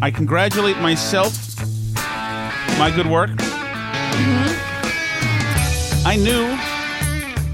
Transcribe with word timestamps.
I 0.00 0.10
congratulate 0.14 0.78
myself. 0.78 1.34
My 2.78 2.92
good 2.94 3.06
work. 3.06 3.30
I 6.06 6.16
knew 6.16 6.46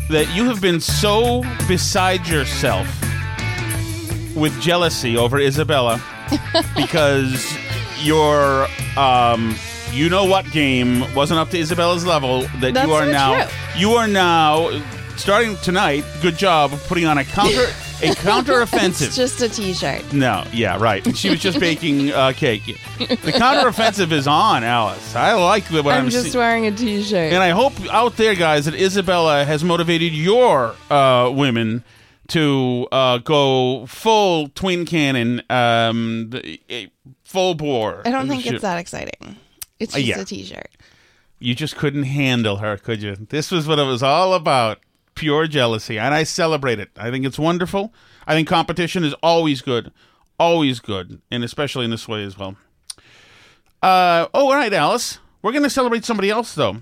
that 0.08 0.28
you 0.34 0.44
have 0.44 0.60
been 0.60 0.80
so 0.80 1.42
beside 1.66 2.26
yourself 2.28 2.86
with 4.36 4.58
jealousy 4.60 5.16
over 5.16 5.38
Isabella 5.38 6.02
because 6.76 7.56
your 8.00 8.66
um 8.96 9.54
you 9.92 10.10
know 10.10 10.24
what 10.24 10.50
game 10.50 11.04
wasn't 11.14 11.38
up 11.38 11.50
to 11.50 11.58
Isabella's 11.58 12.04
level 12.04 12.42
that 12.60 12.74
That's 12.74 12.86
you 12.86 12.92
are 12.92 13.06
now 13.06 13.46
true. 13.46 13.56
you 13.76 13.92
are 13.92 14.08
now 14.08 14.82
starting 15.16 15.56
tonight 15.58 16.04
good 16.20 16.36
job 16.36 16.72
of 16.72 16.84
putting 16.86 17.06
on 17.06 17.18
a 17.18 17.24
counter 17.24 17.66
a 18.02 18.14
counter 18.16 18.60
offensive 18.60 19.08
It's 19.08 19.16
just 19.16 19.40
a 19.42 19.48
T-shirt. 19.48 20.12
no, 20.12 20.44
yeah, 20.52 20.76
right. 20.80 21.16
She 21.16 21.30
was 21.30 21.40
just 21.40 21.58
baking 21.60 22.10
uh, 22.12 22.32
cake. 22.34 22.64
The 22.98 23.32
counteroffensive 23.32 24.12
is 24.12 24.26
on, 24.26 24.64
Alice. 24.64 25.14
I 25.14 25.32
like 25.34 25.68
the- 25.68 25.82
what 25.82 25.94
I'm, 25.94 26.04
I'm 26.04 26.10
just 26.10 26.32
seeing. 26.32 26.38
wearing 26.38 26.66
a 26.66 26.72
T-shirt. 26.72 27.32
And 27.32 27.42
I 27.42 27.50
hope 27.50 27.72
out 27.92 28.16
there, 28.16 28.34
guys, 28.34 28.64
that 28.66 28.74
Isabella 28.74 29.44
has 29.44 29.62
motivated 29.64 30.12
your 30.12 30.74
uh, 30.90 31.30
women 31.34 31.84
to 32.28 32.88
uh, 32.90 33.18
go 33.18 33.86
full 33.86 34.48
twin 34.48 34.84
cannon, 34.86 35.42
um, 35.50 36.30
the- 36.30 36.60
eh, 36.68 36.86
full 37.24 37.54
bore. 37.54 38.02
I 38.06 38.10
don't 38.10 38.28
think 38.28 38.46
it's 38.46 38.62
that 38.62 38.78
exciting. 38.78 39.36
It's 39.78 39.94
Uh, 39.94 39.98
just 39.98 40.08
yeah. 40.08 40.20
a 40.20 40.24
T-shirt. 40.24 40.70
You 41.38 41.54
just 41.54 41.76
couldn't 41.76 42.04
handle 42.04 42.56
her, 42.58 42.76
could 42.76 43.02
you? 43.02 43.16
This 43.28 43.50
was 43.50 43.66
what 43.68 43.78
it 43.78 43.84
was 43.84 44.02
all 44.02 44.32
about. 44.34 44.78
Pure 45.14 45.48
jealousy. 45.48 45.98
And 45.98 46.14
I 46.14 46.24
celebrate 46.24 46.78
it. 46.78 46.90
I 46.96 47.10
think 47.10 47.24
it's 47.24 47.38
wonderful. 47.38 47.92
I 48.26 48.34
think 48.34 48.48
competition 48.48 49.04
is 49.04 49.14
always 49.22 49.62
good. 49.62 49.92
Always 50.38 50.80
good. 50.80 51.20
And 51.30 51.44
especially 51.44 51.84
in 51.84 51.90
this 51.90 52.08
way 52.08 52.24
as 52.24 52.36
well. 52.38 52.56
Uh, 53.82 54.28
oh, 54.34 54.46
all 54.50 54.54
right, 54.54 54.72
Alice. 54.72 55.18
We're 55.42 55.52
going 55.52 55.64
to 55.64 55.70
celebrate 55.70 56.04
somebody 56.04 56.30
else, 56.30 56.54
though. 56.54 56.78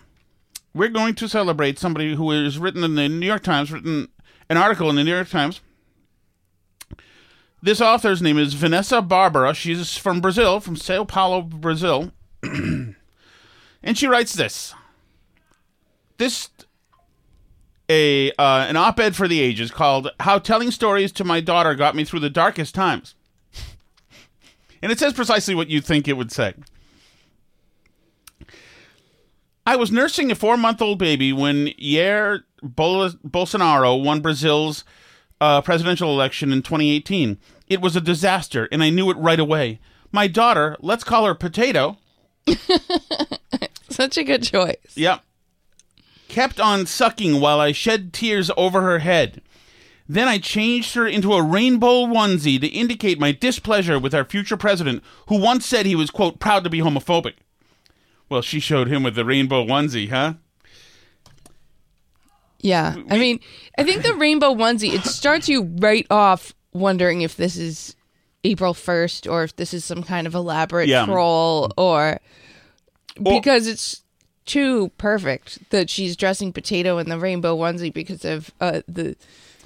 We're 0.75 0.88
going 0.88 1.15
to 1.16 1.28
celebrate 1.28 1.78
somebody 1.78 2.15
who 2.15 2.31
is 2.31 2.59
written 2.59 2.84
in 2.84 2.94
the 2.94 3.09
New 3.09 3.26
York 3.26 3.43
Times, 3.43 3.72
written 3.72 4.09
an 4.49 4.56
article 4.56 4.88
in 4.88 4.97
the 4.97 5.04
New 5.04 5.14
York 5.14 5.28
Times. 5.28 5.60
This 7.60 7.81
author's 7.81 8.22
name 8.22 8.38
is 8.38 8.54
Vanessa 8.54 9.03
Barbara. 9.03 9.54
She's 9.54 9.97
from 9.97 10.20
Brazil, 10.20 10.60
from 10.60 10.76
Sao 10.76 11.04
Paulo, 11.04 11.43
Brazil. 11.43 12.12
and 12.43 12.94
she 13.94 14.06
writes 14.06 14.32
this. 14.32 14.75
This 16.19 16.50
a 17.88 18.31
uh, 18.32 18.66
an 18.69 18.76
op-ed 18.76 19.16
for 19.16 19.28
the 19.28 19.41
ages 19.41 19.70
called 19.70 20.10
"How 20.20 20.38
Telling 20.38 20.70
Stories 20.70 21.12
to 21.12 21.25
My 21.25 21.41
Daughter 21.41 21.75
Got 21.75 21.94
Me 21.97 22.04
Through 22.04 22.20
the 22.20 22.31
Darkest 22.31 22.75
Times," 22.75 23.15
and 24.82 24.91
it 24.93 24.98
says 24.98 25.12
precisely 25.12 25.54
what 25.54 25.69
you'd 25.69 25.84
think 25.84 26.09
it 26.09 26.16
would 26.16 26.32
say. 26.32 26.54
I 29.65 29.76
was 29.76 29.93
nursing 29.93 30.32
a 30.32 30.34
four-month-old 30.34 30.98
baby 30.98 31.32
when 31.32 31.69
Jair 31.81 32.43
Bol- 32.62 33.10
Bolsonaro 33.10 34.03
won 34.03 34.20
Brazil's 34.20 34.84
uh, 35.41 35.60
presidential 35.60 36.10
election 36.10 36.53
in 36.53 36.62
2018. 36.62 37.38
It 37.69 37.81
was 37.81 37.94
a 37.94 38.00
disaster, 38.00 38.69
and 38.72 38.82
I 38.82 38.91
knew 38.91 39.09
it 39.10 39.16
right 39.19 39.38
away. 39.38 39.78
My 40.10 40.26
daughter, 40.26 40.76
let's 40.81 41.04
call 41.04 41.26
her 41.26 41.34
Potato. 41.34 41.99
Such 43.88 44.19
a 44.19 44.25
good 44.25 44.43
choice. 44.43 44.94
Yep. 44.94 45.22
Kept 46.32 46.59
on 46.59 46.87
sucking 46.87 47.41
while 47.43 47.60
I 47.60 47.72
shed 47.72 48.15
tears 48.15 48.50
over 48.56 48.81
her 48.81 49.00
head. 49.00 49.43
Then 50.09 50.28
I 50.28 50.38
changed 50.38 50.94
her 50.94 51.06
into 51.06 51.34
a 51.34 51.43
rainbow 51.43 52.06
onesie 52.06 52.59
to 52.59 52.66
indicate 52.69 53.20
my 53.20 53.32
displeasure 53.32 53.98
with 53.98 54.15
our 54.15 54.25
future 54.25 54.56
president, 54.56 55.04
who 55.28 55.37
once 55.38 55.66
said 55.66 55.84
he 55.84 55.94
was, 55.94 56.10
quote, 56.10 56.41
proud 56.41 56.65
to 56.65 56.70
be 56.70 56.78
homophobic. 56.78 57.34
Well, 58.31 58.41
she 58.41 58.60
showed 58.60 58.88
him 58.88 59.03
with 59.03 59.15
the 59.15 59.26
rainbow 59.26 59.62
onesie, 59.66 60.09
huh? 60.09 60.34
Yeah. 62.60 62.97
I 63.10 63.19
mean, 63.19 63.38
I 63.76 63.84
think 63.84 64.03
the 64.03 64.14
rainbow 64.19 64.54
onesie, 64.54 64.94
it 64.94 65.04
starts 65.04 65.50
you 65.50 65.64
right 65.81 66.06
off 66.10 66.54
wondering 66.72 67.20
if 67.20 67.37
this 67.37 67.59
is 67.59 67.94
April 68.43 68.72
1st 68.72 69.31
or 69.31 69.44
if 69.44 69.56
this 69.56 69.75
is 69.75 69.84
some 69.84 70.03
kind 70.03 70.26
of 70.26 70.34
elaborate 70.34 70.88
Yeah. 70.88 71.04
troll 71.04 71.72
or 71.76 72.20
Or- 73.22 73.41
because 73.41 73.66
it's 73.66 74.01
too 74.44 74.91
perfect 74.98 75.70
that 75.70 75.88
she's 75.91 76.16
dressing 76.16 76.53
potato 76.53 76.98
in 76.98 77.08
the 77.08 77.19
rainbow 77.19 77.56
onesie 77.56 77.92
because 77.92 78.25
of 78.25 78.50
uh, 78.60 78.80
the 78.88 79.16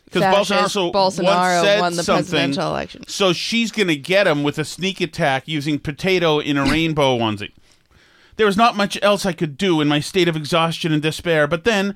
Because 0.04 0.22
Bolsonaro, 0.22 0.92
Bolsonaro 0.92 1.62
said 1.62 1.81
won 1.81 1.97
the 1.97 2.03
something, 2.03 2.25
presidential 2.25 2.69
election. 2.69 3.04
So 3.09 3.32
she's 3.32 3.72
going 3.72 3.88
to 3.88 3.97
get 3.97 4.26
him 4.26 4.42
with 4.42 4.59
a 4.59 4.65
sneak 4.65 5.00
attack 5.00 5.48
using 5.48 5.78
potato 5.78 6.38
in 6.38 6.56
a 6.56 6.65
rainbow 6.65 7.19
onesie. 7.19 7.53
There 8.36 8.47
was 8.47 8.56
not 8.56 8.77
much 8.77 8.98
else 9.00 9.24
I 9.24 9.33
could 9.33 9.56
do 9.56 9.80
in 9.80 9.89
my 9.89 10.00
state 10.00 10.28
of 10.28 10.36
exhaustion 10.36 10.92
and 10.92 11.00
despair. 11.00 11.47
But 11.47 11.65
then, 11.65 11.95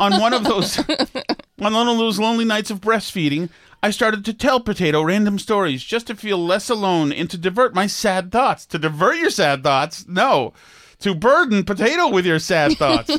on 0.00 0.18
one 0.18 0.32
of 0.32 0.42
those, 0.42 0.78
on 1.60 1.74
one 1.74 1.88
of 1.88 1.98
those 1.98 2.18
lonely 2.18 2.46
nights 2.46 2.70
of 2.70 2.80
breastfeeding, 2.80 3.50
I 3.82 3.90
started 3.90 4.24
to 4.24 4.32
tell 4.32 4.58
Potato 4.60 5.02
random 5.02 5.38
stories 5.38 5.82
just 5.82 6.06
to 6.06 6.14
feel 6.14 6.38
less 6.38 6.70
alone 6.70 7.12
and 7.12 7.28
to 7.28 7.36
divert 7.36 7.74
my 7.74 7.86
sad 7.86 8.32
thoughts. 8.32 8.64
To 8.66 8.78
divert 8.78 9.18
your 9.18 9.28
sad 9.28 9.62
thoughts? 9.62 10.06
No. 10.08 10.54
To 11.02 11.14
burden 11.14 11.64
Potato 11.64 12.08
with 12.08 12.24
your 12.26 12.38
sad 12.38 12.72
thoughts. 12.78 13.18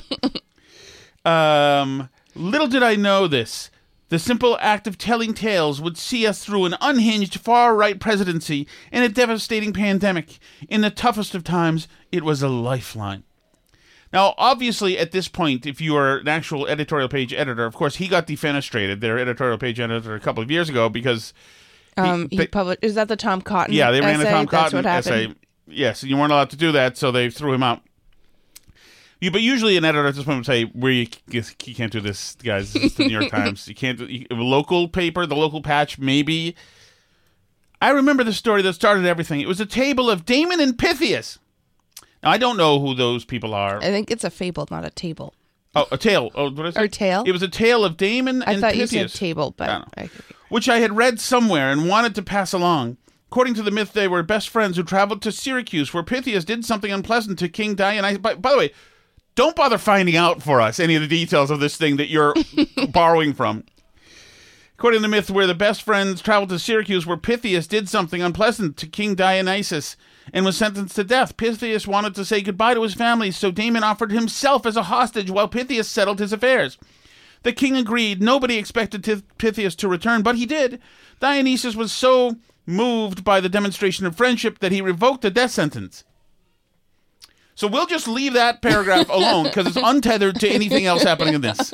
Um, 1.26 2.10
little 2.36 2.68
did 2.68 2.84
I 2.84 2.96
know 2.96 3.28
this. 3.28 3.70
The 4.10 4.20
simple 4.20 4.58
act 4.62 4.86
of 4.86 4.98
telling 4.98 5.34
tales 5.34 5.82
would 5.82 5.98
see 5.98 6.28
us 6.28 6.44
through 6.46 6.66
an 6.66 6.76
unhinged 6.82 7.40
far 7.40 7.76
right 7.76 8.00
presidency 8.00 8.68
and 8.92 9.04
a 9.04 9.10
devastating 9.10 9.74
pandemic. 9.74 10.38
In 10.70 10.82
the 10.82 10.92
toughest 10.92 11.34
of 11.34 11.44
times, 11.44 11.88
it 12.12 12.24
was 12.24 12.44
a 12.44 12.50
lifeline. 12.50 13.24
Now, 14.12 14.36
obviously, 14.38 15.00
at 15.00 15.12
this 15.12 15.28
point, 15.28 15.66
if 15.66 15.82
you 15.82 15.96
are 15.96 16.18
an 16.18 16.28
actual 16.28 16.68
editorial 16.68 17.10
page 17.10 17.34
editor, 17.34 17.66
of 17.66 17.74
course, 17.74 17.96
he 17.96 18.08
got 18.08 18.28
defenestrated, 18.28 19.00
their 19.00 19.18
editorial 19.18 19.58
page 19.58 19.80
editor, 19.80 20.14
a 20.14 20.20
couple 20.20 20.44
of 20.44 20.52
years 20.52 20.70
ago 20.70 20.88
because 20.90 21.34
Um, 21.98 22.28
he 22.30 22.46
published. 22.46 22.80
Is 22.84 22.94
that 22.96 23.08
the 23.08 23.16
Tom 23.16 23.42
Cotton? 23.42 23.74
yeah, 23.74 23.90
they 23.90 24.02
ran 24.02 24.20
essay? 24.20 24.30
a 24.30 24.32
Tom 24.32 24.46
Cotton 24.46 24.86
essay 24.86 25.34
Yes, 25.68 26.04
you 26.04 26.18
weren't 26.18 26.32
allowed 26.32 26.50
to 26.52 26.58
do 26.58 26.72
that, 26.74 26.98
so 26.98 27.12
they 27.12 27.30
threw 27.30 27.54
him 27.54 27.64
out. 27.64 27.82
You, 29.22 29.32
but 29.32 29.42
usually 29.42 29.78
an 29.78 29.86
editor 29.86 30.06
at 30.06 30.16
this 30.16 30.26
point 30.26 30.40
would 30.40 30.46
say, 30.46 30.66
"Where 30.66 30.92
you, 30.92 31.08
you 31.30 31.44
can't 31.76 31.92
do 31.92 32.02
this, 32.02 32.36
guys. 32.36 32.74
This 32.74 32.84
is 32.84 32.96
the 32.96 33.06
New 33.06 33.18
York 33.18 33.30
Times. 33.32 33.68
You 33.68 33.76
can't 33.76 33.98
do 33.98 34.06
you, 34.06 34.26
local 34.32 34.88
paper, 34.90 35.26
the 35.26 35.36
local 35.36 35.62
patch, 35.62 35.98
maybe." 35.98 36.56
I 37.82 37.90
remember 37.90 38.24
the 38.24 38.34
story 38.34 38.62
that 38.62 38.74
started 38.74 39.06
everything. 39.06 39.42
It 39.42 39.48
was 39.48 39.60
a 39.60 39.66
table 39.66 40.10
of 40.10 40.26
Damon 40.26 40.62
and 40.62 40.78
Pythias. 40.78 41.40
Now 42.22 42.32
I 42.32 42.38
don't 42.38 42.56
know 42.56 42.80
who 42.80 42.96
those 42.96 43.26
people 43.26 43.54
are. 43.54 43.78
I 43.80 43.88
think 43.88 44.10
it's 44.10 44.24
a 44.24 44.30
fable, 44.30 44.68
not 44.72 44.86
a 44.86 44.90
table. 44.90 45.34
Oh, 45.76 45.88
a 45.92 45.98
tale. 45.98 46.32
Oh, 46.36 46.50
what 46.50 46.66
is 46.68 46.78
it? 46.78 46.82
Or 46.82 46.88
tale? 46.88 47.24
It 47.26 47.32
was 47.32 47.42
a 47.42 47.48
tale 47.48 47.84
of 47.84 47.98
Damon 47.98 48.44
I 48.44 48.54
and 48.54 48.62
thought 48.62 48.78
you 48.78 48.88
said 48.88 49.10
table, 49.10 49.54
but. 49.58 49.88
I 49.98 50.10
which 50.54 50.70
I 50.70 50.78
had 50.78 50.96
read 50.96 51.20
somewhere 51.20 51.72
and 51.72 51.90
wanted 51.90 52.14
to 52.16 52.22
pass 52.22 52.54
along. 52.54 52.98
According 53.34 53.56
to 53.56 53.64
the 53.64 53.72
myth, 53.72 53.94
they 53.94 54.08
were 54.08 54.22
best 54.22 54.48
friends 54.48 54.78
who 54.78 54.84
traveled 54.84 55.24
to 55.24 55.32
Syracuse, 55.32 55.92
where 55.92 56.04
Pythias 56.04 56.46
did 56.46 56.64
something 56.64 56.92
unpleasant 56.92 57.40
to 57.40 57.50
King 57.50 57.74
Dionysus. 57.74 58.20
By, 58.20 58.36
by 58.36 58.52
the 58.52 58.58
way, 58.60 58.72
don't 59.34 59.56
bother 59.56 59.80
finding 59.80 60.16
out 60.16 60.44
for 60.44 60.62
us 60.62 60.80
any 60.80 60.94
of 60.94 61.02
the 61.02 61.08
details 61.08 61.50
of 61.50 61.60
this 61.60 61.76
thing 61.76 61.98
that 61.98 62.10
you're 62.10 62.36
borrowing 62.90 63.34
from. 63.34 63.64
According 64.76 65.00
to 65.00 65.02
the 65.02 65.08
myth, 65.08 65.32
where 65.32 65.48
the 65.48 65.56
best 65.56 65.82
friends 65.82 66.22
traveled 66.22 66.50
to 66.50 66.60
Syracuse, 66.60 67.08
where 67.08 67.18
Pythias 67.18 67.66
did 67.66 67.90
something 67.90 68.22
unpleasant 68.22 68.78
to 68.78 68.86
King 68.86 69.16
Dionysus 69.16 69.98
and 70.32 70.46
was 70.46 70.56
sentenced 70.56 70.96
to 70.98 71.04
death. 71.04 71.36
Pythias 71.36 71.88
wanted 71.88 72.14
to 72.14 72.26
say 72.26 72.40
goodbye 72.40 72.76
to 72.76 72.84
his 72.84 72.94
family, 72.94 73.32
so 73.32 73.50
Damon 73.50 73.84
offered 73.84 74.12
himself 74.12 74.64
as 74.68 74.78
a 74.78 74.84
hostage 74.84 75.32
while 75.32 75.48
Pythias 75.48 75.90
settled 75.90 76.20
his 76.20 76.34
affairs. 76.34 76.78
The 77.42 77.52
king 77.52 77.78
agreed. 77.78 78.22
Nobody 78.22 78.58
expected 78.58 79.24
Pythias 79.40 79.74
to 79.78 79.88
return, 79.88 80.22
but 80.22 80.36
he 80.36 80.46
did. 80.46 80.80
Dionysus 81.20 81.76
was 81.76 81.92
so 81.92 82.38
moved 82.66 83.24
by 83.24 83.40
the 83.40 83.50
demonstration 83.50 84.06
of 84.06 84.16
friendship 84.16 84.60
that 84.60 84.72
he 84.72 84.82
revoked 84.82 85.22
the 85.22 85.32
death 85.32 85.52
sentence. 85.52 86.04
So 87.56 87.68
we'll 87.68 87.86
just 87.86 88.08
leave 88.08 88.34
that 88.34 88.62
paragraph 88.62 89.10
alone 89.12 89.46
because 89.46 89.68
it's 89.68 89.78
untethered 89.78 90.40
to 90.40 90.50
anything 90.50 90.86
else 90.86 91.04
happening 91.04 91.36
in 91.36 91.42
this. 91.42 91.74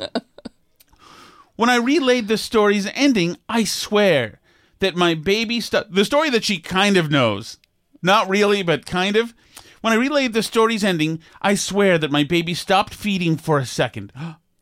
When 1.56 1.70
I 1.70 1.76
relayed 1.76 2.28
the 2.28 2.38
story's 2.38 2.86
ending, 2.94 3.36
I 3.48 3.64
swear 3.64 4.40
that 4.78 4.96
my 4.96 5.14
baby 5.14 5.60
stu- 5.60 5.84
the 5.90 6.04
story 6.04 6.30
that 6.30 6.44
she 6.44 6.58
kind 6.58 6.96
of 6.96 7.10
knows. 7.10 7.58
Not 8.02 8.28
really, 8.28 8.62
but 8.62 8.86
kind 8.86 9.16
of. 9.16 9.34
When 9.82 9.92
I 9.92 9.96
relayed 9.96 10.32
the 10.32 10.42
story's 10.42 10.84
ending, 10.84 11.20
I 11.40 11.54
swear 11.54 11.98
that 11.98 12.10
my 12.10 12.24
baby 12.24 12.54
stopped 12.54 12.94
feeding 12.94 13.36
for 13.36 13.58
a 13.58 13.66
second. 13.66 14.12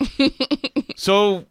so 0.97 1.47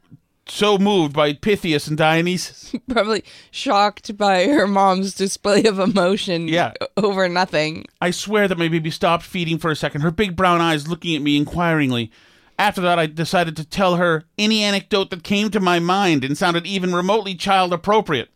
so 0.50 0.78
moved 0.78 1.14
by 1.14 1.34
Pythias 1.34 1.88
and 1.88 1.98
Dionysus. 1.98 2.74
Probably 2.90 3.24
shocked 3.52 4.18
by 4.18 4.46
her 4.46 4.68
mom's 4.68 5.14
display 5.14 5.64
of 5.66 5.80
emotion 5.80 6.48
Yeah. 6.48 6.74
over 6.96 7.28
nothing. 7.30 7.86
I 8.02 8.12
swear 8.12 8.48
that 8.48 8.58
my 8.58 8.68
baby 8.68 8.92
stopped 8.92 9.24
feeding 9.24 9.58
for 9.58 9.72
a 9.72 9.76
second, 9.76 10.02
her 10.02 10.12
big 10.12 10.36
brown 10.36 10.62
eyes 10.62 10.88
looking 10.88 11.16
at 11.16 11.22
me 11.22 11.38
inquiringly. 11.38 12.12
After 12.60 12.82
that, 12.82 12.98
I 12.98 13.06
decided 13.06 13.56
to 13.58 13.66
tell 13.66 13.98
her 13.98 14.24
any 14.38 14.64
anecdote 14.64 15.12
that 15.12 15.24
came 15.24 15.52
to 15.52 15.60
my 15.60 15.80
mind 15.80 16.24
and 16.24 16.38
sounded 16.38 16.66
even 16.66 16.94
remotely 16.96 17.36
child 17.36 17.72
appropriate. 17.72 18.30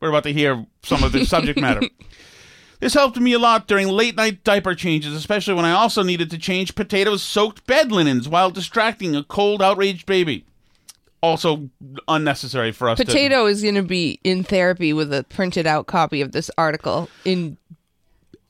We're 0.00 0.08
about 0.08 0.24
to 0.24 0.32
hear 0.32 0.66
some 0.82 1.02
of 1.04 1.12
the 1.12 1.24
subject 1.24 1.60
matter. 1.60 1.82
This 2.80 2.94
helped 2.94 3.18
me 3.18 3.32
a 3.32 3.40
lot 3.40 3.66
during 3.66 3.88
late 3.88 4.14
night 4.16 4.44
diaper 4.44 4.72
changes, 4.76 5.12
especially 5.12 5.54
when 5.54 5.64
I 5.64 5.72
also 5.72 6.04
needed 6.04 6.30
to 6.30 6.38
change 6.38 6.76
potatoes 6.76 7.24
soaked 7.24 7.66
bed 7.66 7.90
linens 7.90 8.28
while 8.28 8.52
distracting 8.52 9.16
a 9.16 9.24
cold, 9.24 9.60
outraged 9.60 10.06
baby. 10.06 10.44
Also 11.20 11.68
unnecessary 12.06 12.70
for 12.72 12.88
us 12.88 12.98
to. 12.98 13.04
Potato 13.04 13.46
is 13.46 13.62
going 13.62 13.74
to 13.74 13.82
be 13.82 14.20
in 14.22 14.44
therapy 14.44 14.92
with 14.92 15.12
a 15.12 15.24
printed 15.24 15.66
out 15.66 15.86
copy 15.86 16.20
of 16.20 16.32
this 16.32 16.50
article 16.56 17.08
in 17.24 17.56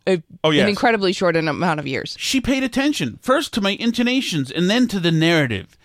a, 0.06 0.22
Oh, 0.44 0.50
yes. 0.50 0.62
an 0.64 0.68
incredibly 0.68 1.12
short 1.12 1.34
amount 1.36 1.80
of 1.80 1.86
years. 1.86 2.16
She 2.18 2.40
paid 2.40 2.62
attention, 2.62 3.18
first 3.22 3.52
to 3.54 3.60
my 3.60 3.70
intonations 3.80 4.50
and 4.50 4.68
then 4.68 4.86
to 4.88 5.00
the 5.00 5.10
narrative, 5.12 5.76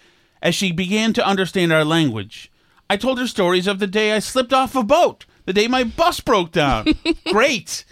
as 0.42 0.56
she 0.56 0.72
began 0.72 1.14
to 1.14 1.26
understand 1.26 1.72
our 1.72 1.86
language. 1.86 2.52
I 2.90 2.98
told 2.98 3.18
her 3.20 3.28
stories 3.28 3.66
of 3.68 3.80
the 3.80 3.88
day 3.88 4.12
I 4.14 4.20
slipped 4.20 4.54
off 4.54 4.76
a 4.76 4.84
boat, 4.84 5.26
the 5.46 5.54
day 5.54 5.68
my 5.68 5.84
bus 5.84 6.20
broke 6.20 6.52
down. 6.52 6.86
Great. 7.32 7.86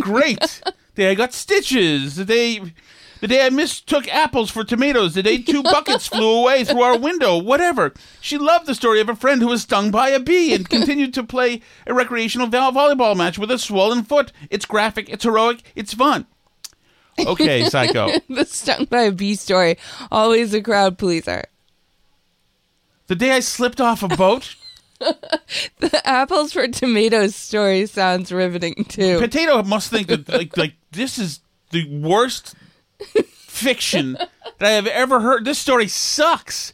Great. 0.00 0.60
The 0.64 0.72
day 0.94 1.10
I 1.10 1.14
got 1.14 1.32
stitches, 1.34 2.16
the 2.16 2.24
day 2.24 2.60
the 3.20 3.28
day 3.28 3.44
I 3.44 3.50
mistook 3.50 4.08
apples 4.08 4.50
for 4.50 4.64
tomatoes, 4.64 5.14
the 5.14 5.22
day 5.22 5.38
two 5.38 5.62
buckets 5.62 6.06
flew 6.06 6.38
away 6.38 6.64
through 6.64 6.82
our 6.82 6.98
window, 6.98 7.38
whatever. 7.38 7.92
She 8.20 8.38
loved 8.38 8.66
the 8.66 8.74
story 8.74 9.00
of 9.00 9.08
a 9.08 9.16
friend 9.16 9.40
who 9.40 9.48
was 9.48 9.62
stung 9.62 9.90
by 9.90 10.10
a 10.10 10.20
bee 10.20 10.54
and 10.54 10.68
continued 10.68 11.14
to 11.14 11.22
play 11.24 11.62
a 11.86 11.94
recreational 11.94 12.46
vo- 12.46 12.70
volleyball 12.72 13.16
match 13.16 13.38
with 13.38 13.50
a 13.50 13.58
swollen 13.58 14.02
foot. 14.04 14.32
It's 14.50 14.66
graphic, 14.66 15.08
it's 15.08 15.24
heroic, 15.24 15.62
it's 15.74 15.94
fun. 15.94 16.26
Okay, 17.18 17.64
psycho. 17.70 18.10
The 18.28 18.44
stung 18.44 18.84
by 18.86 19.02
a 19.02 19.12
bee 19.12 19.34
story, 19.34 19.78
always 20.10 20.52
a 20.54 20.62
crowd 20.62 20.98
pleaser. 20.98 21.44
The 23.06 23.14
day 23.14 23.30
I 23.30 23.40
slipped 23.40 23.80
off 23.80 24.02
a 24.02 24.08
boat, 24.08 24.56
The 24.98 26.00
apples 26.04 26.52
for 26.52 26.66
tomatoes 26.68 27.34
story 27.34 27.86
sounds 27.86 28.32
riveting 28.32 28.86
too. 28.88 29.18
Potato 29.18 29.62
must 29.62 29.90
think 29.90 30.08
that 30.08 30.28
like 30.28 30.56
like 30.56 30.74
this 30.92 31.18
is 31.18 31.40
the 31.70 31.86
worst 32.00 32.54
fiction 33.02 34.12
that 34.12 34.62
I 34.62 34.70
have 34.70 34.86
ever 34.86 35.20
heard. 35.20 35.44
This 35.44 35.58
story 35.58 35.88
sucks. 35.88 36.72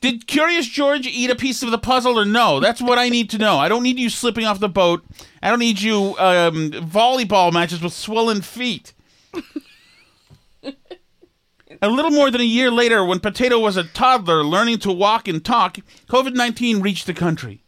Did 0.00 0.26
Curious 0.26 0.66
George 0.66 1.06
eat 1.06 1.30
a 1.30 1.34
piece 1.34 1.62
of 1.62 1.70
the 1.70 1.78
puzzle 1.78 2.18
or 2.18 2.24
no? 2.24 2.60
That's 2.60 2.80
what 2.80 2.98
I 2.98 3.08
need 3.08 3.30
to 3.30 3.38
know. 3.38 3.58
I 3.58 3.68
don't 3.68 3.82
need 3.82 3.98
you 3.98 4.08
slipping 4.08 4.44
off 4.44 4.60
the 4.60 4.68
boat. 4.68 5.04
I 5.42 5.50
don't 5.50 5.58
need 5.58 5.80
you 5.80 6.16
um, 6.18 6.70
volleyball 6.70 7.52
matches 7.52 7.82
with 7.82 7.92
swollen 7.92 8.42
feet. 8.42 8.92
A 11.80 11.88
little 11.88 12.12
more 12.12 12.30
than 12.30 12.40
a 12.40 12.44
year 12.44 12.70
later, 12.70 13.04
when 13.04 13.18
Potato 13.18 13.58
was 13.58 13.76
a 13.76 13.82
toddler 13.82 14.44
learning 14.44 14.78
to 14.80 14.92
walk 14.92 15.26
and 15.26 15.44
talk, 15.44 15.78
COVID 16.08 16.34
19 16.34 16.80
reached 16.80 17.06
the 17.06 17.14
country. 17.14 17.64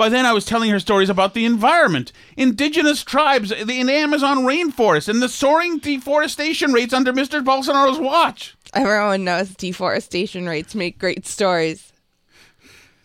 By 0.00 0.08
then, 0.08 0.24
I 0.24 0.32
was 0.32 0.46
telling 0.46 0.70
her 0.70 0.80
stories 0.80 1.10
about 1.10 1.34
the 1.34 1.44
environment, 1.44 2.10
indigenous 2.34 3.04
tribes 3.04 3.52
in 3.52 3.66
the 3.66 3.92
Amazon 3.92 4.46
rainforest, 4.46 5.10
and 5.10 5.20
the 5.20 5.28
soaring 5.28 5.76
deforestation 5.76 6.72
rates 6.72 6.94
under 6.94 7.12
Mr. 7.12 7.44
Bolsonaro's 7.44 7.98
watch. 7.98 8.56
Everyone 8.72 9.24
knows 9.24 9.50
deforestation 9.50 10.46
rates 10.46 10.74
make 10.74 10.98
great 10.98 11.26
stories. 11.26 11.92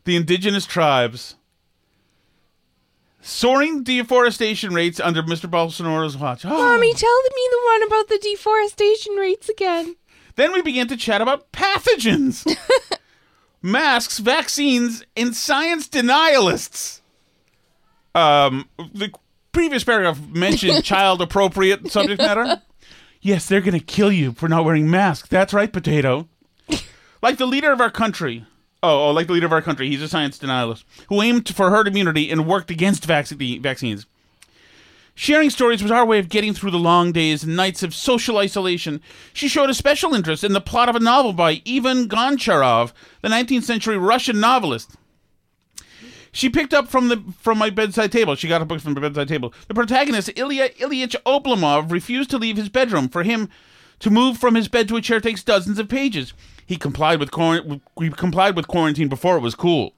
The 0.06 0.16
indigenous 0.16 0.66
tribes. 0.66 1.36
Soaring 3.20 3.84
deforestation 3.84 4.74
rates 4.74 5.02
under 5.02 5.22
Mr. 5.22 5.50
Bolsonaro's 5.50 6.16
watch. 6.16 6.46
Oh. 6.46 6.50
Mommy, 6.50 6.94
tell 6.94 7.24
me 7.24 7.50
the 7.52 7.62
one 7.66 7.84
about 7.88 8.08
the 8.08 8.20
deforestation 8.20 9.16
rates 9.16 9.50
again. 9.50 9.98
Then 10.38 10.54
we 10.54 10.62
began 10.62 10.88
to 10.88 10.96
chat 10.96 11.22
about 11.22 11.52
pathogens, 11.52 12.46
masks, 13.66 14.20
vaccines, 14.20 15.04
and 15.18 15.36
science 15.36 15.90
denialists. 15.90 17.02
Um, 18.14 18.70
the 18.78 19.12
previous 19.52 19.84
paragraph 19.84 20.20
mentioned 20.28 20.84
child 20.86 21.22
appropriate 21.22 21.92
subject 21.92 22.22
matter. 22.22 22.62
Yes, 23.22 23.48
they're 23.48 23.62
going 23.62 23.78
to 23.78 23.84
kill 23.84 24.12
you 24.12 24.34
for 24.34 24.48
not 24.48 24.64
wearing 24.64 24.90
masks. 24.90 25.28
That's 25.28 25.54
right, 25.54 25.72
potato. 25.74 26.30
Like 27.22 27.38
the 27.38 27.48
leader 27.48 27.72
of 27.72 27.82
our 27.82 27.90
country. 27.90 28.46
Oh, 28.84 29.08
oh, 29.08 29.12
like 29.12 29.26
the 29.26 29.34
leader 29.34 29.48
of 29.48 29.52
our 29.52 29.64
country. 29.64 29.90
He's 29.90 30.02
a 30.02 30.08
science 30.08 30.38
denialist 30.38 30.84
who 31.10 31.22
aimed 31.24 31.54
for 31.54 31.72
herd 31.72 31.88
immunity 31.88 32.30
and 32.30 32.46
worked 32.46 32.70
against 32.70 33.06
vac- 33.06 33.30
vaccines. 33.30 34.06
Sharing 35.18 35.50
stories 35.50 35.82
was 35.82 35.92
our 35.92 36.06
way 36.06 36.20
of 36.20 36.28
getting 36.28 36.54
through 36.54 36.72
the 36.72 36.78
long 36.78 37.14
days 37.14 37.42
and 37.42 37.56
nights 37.56 37.84
of 37.84 37.96
social 37.96 38.38
isolation. 38.38 39.02
She 39.32 39.48
showed 39.48 39.70
a 39.70 39.74
special 39.74 40.14
interest 40.14 40.44
in 40.44 40.52
the 40.52 40.60
plot 40.60 40.90
of 40.90 40.96
a 40.96 41.00
novel 41.00 41.32
by 41.32 41.62
Ivan 41.66 42.10
Goncharov, 42.10 42.92
the 43.22 43.30
19th 43.30 43.64
century 43.64 43.98
Russian 43.98 44.42
novelist. 44.42 44.92
She 46.34 46.50
picked 46.50 46.74
up 46.74 46.90
from 46.90 47.08
the 47.08 47.24
from 47.40 47.58
my 47.58 47.70
bedside 47.70 48.12
table. 48.12 48.36
She 48.36 48.50
got 48.50 48.62
a 48.62 48.66
book 48.66 48.82
from 48.82 48.94
my 48.94 49.00
bedside 49.00 49.30
table. 49.30 49.54
The 49.70 49.74
protagonist, 49.74 50.32
Ilya 50.36 50.72
Ilyich 50.72 51.16
Oblomov, 51.26 51.92
refused 51.92 52.30
to 52.32 52.38
leave 52.38 52.58
his 52.58 52.68
bedroom. 52.68 53.08
For 53.08 53.24
him 53.24 53.48
to 54.00 54.10
move 54.10 54.38
from 54.38 54.56
his 54.56 54.68
bed 54.68 54.90
to 54.90 54.98
a 54.98 55.02
chair 55.02 55.22
takes 55.22 55.44
dozens 55.44 55.80
of 55.80 55.88
pages. 55.88 56.34
He 56.66 56.76
complied 56.76 57.22
with 57.22 57.32
we 57.96 58.10
complied 58.10 58.58
with 58.58 58.68
quarantine 58.68 59.08
before 59.08 59.38
it 59.38 59.42
was 59.42 59.56
cool. 59.56 59.94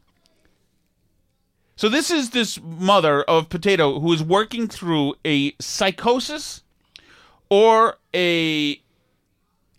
So 1.77 1.89
this 1.89 2.09
is 2.09 2.31
this 2.31 2.59
mother 2.61 3.21
of 3.23 3.49
potato 3.49 3.99
who 3.99 4.11
is 4.11 4.23
working 4.23 4.67
through 4.67 5.13
a 5.23 5.53
psychosis 5.59 6.63
or 7.49 7.97
a 8.15 8.81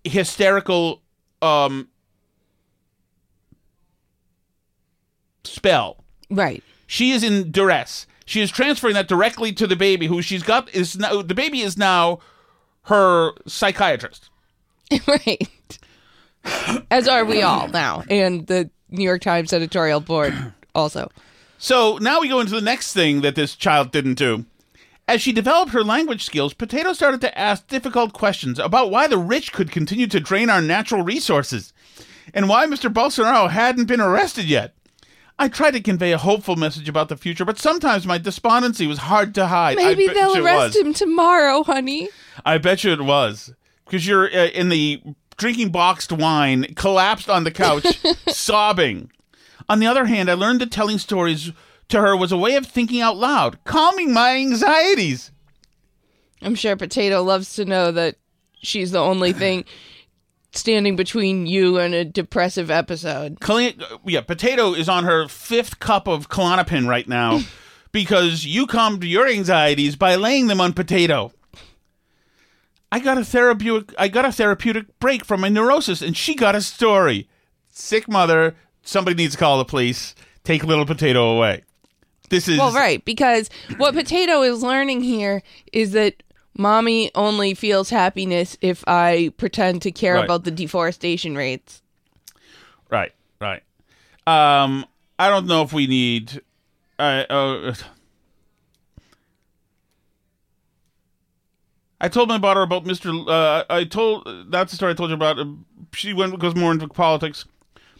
hysterical 0.04 1.02
um 1.42 1.88
spell. 5.44 6.04
Right. 6.30 6.62
She 6.86 7.10
is 7.10 7.24
in 7.24 7.50
duress. 7.50 8.06
She 8.24 8.40
is 8.40 8.50
transferring 8.50 8.94
that 8.94 9.08
directly 9.08 9.52
to 9.54 9.66
the 9.66 9.76
baby 9.76 10.06
who 10.06 10.22
she's 10.22 10.44
got 10.44 10.72
is 10.72 10.96
now 10.96 11.20
the 11.20 11.34
baby 11.34 11.62
is 11.62 11.76
now 11.76 12.20
her 12.82 13.32
psychiatrist. 13.46 14.30
right. 15.08 15.78
As 16.92 17.08
are 17.08 17.24
we 17.24 17.42
all 17.42 17.66
now. 17.66 18.04
And 18.08 18.46
the 18.46 18.70
New 18.88 19.02
York 19.02 19.20
Times 19.20 19.52
editorial 19.52 19.98
board 19.98 20.32
also. 20.76 21.10
So 21.58 21.98
now 22.00 22.20
we 22.20 22.28
go 22.28 22.40
into 22.40 22.54
the 22.54 22.60
next 22.60 22.92
thing 22.92 23.20
that 23.22 23.34
this 23.34 23.56
child 23.56 23.90
didn't 23.90 24.14
do. 24.14 24.46
As 25.08 25.20
she 25.20 25.32
developed 25.32 25.72
her 25.72 25.82
language 25.82 26.22
skills, 26.22 26.54
Potato 26.54 26.92
started 26.92 27.20
to 27.22 27.38
ask 27.38 27.66
difficult 27.66 28.12
questions 28.12 28.58
about 28.58 28.90
why 28.90 29.06
the 29.06 29.18
rich 29.18 29.52
could 29.52 29.70
continue 29.70 30.06
to 30.06 30.20
drain 30.20 30.50
our 30.50 30.60
natural 30.60 31.02
resources 31.02 31.72
and 32.32 32.48
why 32.48 32.66
Mr. 32.66 32.92
Bolsonaro 32.92 33.50
hadn't 33.50 33.86
been 33.86 34.00
arrested 34.00 34.44
yet. 34.44 34.74
I 35.38 35.48
tried 35.48 35.72
to 35.72 35.80
convey 35.80 36.12
a 36.12 36.18
hopeful 36.18 36.56
message 36.56 36.88
about 36.88 37.08
the 37.08 37.16
future, 37.16 37.44
but 37.44 37.58
sometimes 37.58 38.06
my 38.06 38.18
despondency 38.18 38.86
was 38.86 38.98
hard 38.98 39.34
to 39.36 39.46
hide. 39.46 39.76
Maybe 39.76 40.08
they'll 40.08 40.44
arrest 40.44 40.74
was. 40.74 40.76
him 40.76 40.92
tomorrow, 40.92 41.62
honey. 41.62 42.08
I 42.44 42.58
bet 42.58 42.84
you 42.84 42.92
it 42.92 43.00
was 43.00 43.54
because 43.84 44.06
you're 44.06 44.26
uh, 44.26 44.46
in 44.48 44.68
the 44.68 45.00
drinking 45.36 45.70
boxed 45.70 46.12
wine, 46.12 46.74
collapsed 46.74 47.30
on 47.30 47.44
the 47.44 47.50
couch, 47.50 48.00
sobbing. 48.28 49.10
On 49.68 49.78
the 49.78 49.86
other 49.86 50.06
hand, 50.06 50.30
I 50.30 50.34
learned 50.34 50.60
that 50.60 50.70
telling 50.70 50.98
stories 50.98 51.52
to 51.88 52.00
her 52.00 52.16
was 52.16 52.32
a 52.32 52.38
way 52.38 52.54
of 52.56 52.66
thinking 52.66 53.00
out 53.00 53.16
loud, 53.16 53.62
calming 53.64 54.12
my 54.12 54.36
anxieties. 54.36 55.30
I'm 56.42 56.54
sure 56.54 56.76
Potato 56.76 57.22
loves 57.22 57.54
to 57.54 57.64
know 57.64 57.90
that 57.92 58.16
she's 58.60 58.92
the 58.92 59.00
only 59.00 59.32
thing 59.34 59.64
standing 60.52 60.96
between 60.96 61.46
you 61.46 61.78
and 61.78 61.94
a 61.94 62.04
depressive 62.04 62.70
episode. 62.70 63.38
Yeah, 64.04 64.22
Potato 64.22 64.74
is 64.74 64.88
on 64.88 65.04
her 65.04 65.28
fifth 65.28 65.78
cup 65.78 66.08
of 66.08 66.28
Klonopin 66.28 66.88
right 66.88 67.06
now 67.06 67.40
because 67.92 68.46
you 68.46 68.66
calmed 68.66 69.04
your 69.04 69.26
anxieties 69.28 69.96
by 69.96 70.14
laying 70.14 70.46
them 70.46 70.60
on 70.60 70.72
Potato. 70.72 71.32
I 72.90 73.00
got 73.00 73.18
a 73.18 73.24
therapeutic 73.24 73.94
I 73.98 74.08
got 74.08 74.24
a 74.24 74.32
therapeutic 74.32 74.98
break 74.98 75.24
from 75.24 75.42
my 75.42 75.50
neurosis 75.50 76.00
and 76.00 76.16
she 76.16 76.34
got 76.34 76.54
a 76.54 76.62
story. 76.62 77.28
Sick 77.68 78.08
mother, 78.08 78.56
somebody 78.88 79.14
needs 79.14 79.34
to 79.34 79.38
call 79.38 79.58
the 79.58 79.64
police. 79.64 80.14
Take 80.44 80.64
little 80.64 80.86
Potato 80.86 81.30
away. 81.36 81.62
This 82.30 82.48
is 82.48 82.58
Well, 82.58 82.72
right, 82.72 83.04
because 83.04 83.50
what 83.76 83.94
Potato 83.94 84.42
is 84.42 84.62
learning 84.62 85.02
here 85.02 85.42
is 85.72 85.92
that 85.92 86.22
mommy 86.56 87.10
only 87.14 87.54
feels 87.54 87.90
happiness 87.90 88.56
if 88.60 88.82
I 88.86 89.32
pretend 89.36 89.82
to 89.82 89.92
care 89.92 90.14
Right. 90.14 90.24
about 90.24 90.44
the 90.44 90.50
deforestation 90.50 91.36
rates. 91.36 91.82
Right, 92.90 93.12
right. 93.40 93.62
Um, 94.26 94.86
I 95.18 95.28
don't 95.28 95.46
know 95.46 95.62
if 95.62 95.72
we 95.72 95.86
need. 95.86 96.40
Uh, 96.98 97.24
uh, 97.28 97.74
I 102.00 102.08
told 102.08 102.28
my 102.28 102.38
daughter 102.38 102.62
about 102.62 102.84
Mr. 102.84 103.28
Uh, 103.28 103.64
I 103.68 103.84
told 103.84 104.50
that's 104.50 104.72
the 104.72 104.76
story 104.76 104.92
I 104.92 104.94
told 104.94 105.10
you 105.10 105.16
about. 105.16 105.38
She 105.92 106.12
went 106.12 106.38
goes 106.38 106.54
more 106.54 106.72
into 106.72 106.88
politics. 106.88 107.44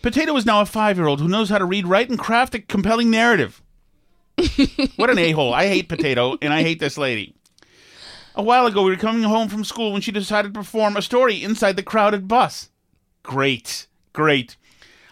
Potato 0.02 0.36
is 0.36 0.46
now 0.46 0.60
a 0.60 0.66
five-year-old 0.66 1.20
who 1.20 1.28
knows 1.28 1.50
how 1.50 1.58
to 1.58 1.64
read, 1.64 1.86
write, 1.86 2.08
and 2.08 2.18
craft 2.18 2.54
a 2.54 2.60
compelling 2.60 3.10
narrative. 3.10 3.62
what 4.96 5.10
an 5.10 5.18
a-hole! 5.18 5.52
I 5.52 5.66
hate 5.66 5.88
Potato, 5.88 6.38
and 6.40 6.52
I 6.52 6.62
hate 6.62 6.78
this 6.78 6.96
lady. 6.96 7.34
A 8.36 8.42
while 8.42 8.66
ago, 8.66 8.84
we 8.84 8.92
were 8.92 8.96
coming 8.96 9.24
home 9.24 9.48
from 9.48 9.64
school 9.64 9.92
when 9.92 10.00
she 10.00 10.12
decided 10.12 10.54
to 10.54 10.60
perform 10.60 10.96
a 10.96 11.02
story 11.02 11.42
inside 11.42 11.74
the 11.74 11.82
crowded 11.82 12.28
bus. 12.28 12.70
Great, 13.24 13.88
great. 14.12 14.56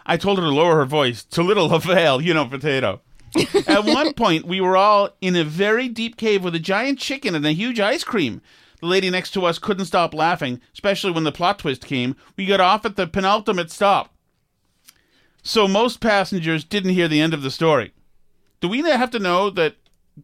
I 0.06 0.16
told 0.16 0.38
her 0.38 0.44
to 0.44 0.50
lower 0.50 0.76
her 0.76 0.84
voice 0.84 1.24
to 1.24 1.42
little 1.42 1.74
avail, 1.74 2.20
you 2.20 2.32
know, 2.32 2.46
potato. 2.46 3.00
At 3.66 3.84
one 3.84 4.14
point, 4.14 4.46
we 4.46 4.60
were 4.60 4.76
all 4.76 5.10
in 5.20 5.34
a 5.34 5.42
very 5.42 5.88
deep 5.88 6.16
cave 6.16 6.44
with 6.44 6.54
a 6.54 6.60
giant 6.60 7.00
chicken 7.00 7.34
and 7.34 7.44
a 7.44 7.50
huge 7.50 7.80
ice 7.80 8.04
cream. 8.04 8.40
The 8.80 8.86
lady 8.86 9.10
next 9.10 9.32
to 9.32 9.44
us 9.44 9.58
couldn't 9.58 9.86
stop 9.86 10.14
laughing, 10.14 10.60
especially 10.72 11.10
when 11.10 11.24
the 11.24 11.32
plot 11.32 11.58
twist 11.58 11.84
came. 11.84 12.14
We 12.36 12.46
got 12.46 12.60
off 12.60 12.84
at 12.84 12.94
the 12.94 13.08
penultimate 13.08 13.72
stop. 13.72 14.14
So 15.46 15.68
most 15.68 16.00
passengers 16.00 16.64
didn't 16.64 16.94
hear 16.94 17.06
the 17.06 17.20
end 17.20 17.32
of 17.32 17.42
the 17.42 17.52
story. 17.52 17.92
Do 18.60 18.66
we 18.68 18.80
have 18.82 19.12
to 19.12 19.20
know 19.20 19.48
that, 19.50 19.76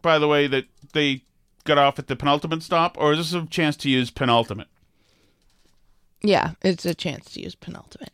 by 0.02 0.18
the 0.18 0.26
way, 0.26 0.48
that 0.48 0.64
they 0.94 1.22
got 1.62 1.78
off 1.78 2.00
at 2.00 2.08
the 2.08 2.16
penultimate 2.16 2.64
stop, 2.64 2.96
or 2.98 3.12
is 3.12 3.18
this 3.18 3.32
a 3.32 3.46
chance 3.46 3.76
to 3.76 3.88
use 3.88 4.10
penultimate? 4.10 4.66
Yeah, 6.22 6.52
it's 6.60 6.84
a 6.84 6.94
chance 6.94 7.30
to 7.34 7.40
use 7.40 7.54
penultimate. 7.54 8.10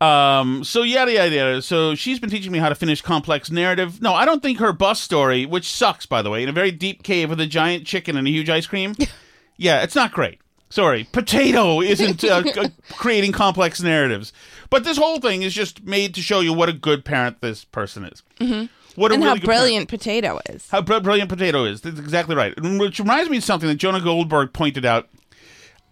Um, 0.00 0.64
so 0.64 0.82
yada 0.82 1.12
yada 1.12 1.34
yada. 1.34 1.62
So 1.62 1.94
she's 1.94 2.18
been 2.18 2.30
teaching 2.30 2.50
me 2.50 2.58
how 2.58 2.68
to 2.68 2.74
finish 2.74 3.00
complex 3.00 3.48
narrative. 3.48 4.02
No, 4.02 4.12
I 4.12 4.24
don't 4.24 4.42
think 4.42 4.58
her 4.58 4.72
bus 4.72 5.00
story, 5.00 5.46
which 5.46 5.70
sucks 5.70 6.04
by 6.04 6.22
the 6.22 6.30
way, 6.30 6.42
in 6.42 6.48
a 6.48 6.52
very 6.52 6.72
deep 6.72 7.04
cave 7.04 7.30
with 7.30 7.40
a 7.40 7.46
giant 7.46 7.86
chicken 7.86 8.16
and 8.16 8.26
a 8.26 8.30
huge 8.30 8.50
ice 8.50 8.66
cream. 8.66 8.96
yeah, 9.56 9.82
it's 9.82 9.94
not 9.94 10.10
great. 10.10 10.40
Sorry, 10.70 11.04
potato 11.12 11.80
isn't 11.80 12.22
uh, 12.24 12.42
creating 12.92 13.32
complex 13.32 13.80
narratives. 13.82 14.32
But 14.70 14.84
this 14.84 14.98
whole 14.98 15.18
thing 15.18 15.42
is 15.42 15.54
just 15.54 15.82
made 15.84 16.14
to 16.14 16.20
show 16.20 16.40
you 16.40 16.52
what 16.52 16.68
a 16.68 16.74
good 16.74 17.04
parent 17.04 17.40
this 17.40 17.64
person 17.64 18.04
is. 18.04 18.22
Mm-hmm. 18.38 18.66
What 19.00 19.12
and 19.12 19.22
really 19.22 19.28
how 19.28 19.34
good 19.36 19.44
parent- 19.44 19.44
brilliant 19.44 19.88
Potato 19.88 20.40
is. 20.50 20.68
how 20.68 20.82
br- 20.82 20.98
brilliant 20.98 21.30
potato 21.30 21.64
is. 21.64 21.80
That's 21.80 21.98
exactly 21.98 22.34
right. 22.36 22.52
Which 22.60 22.98
reminds 22.98 23.30
me 23.30 23.38
of 23.38 23.44
something 23.44 23.68
that 23.68 23.76
Jonah 23.76 24.00
Goldberg 24.00 24.52
pointed 24.52 24.84
out 24.84 25.08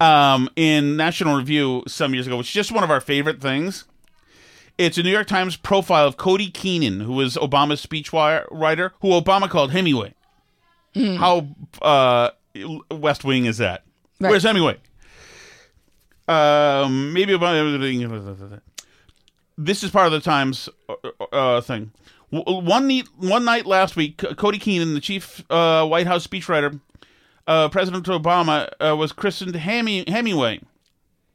um, 0.00 0.50
in 0.56 0.96
National 0.96 1.36
Review 1.36 1.82
some 1.86 2.12
years 2.12 2.26
ago, 2.26 2.36
which 2.36 2.48
is 2.48 2.52
just 2.52 2.72
one 2.72 2.84
of 2.84 2.90
our 2.90 3.00
favorite 3.00 3.40
things. 3.40 3.84
It's 4.76 4.98
a 4.98 5.02
New 5.02 5.10
York 5.10 5.26
Times 5.26 5.56
profile 5.56 6.06
of 6.06 6.18
Cody 6.18 6.50
Keenan, 6.50 7.00
who 7.00 7.14
was 7.14 7.36
Obama's 7.36 7.84
speechwriter, 7.84 8.90
who 9.00 9.08
Obama 9.08 9.48
called 9.48 9.70
Hemingway. 9.70 10.12
How 10.94 11.46
uh, 11.80 12.30
West 12.90 13.24
Wing 13.24 13.46
is 13.46 13.56
that? 13.58 13.84
Right. 14.20 14.30
Where's 14.30 14.42
Hemingway? 14.44 14.78
Um, 16.28 17.12
maybe 17.12 17.32
Obama. 17.32 18.60
This 19.58 19.82
is 19.82 19.90
part 19.90 20.06
of 20.06 20.12
the 20.12 20.20
Times 20.20 20.68
uh, 20.88 21.24
uh, 21.32 21.60
thing. 21.60 21.92
One 22.30 22.88
night, 22.88 23.08
one 23.16 23.44
night 23.44 23.66
last 23.66 23.94
week, 23.94 24.18
Cody 24.36 24.58
Keenan, 24.58 24.94
the 24.94 25.00
chief 25.00 25.44
uh, 25.48 25.86
White 25.86 26.06
House 26.08 26.26
speechwriter, 26.26 26.80
uh, 27.46 27.68
President 27.68 28.04
Obama 28.06 28.68
uh, 28.80 28.96
was 28.96 29.12
christened 29.12 29.54
Hemi- 29.54 30.04
Hemingway, 30.10 30.60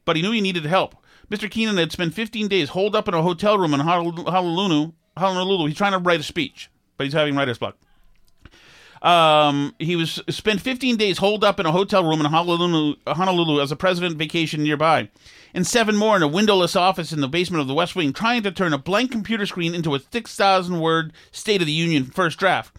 but 0.04 0.16
he 0.16 0.22
knew 0.22 0.32
he 0.32 0.42
needed 0.42 0.66
help. 0.66 0.94
Mr. 1.30 1.50
Keenan 1.50 1.78
had 1.78 1.90
spent 1.92 2.12
15 2.12 2.46
days 2.46 2.68
holed 2.70 2.94
up 2.94 3.08
in 3.08 3.14
a 3.14 3.22
hotel 3.22 3.58
room 3.58 3.72
in. 3.72 3.80
Honolulu. 3.80 4.92
Honolulu. 5.16 5.66
He's 5.66 5.76
trying 5.76 5.92
to 5.92 5.98
write 5.98 6.20
a 6.20 6.24
speech, 6.24 6.70
but 6.98 7.04
he's 7.04 7.14
having 7.14 7.34
writer's 7.34 7.58
block. 7.58 7.78
Um, 9.02 9.74
he 9.80 9.96
was 9.96 10.22
spent 10.28 10.60
15 10.60 10.96
days 10.96 11.18
holed 11.18 11.42
up 11.42 11.58
in 11.58 11.66
a 11.66 11.72
hotel 11.72 12.04
room 12.04 12.20
in 12.20 12.26
Honolulu, 12.26 12.94
Honolulu 13.06 13.60
as 13.60 13.72
a 13.72 13.76
president 13.76 14.16
vacation 14.16 14.62
nearby, 14.62 15.08
and 15.52 15.66
seven 15.66 15.96
more 15.96 16.16
in 16.16 16.22
a 16.22 16.28
windowless 16.28 16.76
office 16.76 17.12
in 17.12 17.20
the 17.20 17.26
basement 17.26 17.60
of 17.60 17.66
the 17.66 17.74
West 17.74 17.96
Wing, 17.96 18.12
trying 18.12 18.44
to 18.44 18.52
turn 18.52 18.72
a 18.72 18.78
blank 18.78 19.10
computer 19.10 19.44
screen 19.44 19.74
into 19.74 19.96
a 19.96 20.00
6,000 20.00 20.78
word 20.78 21.12
State 21.32 21.60
of 21.60 21.66
the 21.66 21.72
Union 21.72 22.04
first 22.04 22.38
draft. 22.38 22.76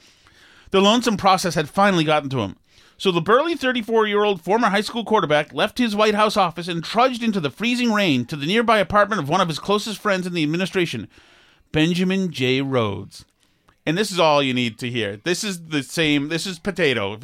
The 0.71 0.79
lonesome 0.79 1.17
process 1.17 1.55
had 1.55 1.69
finally 1.69 2.05
gotten 2.05 2.29
to 2.29 2.39
him. 2.39 2.55
So 2.97 3.11
the 3.11 3.19
burly 3.19 3.55
34 3.55 4.07
year 4.07 4.23
old 4.23 4.41
former 4.41 4.69
high 4.69 4.81
school 4.81 5.03
quarterback 5.03 5.53
left 5.53 5.77
his 5.77 5.93
White 5.93 6.15
House 6.15 6.37
office 6.37 6.69
and 6.69 6.81
trudged 6.81 7.21
into 7.21 7.41
the 7.41 7.51
freezing 7.51 7.91
rain 7.91 8.23
to 8.27 8.37
the 8.37 8.45
nearby 8.45 8.79
apartment 8.79 9.21
of 9.21 9.27
one 9.27 9.41
of 9.41 9.49
his 9.49 9.59
closest 9.59 9.99
friends 9.99 10.25
in 10.25 10.33
the 10.33 10.43
administration, 10.43 11.09
Benjamin 11.73 12.31
J. 12.31 12.61
Rhodes. 12.61 13.25
And 13.85 13.97
this 13.97 14.11
is 14.11 14.19
all 14.19 14.41
you 14.41 14.53
need 14.53 14.79
to 14.79 14.89
hear. 14.89 15.17
This 15.17 15.43
is 15.43 15.67
the 15.67 15.83
same, 15.83 16.29
this 16.29 16.45
is 16.45 16.59
potato. 16.59 17.17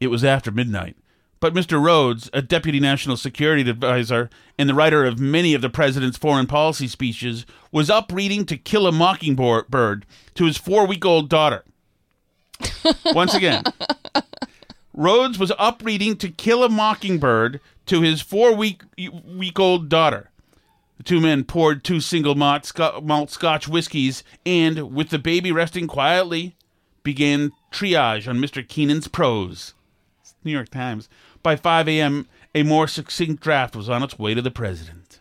It 0.00 0.08
was 0.08 0.24
after 0.24 0.50
midnight. 0.50 0.96
But 1.40 1.54
Mr. 1.54 1.80
Rhodes, 1.80 2.28
a 2.32 2.42
deputy 2.42 2.80
national 2.80 3.16
security 3.16 3.68
advisor 3.68 4.28
and 4.58 4.68
the 4.68 4.74
writer 4.74 5.04
of 5.04 5.20
many 5.20 5.54
of 5.54 5.62
the 5.62 5.70
president's 5.70 6.18
foreign 6.18 6.46
policy 6.46 6.88
speeches, 6.88 7.46
was 7.70 7.88
up 7.88 8.10
reading 8.12 8.44
To 8.46 8.56
Kill 8.56 8.86
a 8.86 8.92
Mockingbird 8.92 10.04
to 10.34 10.44
his 10.44 10.56
four 10.56 10.86
week 10.86 11.04
old 11.04 11.28
daughter. 11.28 11.64
Once 13.06 13.34
again, 13.34 13.62
Rhodes 14.92 15.38
was 15.38 15.52
up 15.58 15.82
reading 15.84 16.16
To 16.16 16.28
Kill 16.28 16.64
a 16.64 16.68
Mockingbird 16.68 17.60
to 17.86 18.00
his 18.02 18.20
four 18.20 18.54
week 18.54 18.82
week 18.96 19.60
old 19.60 19.88
daughter. 19.88 20.30
The 20.98 21.04
two 21.04 21.20
men 21.20 21.44
poured 21.44 21.84
two 21.84 22.00
single 22.00 22.34
malt, 22.34 22.66
sco- 22.66 23.00
malt 23.00 23.30
scotch 23.30 23.68
whiskies 23.68 24.22
and, 24.44 24.94
with 24.94 25.10
the 25.10 25.18
baby 25.18 25.52
resting 25.52 25.86
quietly, 25.86 26.56
began 27.02 27.52
triage 27.70 28.28
on 28.28 28.38
Mr. 28.38 28.66
Keenan's 28.66 29.08
prose. 29.08 29.74
It's 30.20 30.34
New 30.44 30.52
York 30.52 30.68
Times. 30.68 31.08
By 31.42 31.56
5 31.56 31.88
a.m., 31.88 32.26
a 32.54 32.64
more 32.64 32.88
succinct 32.88 33.42
draft 33.42 33.76
was 33.76 33.88
on 33.88 34.02
its 34.02 34.18
way 34.18 34.34
to 34.34 34.42
the 34.42 34.50
president. 34.50 35.20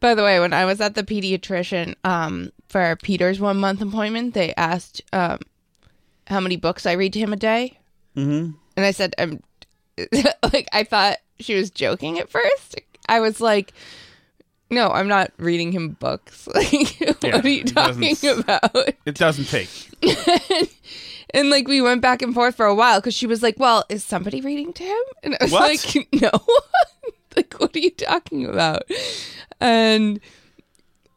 By 0.00 0.14
the 0.14 0.22
way, 0.22 0.38
when 0.38 0.52
I 0.52 0.66
was 0.66 0.80
at 0.80 0.94
the 0.94 1.02
pediatrician 1.02 1.94
um, 2.04 2.52
for 2.68 2.96
Peter's 3.02 3.40
one 3.40 3.56
month 3.56 3.80
appointment, 3.80 4.34
they 4.34 4.52
asked 4.54 5.00
um, 5.14 5.38
how 6.26 6.40
many 6.40 6.56
books 6.56 6.84
I 6.84 6.92
read 6.92 7.14
to 7.14 7.18
him 7.18 7.32
a 7.32 7.36
day. 7.36 7.78
Mm-hmm. 8.14 8.50
And 8.76 8.86
I 8.86 8.90
said, 8.90 9.14
I'm 9.18 9.42
like, 10.52 10.68
I 10.72 10.84
thought 10.84 11.16
she 11.40 11.54
was 11.54 11.70
joking 11.70 12.18
at 12.18 12.28
first. 12.28 12.78
I 13.08 13.20
was 13.20 13.40
like, 13.40 13.72
no, 14.70 14.90
I'm 14.90 15.08
not 15.08 15.32
reading 15.38 15.72
him 15.72 15.90
books. 15.90 16.48
Like, 16.54 17.00
Yeah, 17.00 17.12
what 17.20 17.44
are 17.44 17.48
you 17.48 17.64
talking 17.64 18.16
about? 18.38 18.70
It 19.04 19.14
doesn't 19.14 19.46
take. 19.46 19.68
And 21.34 21.50
like, 21.50 21.66
we 21.66 21.80
went 21.82 22.00
back 22.02 22.22
and 22.22 22.32
forth 22.32 22.54
for 22.54 22.66
a 22.66 22.74
while 22.74 23.00
because 23.00 23.12
she 23.12 23.26
was 23.26 23.42
like, 23.42 23.58
well, 23.58 23.84
is 23.88 24.04
somebody 24.04 24.40
reading 24.40 24.72
to 24.74 24.84
him? 24.84 25.02
And 25.24 25.34
I 25.34 25.44
was 25.44 25.52
What? 25.52 25.68
like, 25.68 26.08
no. 26.22 26.30
like, 27.34 27.52
what 27.54 27.74
are 27.74 27.78
you 27.80 27.90
talking 27.90 28.46
about? 28.46 28.84
And 29.60 30.20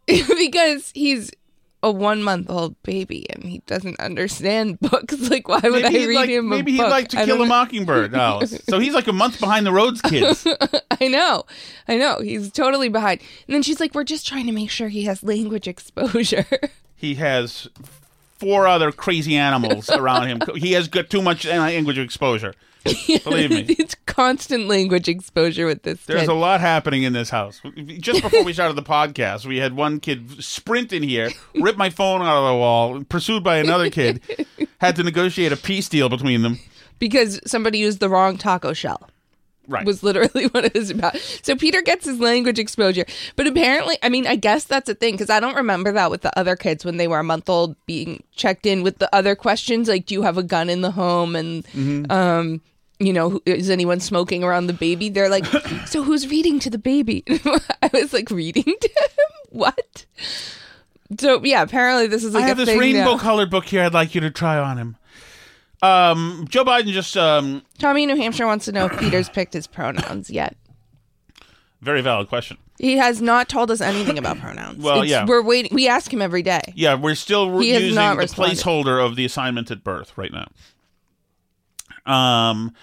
because 0.08 0.92
he's 0.96 1.32
a 1.82 1.92
one 1.92 2.22
month 2.22 2.50
old 2.50 2.82
baby 2.84 3.30
and 3.30 3.44
he 3.44 3.60
doesn't 3.66 4.00
understand 4.00 4.80
books. 4.82 5.30
Like, 5.30 5.48
why 5.48 5.62
would 5.64 5.86
I 5.86 5.92
read 5.92 6.16
like, 6.16 6.30
him 6.30 6.52
a 6.52 6.56
maybe 6.56 6.74
he'd 6.74 6.82
like 6.82 7.10
to 7.10 7.20
I 7.20 7.26
kill 7.26 7.42
a 7.42 7.46
mockingbird, 7.46 8.14
Alice. 8.14 8.62
so 8.68 8.80
he's 8.80 8.94
like 8.94 9.08
a 9.08 9.14
month 9.14 9.40
behind 9.40 9.66
the 9.66 9.72
Rhodes, 9.72 10.02
kids. 10.02 10.46
I 11.00 11.08
know, 11.08 11.46
I 11.88 11.98
know. 11.98 12.20
He's 12.22 12.52
totally 12.52 12.90
behind. 12.90 13.22
And 13.48 13.54
then 13.56 13.64
she's 13.64 13.80
like, 13.80 13.96
"We're 13.96 14.04
just 14.04 14.28
trying 14.28 14.46
to 14.48 14.52
make 14.52 14.70
sure 14.70 14.90
he 14.90 15.04
has 15.04 15.24
language 15.24 15.68
exposure." 15.70 16.46
he 16.96 17.16
has 17.16 17.68
four 18.38 18.68
other 18.68 18.92
crazy 18.92 19.36
animals 19.36 19.90
around 19.90 20.28
him. 20.28 20.42
He 20.56 20.74
has 20.74 20.88
got 20.88 21.10
too 21.10 21.22
much 21.22 21.46
language 21.46 21.98
exposure. 21.98 22.54
Believe 23.24 23.50
me. 23.50 23.66
it's 23.78 23.96
constant 24.06 24.68
language 24.68 25.08
exposure 25.10 25.66
with 25.66 25.84
this 25.84 26.06
There's 26.06 26.22
kid. 26.22 26.30
a 26.30 26.34
lot 26.34 26.62
happening 26.62 27.04
in 27.04 27.14
this 27.14 27.30
house. 27.30 27.62
Just 28.00 28.22
before 28.22 28.44
we 28.44 28.54
started 28.54 28.76
the 28.76 28.84
podcast, 28.84 29.46
we 29.46 29.58
had 29.58 29.74
one 29.76 30.00
kid 30.00 30.44
sprint 30.44 30.94
in 30.94 31.04
here, 31.04 31.30
rip 31.56 31.76
my 31.78 31.90
phone 31.90 32.22
out 32.22 32.38
of 32.38 32.48
the 32.48 32.56
wall, 32.56 33.04
pursued 33.04 33.44
by 33.44 33.58
another 33.58 33.90
kid, 33.90 34.22
had 34.80 34.96
to 34.96 35.04
negotiate 35.04 35.52
a 35.52 35.58
peace 35.58 35.90
deal 35.90 36.08
between 36.10 36.42
them. 36.42 36.60
because 37.00 37.40
somebody 37.46 37.80
used 37.80 38.00
the 38.00 38.10
wrong 38.10 38.38
taco 38.38 38.74
shell. 38.74 39.10
Right. 39.70 39.86
was 39.86 40.04
literally 40.04 40.48
what 40.52 40.66
it 40.66 40.74
was 40.74 40.90
about. 40.90 41.16
So 41.44 41.56
Peter 41.56 41.82
gets 41.82 42.06
his 42.06 42.20
language 42.20 42.60
exposure, 42.60 43.06
but 43.36 43.48
apparently, 43.48 43.98
I 44.04 44.10
mean, 44.10 44.28
I 44.28 44.36
guess 44.36 44.64
that's 44.66 44.90
a 44.90 44.96
thing 44.96 45.14
because 45.14 45.30
I 45.30 45.40
don't 45.40 45.56
remember 45.56 45.92
that 45.94 46.10
with 46.12 46.22
the 46.22 46.38
other 46.38 46.56
kids 46.56 46.84
when 46.84 46.98
they 46.98 47.08
were 47.08 47.20
a 47.20 47.24
month 47.24 47.50
old 47.50 47.76
being 47.86 48.24
checked 48.36 48.66
in 48.66 48.84
with 48.84 48.98
the 48.98 49.14
other 49.16 49.36
questions 49.36 49.88
like, 49.88 50.06
do 50.08 50.16
you 50.16 50.24
have 50.24 50.38
a 50.38 50.44
gun 50.44 50.70
in 50.70 50.82
the 50.82 50.92
home 50.92 51.36
and, 51.36 51.64
Mm-hmm. 51.68 52.12
um, 52.12 52.62
you 53.02 53.14
know, 53.14 53.40
is 53.46 53.70
anyone 53.70 54.02
smoking 54.02 54.44
around 54.44 54.68
the 54.68 54.74
baby? 54.74 55.08
They're 55.08 55.30
like, 55.30 55.46
so 55.86 56.04
who's 56.04 56.28
reading 56.28 56.60
to 56.60 56.70
the 56.70 56.78
baby? 56.78 57.24
I 57.82 57.90
was 57.94 58.12
like, 58.12 58.30
reading 58.30 58.66
to 58.66 58.90
him? 58.90 59.30
What? 59.52 60.06
So 61.20 61.44
yeah, 61.44 61.62
apparently 61.64 62.08
this 62.08 62.24
is 62.24 62.34
like 62.34 62.44
I 62.44 62.48
have 62.48 62.60
a 62.60 62.66
this 62.66 62.78
rainbow 62.78 63.14
now. 63.16 63.18
colored 63.18 63.50
book 63.50 63.66
here 63.66 63.84
I'd 63.84 63.94
like 63.94 64.14
you 64.16 64.22
to 64.22 64.30
try 64.32 64.58
on 64.58 64.78
him. 64.78 64.96
Um, 65.82 66.46
Joe 66.50 66.66
Biden 66.66 66.88
just, 66.92 67.16
um, 67.16 67.62
Tommy 67.78 68.04
in 68.04 68.10
New 68.10 68.18
Hampshire 68.18 68.46
wants 68.46 68.66
to 68.66 68.72
know 68.72 68.86
if 68.88 69.00
Peter's 69.00 69.30
picked 69.30 69.54
his 69.54 69.66
pronouns 69.68 70.30
yet. 70.30 70.58
very 71.82 72.02
valid 72.02 72.28
question. 72.28 72.58
He 72.78 72.98
has 72.98 73.22
not 73.22 73.48
told 73.50 73.72
us 73.72 73.80
anything 73.82 74.18
about 74.18 74.40
pronouns. 74.42 74.84
Well, 74.84 75.06
yeah. 75.06 75.26
we're 75.26 75.42
waiting. 75.42 75.74
We 75.74 75.88
ask 75.88 76.12
him 76.14 76.22
every 76.22 76.42
day. 76.44 76.62
Yeah, 76.76 76.96
we're 76.96 77.16
still 77.16 77.60
He 77.60 77.72
has 77.72 77.82
using 77.84 77.96
not 77.96 78.16
the 78.16 78.20
responded. 78.20 78.58
placeholder 78.58 79.06
of 79.06 79.16
the 79.16 79.26
assignment 79.26 79.72
at 79.72 79.84
birth 79.84 80.18
right 80.18 80.32
now. 80.32 80.48
Um, 82.06 82.74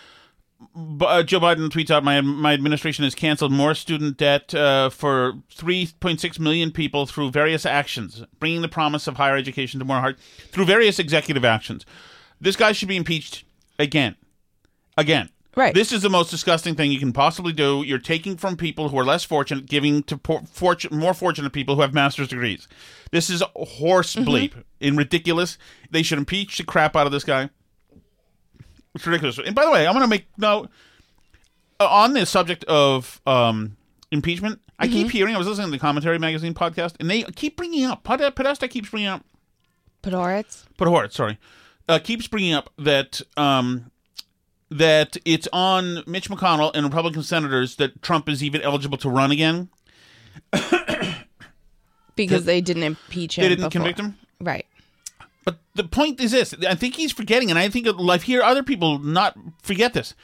but, 0.74 1.06
uh, 1.06 1.22
Joe 1.22 1.40
Biden 1.40 1.68
tweets 1.68 1.90
out, 1.90 2.04
"My 2.04 2.20
my 2.20 2.52
administration 2.52 3.04
has 3.04 3.14
canceled 3.14 3.52
more 3.52 3.74
student 3.74 4.16
debt 4.16 4.54
uh, 4.54 4.88
for 4.90 5.34
3.6 5.54 6.38
million 6.38 6.70
people 6.70 7.06
through 7.06 7.30
various 7.30 7.66
actions, 7.66 8.22
bringing 8.38 8.62
the 8.62 8.68
promise 8.68 9.06
of 9.06 9.16
higher 9.16 9.36
education 9.36 9.78
to 9.80 9.84
more 9.84 10.00
heart 10.00 10.18
through 10.52 10.64
various 10.66 10.98
executive 10.98 11.44
actions." 11.44 11.84
This 12.40 12.56
guy 12.56 12.72
should 12.72 12.88
be 12.88 12.96
impeached 12.96 13.44
again, 13.78 14.16
again. 14.96 15.30
Right. 15.56 15.72
This 15.74 15.90
is 15.90 16.02
the 16.02 16.10
most 16.10 16.30
disgusting 16.30 16.74
thing 16.74 16.92
you 16.92 16.98
can 16.98 17.14
possibly 17.14 17.52
do. 17.54 17.82
You're 17.82 17.98
taking 17.98 18.36
from 18.36 18.58
people 18.58 18.90
who 18.90 18.98
are 18.98 19.04
less 19.06 19.24
fortunate, 19.24 19.64
giving 19.64 20.02
to 20.02 20.18
poor, 20.18 20.42
fortune, 20.52 20.98
more 20.98 21.14
fortunate 21.14 21.54
people 21.54 21.76
who 21.76 21.80
have 21.80 21.94
master's 21.94 22.28
degrees. 22.28 22.68
This 23.10 23.30
is 23.30 23.42
horse 23.54 24.14
Mm-hmm. 24.16 24.28
bleep 24.28 24.64
and 24.82 24.98
ridiculous. 24.98 25.56
They 25.90 26.02
should 26.02 26.18
impeach 26.18 26.58
the 26.58 26.64
crap 26.64 26.94
out 26.94 27.06
of 27.06 27.12
this 27.12 27.24
guy. 27.24 27.48
It's 28.94 29.06
ridiculous. 29.06 29.38
And 29.38 29.54
by 29.54 29.64
the 29.64 29.70
way, 29.70 29.86
I'm 29.86 29.94
going 29.94 30.02
to 30.04 30.08
make 30.08 30.26
note 30.36 30.68
uh, 31.80 31.88
on 31.88 32.12
this 32.12 32.28
subject 32.28 32.64
of 32.64 33.20
um, 33.26 33.76
impeachment. 34.10 34.60
I 34.78 34.86
Mm-hmm. 34.88 34.92
keep 34.94 35.10
hearing. 35.10 35.34
I 35.34 35.38
was 35.38 35.46
listening 35.46 35.68
to 35.68 35.72
the 35.72 35.78
Commentary 35.78 36.18
Magazine 36.18 36.52
podcast, 36.52 36.96
and 37.00 37.08
they 37.08 37.22
keep 37.22 37.56
bringing 37.56 37.86
up. 37.86 38.04
Podesta 38.04 38.68
keeps 38.68 38.90
bringing 38.90 39.08
up. 39.08 39.24
Podhoretz. 40.02 40.64
Podhoretz, 40.78 41.12
sorry, 41.14 41.38
uh, 41.88 41.98
keeps 41.98 42.26
bringing 42.26 42.52
up 42.52 42.70
that 42.78 43.20
um, 43.36 43.90
that 44.70 45.16
it's 45.24 45.48
on 45.52 46.02
Mitch 46.06 46.28
McConnell 46.28 46.72
and 46.74 46.84
Republican 46.84 47.22
senators 47.22 47.76
that 47.76 48.02
Trump 48.02 48.28
is 48.28 48.42
even 48.42 48.60
eligible 48.62 48.98
to 48.98 49.08
run 49.08 49.30
again. 49.30 49.68
because 52.16 52.44
they 52.44 52.60
didn't 52.60 52.82
impeach 52.82 53.38
him. 53.38 53.42
They 53.42 53.48
didn't 53.50 53.64
before. 53.66 53.70
convict 53.70 54.00
him. 54.00 54.16
Right. 54.40 54.66
But 55.44 55.58
the 55.74 55.84
point 55.84 56.20
is 56.20 56.32
this: 56.32 56.54
I 56.68 56.74
think 56.74 56.96
he's 56.96 57.12
forgetting, 57.12 57.50
and 57.50 57.58
I 57.58 57.68
think 57.68 57.86
I 57.86 58.16
hear 58.18 58.42
other 58.42 58.62
people 58.62 58.98
not 58.98 59.38
forget 59.62 59.94
this. 59.94 60.14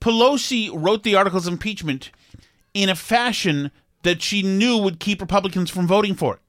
Pelosi 0.00 0.70
wrote 0.72 1.02
the 1.02 1.14
articles 1.14 1.46
of 1.46 1.54
impeachment 1.54 2.10
in 2.74 2.90
a 2.90 2.94
fashion 2.94 3.70
that 4.02 4.20
she 4.20 4.42
knew 4.42 4.76
would 4.76 5.00
keep 5.00 5.20
Republicans 5.20 5.70
from 5.70 5.86
voting 5.86 6.14
for 6.14 6.34
it. 6.34 6.40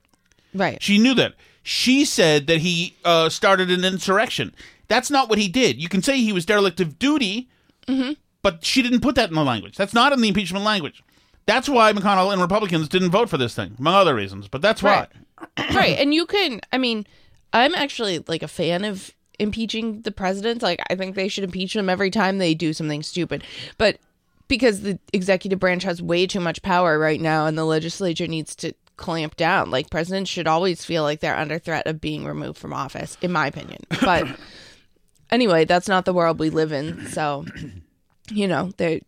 Right. 0.53 0.81
She 0.83 0.97
knew 0.97 1.13
that. 1.15 1.33
She 1.69 2.05
said 2.05 2.47
that 2.47 2.59
he 2.59 2.95
uh, 3.03 3.27
started 3.27 3.69
an 3.69 3.83
insurrection. 3.83 4.55
That's 4.87 5.11
not 5.11 5.27
what 5.27 5.37
he 5.37 5.49
did. 5.49 5.81
You 5.81 5.89
can 5.89 6.01
say 6.01 6.15
he 6.15 6.31
was 6.31 6.45
derelict 6.45 6.79
of 6.79 6.97
duty, 6.97 7.49
but 8.41 8.63
she 8.63 8.81
didn't 8.81 9.01
put 9.01 9.15
that 9.15 9.27
in 9.27 9.35
the 9.35 9.43
language. 9.43 9.75
That's 9.75 9.93
not 9.93 10.13
in 10.13 10.21
the 10.21 10.29
impeachment 10.29 10.63
language. 10.63 11.03
That's 11.45 11.67
why 11.67 11.91
McConnell 11.91 12.31
and 12.31 12.41
Republicans 12.41 12.87
didn't 12.87 13.11
vote 13.11 13.29
for 13.29 13.37
this 13.37 13.53
thing, 13.53 13.75
among 13.77 13.95
other 13.95 14.15
reasons. 14.15 14.47
But 14.47 14.61
that's 14.61 14.81
why. 14.81 15.07
Right. 15.57 15.73
right. 15.75 15.99
And 15.99 16.13
you 16.13 16.25
can. 16.25 16.61
I 16.71 16.77
mean, 16.77 17.05
I'm 17.51 17.75
actually 17.75 18.19
like 18.27 18.43
a 18.43 18.47
fan 18.47 18.85
of 18.85 19.11
impeaching 19.37 20.03
the 20.03 20.11
presidents. 20.11 20.63
Like, 20.63 20.81
I 20.89 20.95
think 20.95 21.15
they 21.15 21.27
should 21.27 21.43
impeach 21.43 21.73
them 21.73 21.89
every 21.89 22.11
time 22.11 22.37
they 22.37 22.53
do 22.53 22.71
something 22.71 23.03
stupid. 23.03 23.43
But 23.77 23.97
because 24.47 24.83
the 24.83 24.99
executive 25.11 25.59
branch 25.59 25.83
has 25.83 26.01
way 26.01 26.27
too 26.27 26.39
much 26.39 26.61
power 26.61 26.97
right 26.97 27.19
now, 27.19 27.45
and 27.45 27.57
the 27.57 27.65
legislature 27.65 28.27
needs 28.27 28.55
to 28.55 28.73
clamp 28.97 29.35
down. 29.37 29.71
Like, 29.71 29.89
presidents 29.89 30.29
should 30.29 30.47
always 30.47 30.83
feel 30.83 31.03
like 31.03 31.19
they're 31.19 31.37
under 31.37 31.59
threat 31.59 31.87
of 31.87 32.01
being 32.01 32.25
removed 32.25 32.57
from 32.57 32.73
office, 32.73 33.17
in 33.21 33.31
my 33.31 33.47
opinion. 33.47 33.79
But 34.01 34.27
anyway, 35.29 35.65
that's 35.65 35.87
not 35.87 36.05
the 36.05 36.13
world 36.13 36.39
we 36.39 36.49
live 36.49 36.71
in. 36.71 37.07
So, 37.07 37.45
you 38.29 38.47
know, 38.47 38.71
they 38.77 39.01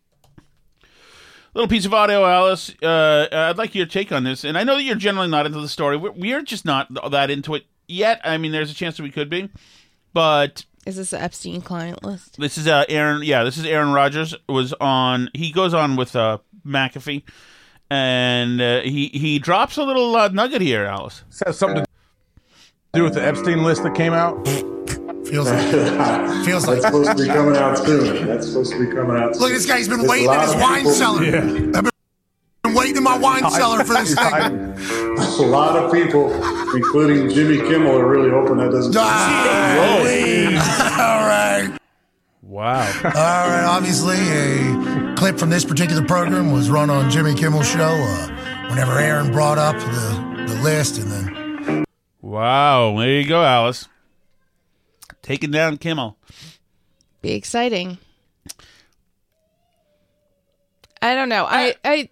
Little 1.52 1.68
piece 1.68 1.84
of 1.84 1.92
audio, 1.92 2.24
Alice. 2.24 2.72
Uh, 2.80 3.26
I'd 3.32 3.58
like 3.58 3.74
your 3.74 3.86
take 3.86 4.12
on 4.12 4.22
this. 4.22 4.44
And 4.44 4.56
I 4.56 4.62
know 4.62 4.76
that 4.76 4.84
you're 4.84 4.94
generally 4.94 5.28
not 5.28 5.46
into 5.46 5.60
the 5.60 5.68
story. 5.68 5.96
We're, 5.96 6.12
we're 6.12 6.42
just 6.42 6.64
not 6.64 6.88
that 7.10 7.28
into 7.28 7.56
it 7.56 7.64
yet. 7.88 8.20
I 8.22 8.38
mean, 8.38 8.52
there's 8.52 8.70
a 8.70 8.74
chance 8.74 8.96
that 8.96 9.02
we 9.02 9.10
could 9.10 9.28
be. 9.28 9.50
But 10.12 10.64
is 10.86 10.96
this 10.96 11.10
the 11.10 11.20
Epstein 11.20 11.60
client 11.60 12.04
list? 12.04 12.38
this 12.38 12.56
is 12.56 12.68
uh, 12.68 12.84
Aaron. 12.88 13.22
Yeah, 13.24 13.42
this 13.42 13.58
is 13.58 13.64
Aaron 13.64 13.92
Rodgers. 13.92 14.34
Was 14.48 14.72
on. 14.74 15.28
He 15.34 15.50
goes 15.50 15.74
on 15.74 15.96
with 15.96 16.14
uh, 16.14 16.38
McAfee, 16.64 17.24
and 17.90 18.60
uh, 18.60 18.80
he 18.82 19.08
he 19.08 19.38
drops 19.38 19.76
a 19.76 19.82
little 19.82 20.14
uh, 20.16 20.28
nugget 20.28 20.62
here, 20.62 20.84
Alice. 20.84 21.24
This 21.28 21.42
has 21.46 21.58
something 21.58 21.82
to 21.84 21.88
do 22.94 23.02
with 23.04 23.14
the 23.14 23.24
Epstein 23.26 23.62
list 23.64 23.82
that 23.82 23.94
came 23.94 24.12
out. 24.12 24.46
Feels 25.26 25.48
like, 25.50 26.44
feels 26.44 26.66
like. 26.66 26.80
That's 26.80 26.86
supposed 26.86 27.10
to 27.16 27.22
be 27.22 27.26
coming 27.28 27.56
out 27.56 27.78
soon. 27.78 28.26
That's 28.26 28.46
supposed 28.48 28.72
to 28.72 28.78
be 28.84 28.86
coming 28.92 29.16
out 29.16 29.34
soon. 29.34 29.42
Look, 29.42 29.52
this 29.52 29.66
guy's 29.66 29.86
been 29.88 29.98
There's 29.98 30.10
waiting 30.10 30.32
in 30.32 30.40
his 30.40 30.54
wine 30.56 30.78
people- 30.80 30.92
cellar. 30.92 31.20
I've 31.24 31.90
been 32.64 32.74
waiting 32.74 32.96
in 32.96 33.02
my 33.04 33.16
wine 33.18 33.48
cellar 33.50 33.84
for 33.84 33.94
this 33.94 34.14
thing. 34.14 34.74
A 35.44 35.48
lot 35.48 35.76
of 35.76 35.92
people, 35.92 36.32
including 36.74 37.30
Jimmy 37.30 37.58
Kimmel, 37.58 37.96
are 37.96 38.06
really 38.08 38.30
hoping 38.30 38.56
that 38.56 38.70
doesn't. 38.70 38.94
Ah, 38.98 39.78
all 41.00 41.26
right. 41.26 41.78
Wow. 42.42 42.80
All 43.04 43.10
right. 43.12 43.64
Obviously, 43.64 44.16
a 44.16 45.09
clip 45.20 45.38
from 45.38 45.50
this 45.50 45.66
particular 45.66 46.02
program 46.02 46.50
was 46.50 46.70
run 46.70 46.88
on 46.88 47.10
Jimmy 47.10 47.34
Kimmel's 47.34 47.68
show 47.68 47.78
uh, 47.78 48.68
whenever 48.70 48.98
Aaron 48.98 49.30
brought 49.30 49.58
up 49.58 49.76
the, 49.76 50.46
the 50.48 50.60
list, 50.62 50.96
and 50.96 51.12
then 51.12 51.84
wow. 52.22 52.96
There 52.98 53.20
you 53.20 53.28
go, 53.28 53.44
Alice. 53.44 53.86
Taking 55.20 55.50
down 55.50 55.76
Kimmel. 55.76 56.16
Be 57.20 57.32
exciting. 57.32 57.98
I 61.02 61.14
don't 61.14 61.28
know. 61.28 61.44
I 61.46 61.74
I 61.84 62.08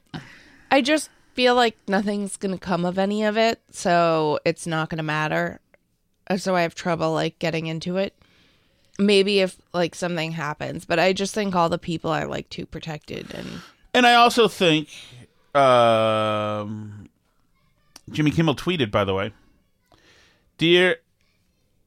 I 0.71 0.83
just 0.83 1.09
feel 1.33 1.55
like 1.55 1.79
nothing's 1.89 2.37
gonna 2.37 2.59
come 2.59 2.85
of 2.85 2.99
any 2.99 3.25
of 3.25 3.39
it, 3.39 3.59
so 3.71 4.39
it's 4.45 4.67
not 4.67 4.91
gonna 4.91 5.03
matter. 5.03 5.61
Uh, 6.29 6.37
So 6.37 6.55
I 6.55 6.61
have 6.61 6.75
trouble 6.75 7.15
like 7.15 7.39
getting 7.39 7.69
into 7.69 7.97
it. 7.97 8.15
Maybe 8.99 9.41
if 9.41 9.57
like 9.73 9.95
something 9.95 10.33
happens, 10.33 10.85
but 10.85 10.99
I 10.99 11.13
just 11.13 11.35
think 11.35 11.55
all 11.55 11.69
the 11.69 11.79
people 11.79 12.11
are 12.11 12.27
like 12.27 12.49
too 12.51 12.67
protected 12.67 13.33
and 13.33 13.61
And 13.95 14.07
I 14.07 14.15
also 14.15 14.49
think 14.49 14.89
um, 15.55 17.09
Jimmy 18.11 18.31
Kimmel 18.31 18.57
tweeted, 18.57 18.91
by 18.91 19.05
the 19.05 19.15
way, 19.15 19.33
Dear 20.59 20.97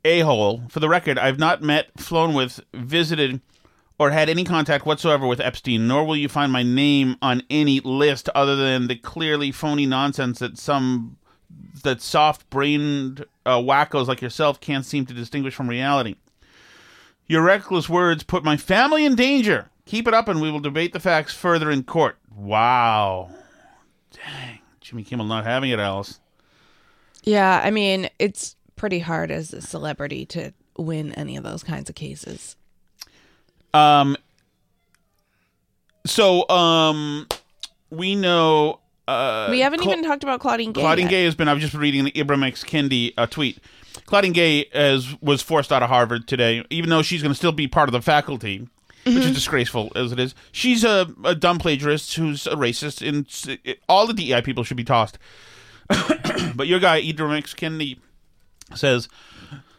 a 0.04 0.22
hole, 0.22 0.64
for 0.70 0.80
the 0.80 0.90
record, 0.90 1.20
I've 1.20 1.38
not 1.38 1.62
met, 1.62 1.88
flown 2.00 2.34
with, 2.34 2.62
visited, 2.74 3.42
or 4.00 4.10
had 4.10 4.30
any 4.30 4.44
contact 4.44 4.86
whatsoever 4.86 5.28
with 5.28 5.40
Epstein, 5.40 5.88
nor 5.88 6.06
will 6.06 6.16
you 6.16 6.28
find 6.28 6.52
my 6.52 6.64
name 6.64 7.18
on 7.22 7.44
any 7.50 7.82
list 7.82 8.30
other 8.30 8.56
than 8.56 8.88
the 8.88 8.96
clearly 8.96 9.52
phony 9.52 9.86
nonsense 9.86 10.40
that 10.40 10.58
some 10.58 11.18
that 11.84 12.02
soft-brained 12.02 13.26
uh, 13.46 13.58
wackos 13.58 14.08
like 14.08 14.22
yourself 14.22 14.60
can't 14.62 14.86
seem 14.86 15.06
to 15.06 15.14
distinguish 15.14 15.54
from 15.54 15.70
reality. 15.70 16.16
Your 17.32 17.44
reckless 17.44 17.88
words 17.88 18.24
put 18.24 18.44
my 18.44 18.58
family 18.58 19.06
in 19.06 19.16
danger. 19.16 19.70
Keep 19.86 20.10
it 20.10 20.14
up, 20.14 20.28
and 20.28 20.42
we 20.42 20.52
will 20.52 20.60
debate 20.60 20.92
the 20.92 21.00
facts 21.00 21.34
further 21.34 21.72
in 21.72 21.84
court. 21.84 22.18
Wow, 22.36 23.30
dang, 24.12 24.60
Jimmy 24.82 25.06
Kimmel 25.06 25.28
not 25.28 25.46
having 25.46 25.70
it, 25.70 25.80
Alice. 25.80 26.20
Yeah, 27.24 27.62
I 27.64 27.72
mean, 27.72 28.10
it's 28.20 28.58
pretty 28.76 29.00
hard 29.00 29.32
as 29.32 29.54
a 29.54 29.62
celebrity 29.62 30.26
to 30.26 30.52
win 30.76 31.14
any 31.14 31.38
of 31.38 31.46
those 31.46 31.64
kinds 31.64 31.90
of 31.90 31.96
cases. 31.96 32.58
Um. 33.74 34.18
So, 36.06 36.50
um, 36.50 37.30
we 37.90 38.14
know. 38.14 38.82
Uh, 39.08 39.48
we 39.50 39.60
haven't 39.60 39.80
Cla- 39.80 39.94
even 39.94 40.06
talked 40.06 40.24
about 40.24 40.40
Claudine 40.40 40.72
Gay. 40.72 40.82
Claudine 40.82 41.06
yet. 41.06 41.12
Gay 41.12 41.24
has 41.26 41.36
been. 41.36 41.48
I've 41.48 41.60
just 41.60 41.74
been 41.74 41.82
reading 41.82 42.06
the 42.06 42.12
Ibram 42.12 42.46
X. 42.46 42.64
Kendi 42.64 43.14
uh, 43.18 43.26
tweet. 43.26 43.60
Claudine 44.06 44.32
Gay 44.32 44.66
as 44.74 45.20
was 45.22 45.42
forced 45.42 45.72
out 45.72 45.84
of 45.84 45.90
Harvard 45.90 46.28
today, 46.28 46.64
even 46.70 46.90
though 46.90 47.02
she's 47.02 47.22
going 47.22 47.32
to 47.32 47.38
still 47.38 47.52
be 47.52 47.68
part 47.68 47.90
of 47.90 47.94
the 47.94 48.02
faculty, 48.02 48.68
which 49.06 49.18
is 49.18 49.34
disgraceful 49.34 49.92
as 49.96 50.12
it 50.12 50.20
is. 50.20 50.34
She's 50.52 50.84
a, 50.84 51.14
a 51.26 51.36
dumb 51.36 51.60
plagiarist 51.60 52.16
who's 52.16 52.48
a 52.48 52.56
racist, 52.56 53.06
and 53.06 53.78
all 53.90 54.08
the 54.08 54.14
DEI 54.14 54.42
people 54.42 54.64
should 54.64 54.78
be 54.78 54.84
tossed. 54.84 55.18
but 56.56 56.68
your 56.68 56.80
guy 56.80 57.02
Ibram 57.02 57.38
X. 57.38 57.54
Kendi 57.54 57.98
says, 58.76 59.10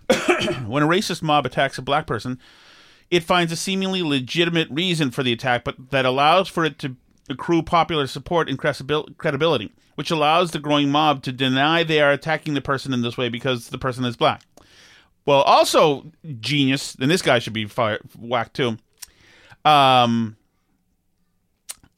when 0.66 0.82
a 0.82 0.87
racist 0.87 1.22
mob 1.22 1.46
attacks 1.46 1.78
a 1.78 1.82
black 1.82 2.06
person, 2.06 2.38
it 3.11 3.22
finds 3.22 3.52
a 3.52 3.56
seemingly 3.56 4.02
legitimate 4.02 4.68
reason 4.70 5.11
for 5.11 5.22
the 5.22 5.32
attack, 5.32 5.64
but 5.64 5.90
that 5.90 6.04
allows 6.04 6.48
for 6.48 6.64
it 6.64 6.78
to 6.80 6.96
accrue 7.28 7.62
popular 7.62 8.06
support 8.06 8.48
and 8.48 8.58
credibility, 8.58 9.72
which 9.94 10.11
allows 10.11 10.50
the 10.50 10.58
growing 10.58 10.90
mob 10.90 11.22
to 11.22 11.32
deny 11.32 11.82
they 11.82 12.00
are 12.00 12.11
attacking 12.12 12.54
the 12.54 12.61
person 12.61 12.92
in 12.92 13.02
this 13.02 13.16
way 13.16 13.28
because 13.28 13.68
the 13.68 13.78
person 13.78 14.04
is 14.04 14.16
black. 14.16 14.42
Well, 15.24 15.42
also 15.42 16.11
genius, 16.40 16.96
and 16.96 17.11
this 17.11 17.22
guy 17.22 17.38
should 17.38 17.52
be 17.52 17.66
fired, 17.66 18.00
whacked 18.18 18.54
too. 18.54 18.76
Um, 19.64 20.37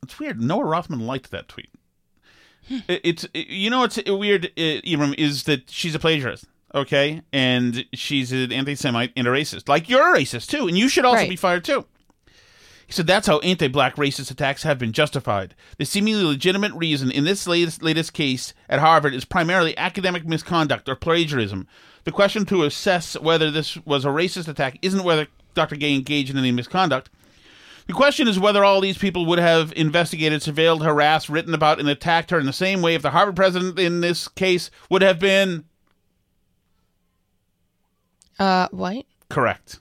it's 0.02 0.18
weird. 0.18 0.40
Noah 0.42 0.64
Rothman 0.64 1.00
liked 1.06 1.30
that 1.30 1.48
tweet. 1.48 1.70
It- 2.68 3.00
it's 3.04 3.24
it- 3.34 3.48
you 3.48 3.70
know 3.70 3.80
what's 3.80 3.96
weird, 4.06 4.50
Ibram, 4.56 5.14
is 5.18 5.44
that 5.44 5.70
she's 5.70 5.94
a 5.94 5.98
plagiarist. 5.98 6.44
Okay, 6.74 7.22
and 7.32 7.84
she's 7.94 8.32
an 8.32 8.50
anti-Semite 8.50 9.12
and 9.16 9.28
a 9.28 9.30
racist. 9.30 9.68
Like 9.68 9.88
you're 9.88 10.14
a 10.14 10.18
racist 10.18 10.48
too, 10.50 10.66
and 10.66 10.76
you 10.76 10.88
should 10.88 11.04
also 11.04 11.18
Right. 11.20 11.28
be 11.30 11.37
fired 11.37 11.64
too. 11.64 11.87
He 12.87 12.92
said 12.92 13.07
that's 13.07 13.27
how 13.27 13.38
anti-black 13.40 13.97
racist 13.97 14.31
attacks 14.31 14.62
have 14.62 14.79
been 14.79 14.92
justified. 14.92 15.55
The 15.79 15.85
seemingly 15.85 16.25
legitimate 16.25 16.73
reason 16.75 17.11
in 17.11 17.25
this 17.25 17.47
latest 17.47 17.83
latest 17.83 18.12
case 18.12 18.53
at 18.68 18.81
Harvard 18.81 19.14
is 19.14 19.25
primarily 19.25 19.77
academic 19.79 20.27
misconduct 20.27 20.88
or 20.88 20.94
plagiarism. 20.97 21.66
The 22.05 22.12
question 22.12 22.44
to 22.47 22.64
assess 22.64 23.18
whether 23.18 23.51
this 23.51 23.77
was 23.79 24.05
a 24.05 24.09
racist 24.09 24.49
attack 24.49 24.79
isn't 24.83 25.05
whether 25.05 25.27
Dr. 25.55 25.77
Gay 25.77 25.94
engaged 25.94 26.31
in 26.31 26.37
any 26.37 26.53
misconduct. 26.53 27.09
The 27.87 27.92
question 27.92 28.29
is 28.29 28.38
whether 28.38 28.64
all 28.64 28.81
these 28.81 28.97
people 28.99 29.27
would 29.27 29.38
have 29.38 29.73
investigated, 29.77 30.40
surveilled, 30.40 30.83
harassed, 30.83 31.29
written 31.29 31.53
about, 31.55 31.79
and 31.81 31.88
attacked 31.88 32.31
her 32.31 32.38
in 32.38 32.47
the 32.47 32.53
same 32.53 32.81
way 32.83 32.94
if 32.94 33.03
the 33.03 33.11
Harvard 33.11 33.37
president 33.37 33.79
in 33.79 34.01
this 34.01 34.27
case 34.29 34.70
would 34.90 35.03
have 35.03 35.18
been 35.18 35.64
Uh, 38.38 38.68
white. 38.70 39.07
Correct. 39.29 39.79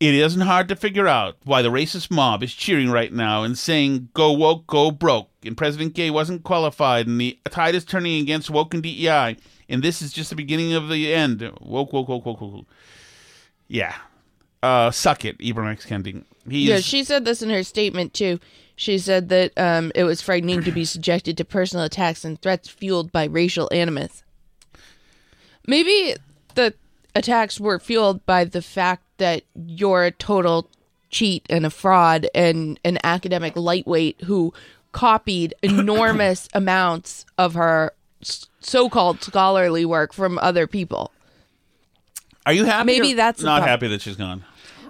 It 0.00 0.14
isn't 0.14 0.42
hard 0.42 0.68
to 0.68 0.76
figure 0.76 1.08
out 1.08 1.38
why 1.44 1.60
the 1.60 1.70
racist 1.70 2.08
mob 2.08 2.44
is 2.44 2.54
cheering 2.54 2.88
right 2.88 3.12
now 3.12 3.42
and 3.42 3.58
saying, 3.58 4.10
go 4.14 4.30
woke, 4.32 4.66
go 4.68 4.92
broke. 4.92 5.28
And 5.44 5.56
President 5.56 5.94
Gay 5.94 6.10
wasn't 6.10 6.44
qualified, 6.44 7.08
and 7.08 7.20
the 7.20 7.36
tide 7.50 7.74
is 7.74 7.84
turning 7.84 8.20
against 8.20 8.48
woke 8.48 8.74
and 8.74 8.82
DEI. 8.82 9.36
And 9.68 9.82
this 9.82 10.00
is 10.00 10.12
just 10.12 10.30
the 10.30 10.36
beginning 10.36 10.72
of 10.72 10.88
the 10.88 11.12
end. 11.12 11.40
Woke, 11.60 11.92
woke, 11.92 12.08
woke, 12.08 12.26
woke, 12.26 12.40
woke. 12.40 12.66
Yeah. 13.66 13.94
Uh, 14.62 14.90
suck 14.90 15.24
it, 15.24 15.38
Ibram 15.38 15.70
X. 15.70 15.84
Kendi. 15.84 16.22
He's, 16.48 16.68
Yeah, 16.68 16.80
she 16.80 17.02
said 17.04 17.24
this 17.24 17.42
in 17.42 17.50
her 17.50 17.62
statement 17.62 18.14
too. 18.14 18.38
She 18.76 18.98
said 18.98 19.28
that 19.30 19.52
um, 19.56 19.90
it 19.96 20.04
was 20.04 20.22
frightening 20.22 20.62
to 20.62 20.70
be 20.70 20.84
subjected 20.84 21.36
to 21.36 21.44
personal 21.44 21.84
attacks 21.84 22.24
and 22.24 22.40
threats 22.40 22.68
fueled 22.68 23.10
by 23.10 23.24
racial 23.24 23.68
animus. 23.72 24.22
Maybe 25.66 26.14
the 26.54 26.74
attacks 27.14 27.58
were 27.58 27.80
fueled 27.80 28.24
by 28.24 28.44
the 28.44 28.62
fact 28.62 29.02
that 29.18 29.42
you're 29.66 30.04
a 30.04 30.10
total 30.10 30.68
cheat 31.10 31.46
and 31.48 31.64
a 31.64 31.70
fraud 31.70 32.26
and 32.34 32.78
an 32.84 32.98
academic 33.04 33.56
lightweight 33.56 34.22
who 34.22 34.52
copied 34.92 35.54
enormous 35.62 36.48
amounts 36.54 37.24
of 37.36 37.54
her 37.54 37.92
so-called 38.60 39.22
scholarly 39.22 39.84
work 39.84 40.12
from 40.12 40.38
other 40.38 40.66
people. 40.66 41.12
Are 42.46 42.52
you 42.52 42.64
happy? 42.64 42.86
Maybe 42.86 43.12
that's 43.12 43.42
not 43.42 43.62
happy 43.62 43.88
that 43.88 44.00
she's 44.00 44.16
gone. 44.16 44.44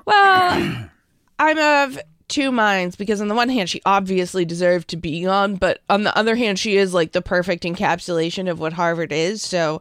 Well, 0.05 0.88
I'm 1.38 1.59
of 1.59 1.99
two 2.29 2.53
minds 2.53 2.95
because 2.95 3.21
on 3.21 3.29
the 3.29 3.35
one 3.35 3.49
hand 3.49 3.69
she 3.69 3.81
obviously 3.85 4.45
deserved 4.45 4.88
to 4.88 4.97
be 4.97 5.27
on, 5.27 5.57
but 5.57 5.81
on 5.91 6.05
the 6.05 6.17
other 6.17 6.37
hand 6.37 6.59
she 6.59 6.77
is 6.77 6.95
like 6.95 7.12
the 7.12 7.23
perfect 7.23 7.64
encapsulation 7.64 8.51
of 8.51 8.61
what 8.61 8.75
Harvard 8.75 9.12
is. 9.12 9.43
So, 9.43 9.81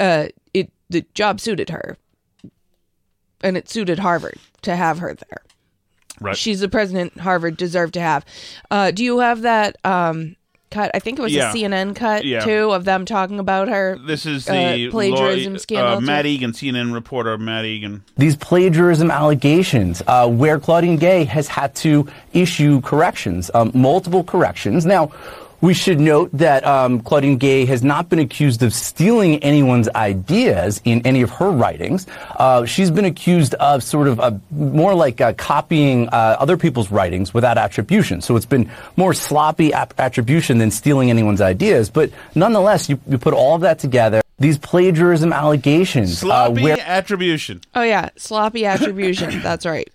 uh, 0.00 0.28
it 0.52 0.70
the 0.90 1.04
job 1.14 1.40
suited 1.40 1.70
her, 1.70 1.96
and 3.42 3.56
it 3.56 3.68
suited 3.68 3.98
Harvard 3.98 4.38
to 4.62 4.76
have 4.76 4.98
her 4.98 5.14
there. 5.14 5.42
Right. 6.20 6.36
She's 6.36 6.60
the 6.60 6.68
president 6.68 7.18
Harvard 7.20 7.56
deserved 7.56 7.94
to 7.94 8.00
have. 8.00 8.24
Uh, 8.70 8.90
do 8.90 9.02
you 9.02 9.18
have 9.20 9.42
that 9.42 9.76
um, 9.84 10.36
cut? 10.70 10.90
I 10.94 11.00
think 11.00 11.18
it 11.18 11.22
was 11.22 11.32
Yeah. 11.34 11.50
a 11.50 11.54
CNN 11.54 11.94
cut 11.96 12.24
Yeah. 12.24 12.44
too 12.44 12.70
of 12.72 12.84
them 12.84 13.04
talking 13.04 13.40
about 13.40 13.68
her. 13.68 13.98
This 14.06 14.24
is 14.24 14.48
uh, 14.48 14.52
the 14.52 14.90
plagiarism 14.90 15.54
Lori- 15.54 15.58
scandal. 15.58 15.94
Uh, 15.94 16.00
too? 16.00 16.06
Matt 16.06 16.26
Egan, 16.26 16.52
CNN 16.52 16.92
reporter 16.94 17.36
Matt 17.38 17.64
Egan. 17.64 18.04
these 18.16 18.36
plagiarism 18.36 19.10
allegations, 19.10 20.00
uh, 20.06 20.28
where 20.28 20.60
Claudine 20.60 20.96
Gay 20.96 21.24
has 21.24 21.48
had 21.48 21.74
to 21.76 22.06
issue 22.32 22.80
corrections, 22.82 23.50
um, 23.54 23.72
multiple 23.74 24.22
corrections. 24.22 24.86
Now, 24.86 25.10
we 25.62 25.74
should 25.74 26.00
note 26.00 26.28
that 26.32 26.66
um, 26.66 27.00
Claudine 27.00 27.38
Gay 27.38 27.64
has 27.66 27.84
not 27.84 28.08
been 28.08 28.18
accused 28.18 28.64
of 28.64 28.74
stealing 28.74 29.42
anyone's 29.44 29.88
ideas 29.90 30.82
in 30.84 31.06
any 31.06 31.22
of 31.22 31.30
her 31.30 31.50
writings. 31.50 32.04
Uh, 32.36 32.66
she's 32.66 32.90
been 32.90 33.04
accused 33.04 33.54
of 33.54 33.84
sort 33.84 34.08
of 34.08 34.18
uh, 34.18 34.32
more 34.50 34.92
like 34.92 35.20
uh, 35.20 35.32
copying 35.34 36.08
uh, 36.08 36.36
other 36.40 36.56
people's 36.56 36.90
writings 36.90 37.32
without 37.32 37.58
attribution. 37.58 38.20
So 38.20 38.34
it's 38.34 38.44
been 38.44 38.70
more 38.96 39.14
sloppy 39.14 39.72
ap- 39.72 39.94
attribution 39.98 40.58
than 40.58 40.72
stealing 40.72 41.10
anyone's 41.10 41.40
ideas. 41.40 41.90
But 41.90 42.10
nonetheless, 42.34 42.88
you, 42.88 43.00
you 43.06 43.16
put 43.16 43.32
all 43.32 43.54
of 43.54 43.60
that 43.60 43.78
together. 43.78 44.20
These 44.40 44.58
plagiarism 44.58 45.32
allegations, 45.32 46.18
Sloppy 46.18 46.62
uh, 46.62 46.64
where 46.64 46.80
attribution. 46.80 47.60
Oh 47.76 47.82
yeah, 47.82 48.08
sloppy 48.16 48.66
attribution. 48.66 49.40
That's 49.40 49.64
right. 49.64 49.88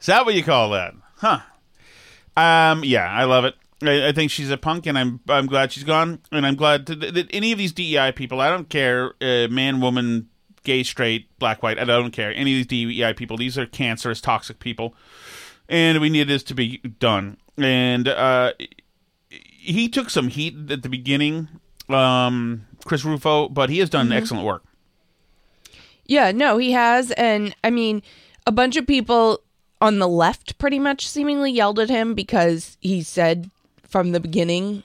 Is 0.00 0.06
that 0.06 0.24
what 0.24 0.34
you 0.34 0.42
call 0.42 0.70
that? 0.70 0.94
Huh. 1.16 1.40
Um. 2.34 2.82
Yeah, 2.84 3.06
I 3.06 3.24
love 3.24 3.44
it. 3.44 3.54
I, 3.82 4.08
I 4.08 4.12
think 4.12 4.30
she's 4.30 4.50
a 4.50 4.56
punk, 4.56 4.86
and 4.86 4.98
I'm 4.98 5.20
I'm 5.28 5.46
glad 5.46 5.72
she's 5.72 5.84
gone, 5.84 6.20
and 6.32 6.46
I'm 6.46 6.56
glad 6.56 6.86
to, 6.88 6.94
that 6.96 7.28
any 7.32 7.52
of 7.52 7.58
these 7.58 7.72
DEI 7.72 8.12
people. 8.12 8.40
I 8.40 8.50
don't 8.50 8.68
care, 8.68 9.14
uh, 9.20 9.48
man, 9.48 9.80
woman, 9.80 10.28
gay, 10.64 10.82
straight, 10.82 11.36
black, 11.38 11.62
white. 11.62 11.78
I 11.78 11.84
don't 11.84 12.10
care. 12.10 12.32
Any 12.34 12.60
of 12.60 12.68
these 12.68 13.00
DEI 13.00 13.14
people. 13.14 13.36
These 13.36 13.58
are 13.58 13.66
cancerous, 13.66 14.20
toxic 14.20 14.58
people, 14.58 14.94
and 15.68 16.00
we 16.00 16.10
need 16.10 16.28
this 16.28 16.42
to 16.44 16.54
be 16.54 16.78
done. 16.78 17.36
And 17.56 18.08
uh, 18.08 18.52
he 19.28 19.88
took 19.88 20.10
some 20.10 20.28
heat 20.28 20.70
at 20.70 20.82
the 20.82 20.88
beginning, 20.88 21.48
um, 21.88 22.66
Chris 22.84 23.04
Rufo, 23.04 23.48
but 23.48 23.70
he 23.70 23.78
has 23.78 23.90
done 23.90 24.12
excellent 24.12 24.44
work. 24.44 24.64
Yeah, 26.06 26.32
no, 26.32 26.58
he 26.58 26.72
has. 26.72 27.12
And 27.12 27.54
I 27.62 27.70
mean, 27.70 28.02
a 28.46 28.52
bunch 28.52 28.76
of 28.76 28.86
people 28.86 29.42
on 29.80 29.98
the 29.98 30.08
left 30.08 30.58
pretty 30.58 30.78
much 30.78 31.08
seemingly 31.08 31.52
yelled 31.52 31.78
at 31.78 31.88
him 31.88 32.14
because 32.14 32.76
he 32.80 33.02
said 33.02 33.50
from 33.90 34.12
the 34.12 34.20
beginning, 34.20 34.82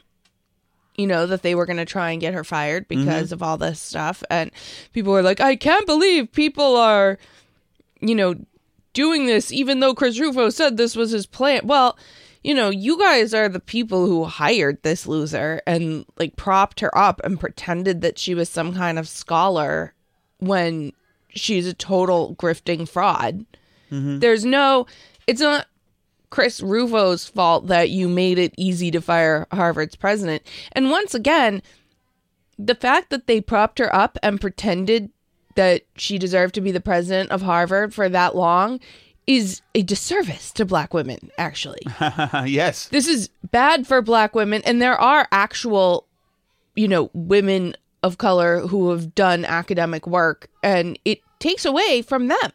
you 0.95 1.07
know, 1.07 1.25
that 1.27 1.41
they 1.41 1.55
were 1.55 1.65
going 1.65 1.77
to 1.77 1.85
try 1.85 2.11
and 2.11 2.21
get 2.21 2.33
her 2.33 2.43
fired 2.43 2.87
mm-hmm. 2.87 3.05
because 3.05 3.31
of 3.31 3.41
all 3.43 3.57
this 3.57 3.79
stuff. 3.79 4.23
And 4.29 4.51
people 4.93 5.13
were 5.13 5.21
like, 5.21 5.39
I 5.39 5.55
can't 5.55 5.85
believe 5.85 6.31
people 6.31 6.75
are, 6.75 7.17
you 8.01 8.15
know, 8.15 8.35
doing 8.93 9.25
this, 9.25 9.51
even 9.51 9.79
though 9.79 9.93
Chris 9.93 10.19
Rufo 10.19 10.49
said 10.49 10.77
this 10.77 10.95
was 10.95 11.11
his 11.11 11.25
plan. 11.25 11.61
Well, 11.65 11.97
you 12.43 12.53
know, 12.53 12.69
you 12.69 12.97
guys 12.99 13.33
are 13.33 13.49
the 13.49 13.59
people 13.59 14.05
who 14.05 14.25
hired 14.25 14.81
this 14.83 15.07
loser 15.07 15.61
and 15.65 16.05
like 16.17 16.35
propped 16.35 16.79
her 16.79 16.95
up 16.97 17.19
and 17.23 17.39
pretended 17.39 18.01
that 18.01 18.19
she 18.19 18.35
was 18.35 18.49
some 18.49 18.73
kind 18.73 18.99
of 18.99 19.07
scholar 19.07 19.93
when 20.39 20.93
she's 21.29 21.67
a 21.67 21.73
total 21.73 22.35
grifting 22.35 22.87
fraud. 22.87 23.45
Mm-hmm. 23.91 24.19
There's 24.19 24.45
no, 24.45 24.85
it's 25.27 25.41
not 25.41 25.67
Chris 26.35 26.59
Rufo's 26.59 27.25
fault 27.25 27.67
that 27.67 27.91
you 27.91 28.09
made 28.09 28.37
it 28.37 28.53
easy 28.57 28.91
to 28.91 28.99
fire 28.99 29.47
Harvard's 29.53 29.95
president. 29.95 30.43
And 30.73 30.91
once 30.91 31.15
again, 31.15 31.61
the 32.59 32.75
fact 32.75 33.09
that 33.11 33.25
they 33.25 33.39
propped 33.39 33.79
her 33.79 33.95
up 33.95 34.17
and 34.21 34.41
pretended 34.41 35.11
that 35.55 35.83
she 35.95 36.17
deserved 36.17 36.53
to 36.55 36.59
be 36.59 36.73
the 36.73 36.81
president 36.81 37.31
of 37.31 37.41
Harvard 37.41 37.93
for 37.93 38.09
that 38.09 38.35
long 38.35 38.81
is 39.25 39.61
a 39.75 39.81
disservice 39.81 40.51
to 40.51 40.65
black 40.65 40.93
women, 40.93 41.31
actually. 41.37 41.79
yes. 42.45 42.89
this 42.89 43.07
is 43.07 43.29
bad 43.49 43.87
for 43.87 44.01
black 44.01 44.35
women 44.35 44.61
and 44.65 44.81
there 44.81 44.99
are 44.99 45.29
actual 45.31 46.05
you 46.75 46.89
know 46.89 47.09
women 47.13 47.77
of 48.03 48.17
color 48.17 48.59
who 48.67 48.89
have 48.89 49.15
done 49.15 49.45
academic 49.45 50.05
work 50.05 50.49
and 50.61 50.99
it 51.05 51.21
takes 51.39 51.63
away 51.63 52.01
from 52.01 52.27
them 52.27 52.51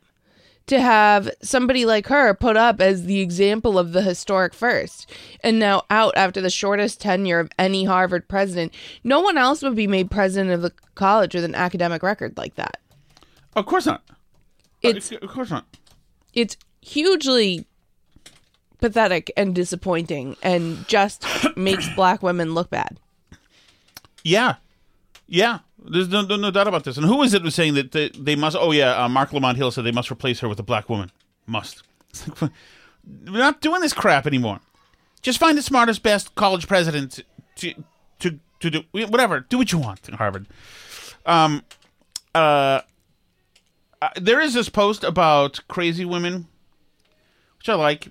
to 0.71 0.81
have 0.81 1.29
somebody 1.43 1.85
like 1.85 2.07
her 2.07 2.33
put 2.33 2.57
up 2.57 2.81
as 2.81 3.07
the 3.07 3.19
example 3.19 3.77
of 3.77 3.91
the 3.91 4.03
historic 4.03 4.55
first 4.55 5.11
and 5.43 5.59
now 5.59 5.83
out 5.91 6.13
after 6.17 6.41
the 6.41 6.49
shortest 6.49 7.01
tenure 7.01 7.41
of 7.41 7.51
any 7.59 7.85
Harvard 7.85 8.29
president. 8.29 8.73
No 9.03 9.21
one 9.21 9.37
else 9.37 9.63
would 9.63 9.75
be 9.75 9.89
made 9.89 10.13
president 10.13 10.53
of 10.53 10.63
the 10.63 10.73
college 10.95 11.35
with 11.35 11.43
an 11.43 11.57
academic 11.57 12.05
record 12.05 12.39
like 12.39 12.55
that. 12.55 12.79
Of 13.57 13.67
course 13.67 13.85
not. 13.85 14.05
It's 14.81 15.11
of 15.11 15.29
course 15.29 15.51
not. 15.51 15.67
it's 16.35 16.57
hugely 16.81 17.67
pathetic 18.79 19.33
and 19.37 19.57
disappointing 19.57 20.37
and 20.41 20.87
just 20.87 21.27
makes 21.57 21.93
black 21.97 22.23
women 22.23 22.55
look 22.55 22.71
bad. 22.71 22.97
Yeah, 24.23 24.55
yeah. 25.31 25.61
There's 25.83 26.09
no, 26.09 26.21
no, 26.23 26.37
no 26.37 26.51
doubt 26.51 26.69
about 26.69 26.85
this. 26.85 26.99
And 26.99 27.07
who 27.07 27.17
was 27.17 27.33
it 27.33 27.43
was 27.43 27.55
saying 27.55 27.75
that 27.75 27.93
they, 27.93 28.11
they 28.11 28.37
must? 28.37 28.57
Oh 28.59 28.73
yeah, 28.73 29.03
uh, 29.03 29.09
Marc 29.09 29.33
Lamont 29.33 29.57
Hill 29.57 29.71
said 29.71 29.85
they 29.85 29.93
must 29.93 30.11
replace 30.11 30.41
her 30.41 30.49
with 30.49 30.59
a 30.59 30.63
black 30.63 30.91
woman. 30.91 31.11
Must. 31.47 31.83
Like, 32.41 32.51
We're 33.27 33.39
not 33.39 33.61
doing 33.63 33.81
this 33.81 33.95
crap 33.95 34.27
anymore. 34.27 34.61
Just 35.23 35.39
find 35.39 35.57
the 35.57 35.63
smartest, 35.63 36.03
best 36.03 36.35
college 36.35 36.67
president 36.69 37.21
to 37.57 37.75
to 38.19 38.39
to 38.61 38.71
do 38.71 38.83
whatever. 38.93 39.41
Do 39.41 39.57
what 39.59 39.73
you 39.73 39.79
want 39.79 40.09
in 40.09 40.15
Harvard. 40.17 40.47
Um, 41.25 41.63
uh, 42.35 42.81
uh, 44.03 44.09
there 44.17 44.41
is 44.41 44.55
this 44.55 44.69
post 44.69 45.05
about 45.05 45.61
crazy 45.69 46.05
women, 46.05 46.47
which 47.59 47.69
I 47.69 47.75
like. 47.75 48.09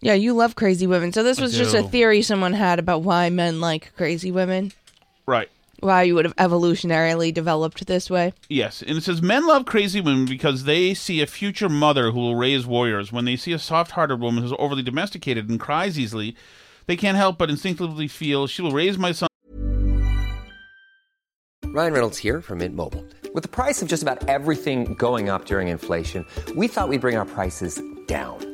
Yeah, 0.00 0.14
you 0.14 0.34
love 0.34 0.54
crazy 0.54 0.86
women. 0.86 1.12
So 1.12 1.22
this 1.22 1.40
was 1.40 1.56
just 1.56 1.74
a 1.74 1.82
theory 1.82 2.20
someone 2.20 2.52
had 2.52 2.78
about 2.78 3.02
why 3.02 3.30
men 3.30 3.60
like 3.60 3.92
crazy 3.96 4.30
women. 4.30 4.72
Right. 5.24 5.48
Why 5.84 6.04
you 6.04 6.14
would 6.14 6.24
have 6.24 6.34
evolutionarily 6.36 7.34
developed 7.34 7.86
this 7.86 8.08
way. 8.08 8.32
Yes, 8.48 8.80
and 8.80 8.96
it 8.96 9.02
says 9.02 9.20
men 9.20 9.46
love 9.46 9.66
crazy 9.66 10.00
women 10.00 10.24
because 10.24 10.64
they 10.64 10.94
see 10.94 11.20
a 11.20 11.26
future 11.26 11.68
mother 11.68 12.10
who 12.10 12.20
will 12.20 12.36
raise 12.36 12.66
warriors. 12.66 13.12
When 13.12 13.26
they 13.26 13.36
see 13.36 13.52
a 13.52 13.58
soft-hearted 13.58 14.18
woman 14.18 14.42
who's 14.42 14.54
overly 14.58 14.82
domesticated 14.82 15.50
and 15.50 15.60
cries 15.60 15.98
easily, 15.98 16.36
they 16.86 16.96
can't 16.96 17.18
help 17.18 17.36
but 17.36 17.50
instinctively 17.50 18.08
feel 18.08 18.46
she 18.46 18.62
will 18.62 18.72
raise 18.72 18.96
my 18.96 19.12
son. 19.12 19.28
Ryan 21.66 21.92
Reynolds 21.92 22.16
here 22.16 22.40
from 22.40 22.58
Mint 22.60 22.74
Mobile. 22.74 23.04
With 23.34 23.42
the 23.42 23.50
price 23.50 23.82
of 23.82 23.88
just 23.88 24.02
about 24.02 24.26
everything 24.26 24.94
going 24.94 25.28
up 25.28 25.44
during 25.44 25.68
inflation, 25.68 26.24
we 26.56 26.66
thought 26.66 26.88
we'd 26.88 27.02
bring 27.02 27.18
our 27.18 27.26
prices 27.26 27.82
down. 28.06 28.53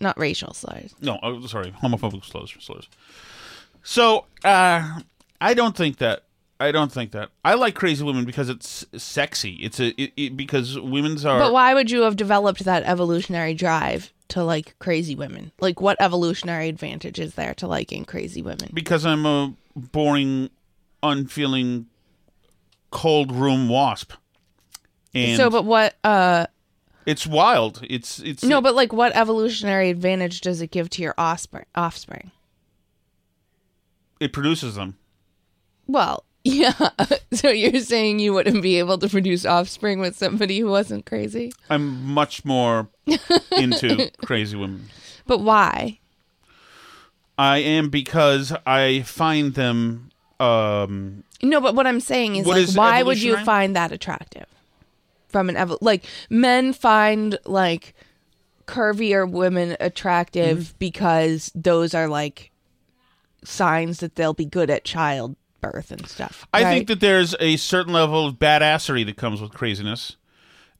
Not 0.00 0.18
racial 0.18 0.54
slurs. 0.54 0.94
No, 1.00 1.18
oh, 1.22 1.46
sorry, 1.46 1.72
homophobic 1.82 2.24
slurs. 2.24 2.54
slurs. 2.60 2.88
So, 3.82 4.26
uh, 4.44 5.00
I 5.40 5.54
don't 5.54 5.76
think 5.76 5.98
that. 5.98 6.24
I 6.60 6.72
don't 6.72 6.90
think 6.90 7.12
that. 7.12 7.30
I 7.44 7.54
like 7.54 7.74
crazy 7.74 8.04
women 8.04 8.24
because 8.24 8.48
it's 8.48 8.84
sexy. 8.96 9.54
It's 9.54 9.78
a 9.78 9.88
it, 10.00 10.12
it, 10.16 10.36
because 10.36 10.78
women's 10.78 11.24
are. 11.24 11.38
But 11.38 11.52
why 11.52 11.72
would 11.74 11.90
you 11.90 12.02
have 12.02 12.16
developed 12.16 12.64
that 12.64 12.82
evolutionary 12.82 13.54
drive 13.54 14.12
to 14.28 14.42
like 14.42 14.76
crazy 14.80 15.14
women? 15.14 15.52
Like, 15.60 15.80
what 15.80 15.96
evolutionary 16.00 16.68
advantage 16.68 17.20
is 17.20 17.34
there 17.34 17.54
to 17.54 17.68
liking 17.68 18.04
crazy 18.04 18.42
women? 18.42 18.70
because 18.74 19.06
I'm 19.06 19.24
a 19.24 19.54
boring, 19.76 20.50
unfeeling, 21.02 21.86
cold 22.90 23.30
room 23.32 23.68
wasp. 23.68 24.12
And 25.14 25.36
so, 25.36 25.50
but 25.50 25.64
what? 25.64 25.96
uh 26.04 26.46
it's 27.08 27.26
wild. 27.26 27.80
It's 27.88 28.18
it's 28.18 28.44
No, 28.44 28.60
but 28.60 28.74
like, 28.74 28.92
what 28.92 29.16
evolutionary 29.16 29.88
advantage 29.88 30.42
does 30.42 30.60
it 30.60 30.70
give 30.70 30.90
to 30.90 31.02
your 31.02 31.14
offspring? 31.16 31.64
Offspring. 31.74 32.30
it 34.20 34.32
produces 34.34 34.74
them. 34.74 34.98
Well, 35.86 36.24
yeah. 36.44 36.90
so 37.32 37.48
you're 37.48 37.80
saying 37.80 38.18
you 38.18 38.34
wouldn't 38.34 38.60
be 38.62 38.78
able 38.78 38.98
to 38.98 39.08
produce 39.08 39.46
offspring 39.46 40.00
with 40.00 40.16
somebody 40.16 40.58
who 40.58 40.66
wasn't 40.66 41.06
crazy? 41.06 41.50
I'm 41.70 42.04
much 42.04 42.44
more 42.44 42.88
into 43.52 44.10
crazy 44.24 44.56
women. 44.58 44.90
But 45.26 45.40
why? 45.40 46.00
I 47.38 47.58
am 47.58 47.88
because 47.88 48.52
I 48.66 49.00
find 49.02 49.54
them. 49.54 50.10
Um, 50.38 51.24
No, 51.42 51.60
but 51.62 51.74
what 51.74 51.86
I'm 51.86 52.00
saying 52.00 52.36
is, 52.36 52.46
like, 52.46 52.58
is 52.58 52.76
why 52.76 53.02
would 53.02 53.22
you 53.22 53.38
find 53.44 53.74
that 53.76 53.92
attractive? 53.92 54.46
From 55.28 55.48
an 55.48 55.54
evo- 55.56 55.78
like 55.80 56.04
men 56.30 56.72
find 56.72 57.38
like 57.44 57.94
curvier 58.66 59.30
women 59.30 59.76
attractive 59.80 60.58
Mm-hmm. 60.58 60.76
because 60.78 61.50
those 61.54 61.94
are 61.94 62.08
like 62.08 62.50
signs 63.44 64.00
that 64.00 64.14
they'll 64.16 64.34
be 64.34 64.44
good 64.44 64.68
at 64.70 64.84
childbirth 64.84 65.90
and 65.90 66.06
stuff. 66.08 66.46
I 66.52 66.62
right? 66.64 66.74
think 66.74 66.88
that 66.88 67.00
there's 67.00 67.34
a 67.40 67.56
certain 67.56 67.92
level 67.92 68.26
of 68.26 68.34
badassery 68.34 69.06
that 69.06 69.16
comes 69.16 69.40
with 69.40 69.52
craziness 69.52 70.16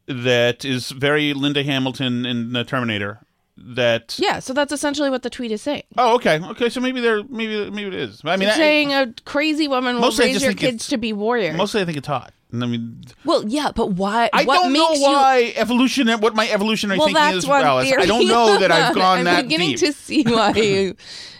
that 0.07 0.65
is 0.65 0.91
very 0.91 1.35
Linda 1.35 1.63
Hamilton 1.63 2.25
in 2.27 2.53
the 2.53 2.65
Terminator. 2.65 3.21
That 3.61 4.17
yeah. 4.19 4.39
So 4.39 4.53
that's 4.53 4.73
essentially 4.73 5.11
what 5.11 5.23
the 5.23 5.31
tweet 5.31 5.51
is 5.53 5.61
saying. 5.63 5.83
oh 5.97 6.15
okay 6.15 6.41
okay 6.43 6.69
so 6.69 6.81
maybe 6.81 7.01
there 7.01 7.23
maybe 7.25 7.69
maybe 7.71 7.89
it 7.89 7.95
is. 7.95 8.21
I 8.25 8.37
mean 8.37 8.49
it's 8.49 8.57
I- 8.57 8.61
saying 8.61 8.93
a 8.95 9.13
crazy 9.25 9.67
woman 9.69 9.97
will 9.97 10.03
Mostly 10.03 10.25
I 10.25 10.29
raise 10.29 10.35
just 10.37 10.45
your 10.45 10.51
think 10.53 10.63
it's- 10.63 10.73
kids 10.75 10.87
to 10.89 10.97
be 10.99 11.13
warriors. 11.13 11.57
mostly 11.57 11.83
I 11.83 11.85
think 11.85 11.99
it's 11.99 12.07
hot. 12.07 12.33
And 12.53 12.63
I 12.65 12.67
mean 12.67 13.03
well, 13.25 13.45
yeah, 13.47 13.73
but 13.75 13.89
why? 13.93 14.31
I 14.33 14.45
what 14.45 14.55
don't 14.63 14.73
know 14.73 14.89
makes 14.91 15.03
why 15.03 15.53
evolution 15.57 16.09
what 16.21 16.35
my 16.35 16.49
evolutionary 16.49 16.99
well, 16.99 17.09
thinking 17.09 17.23
that's 17.23 17.37
is, 17.39 17.47
one 17.47 17.63
Alice. 17.65 17.89
theory. 17.89 18.03
I 18.03 18.07
don't 18.07 18.27
know 18.27 18.59
that 18.59 18.71
I've 18.73 18.95
gone 18.95 19.19
I'm 19.19 19.25
that 19.25 19.43
beginning 19.43 19.71
deep. 19.71 19.79
to 19.81 19.93
see 19.93 20.23
why 20.23 20.51
you 20.53 20.97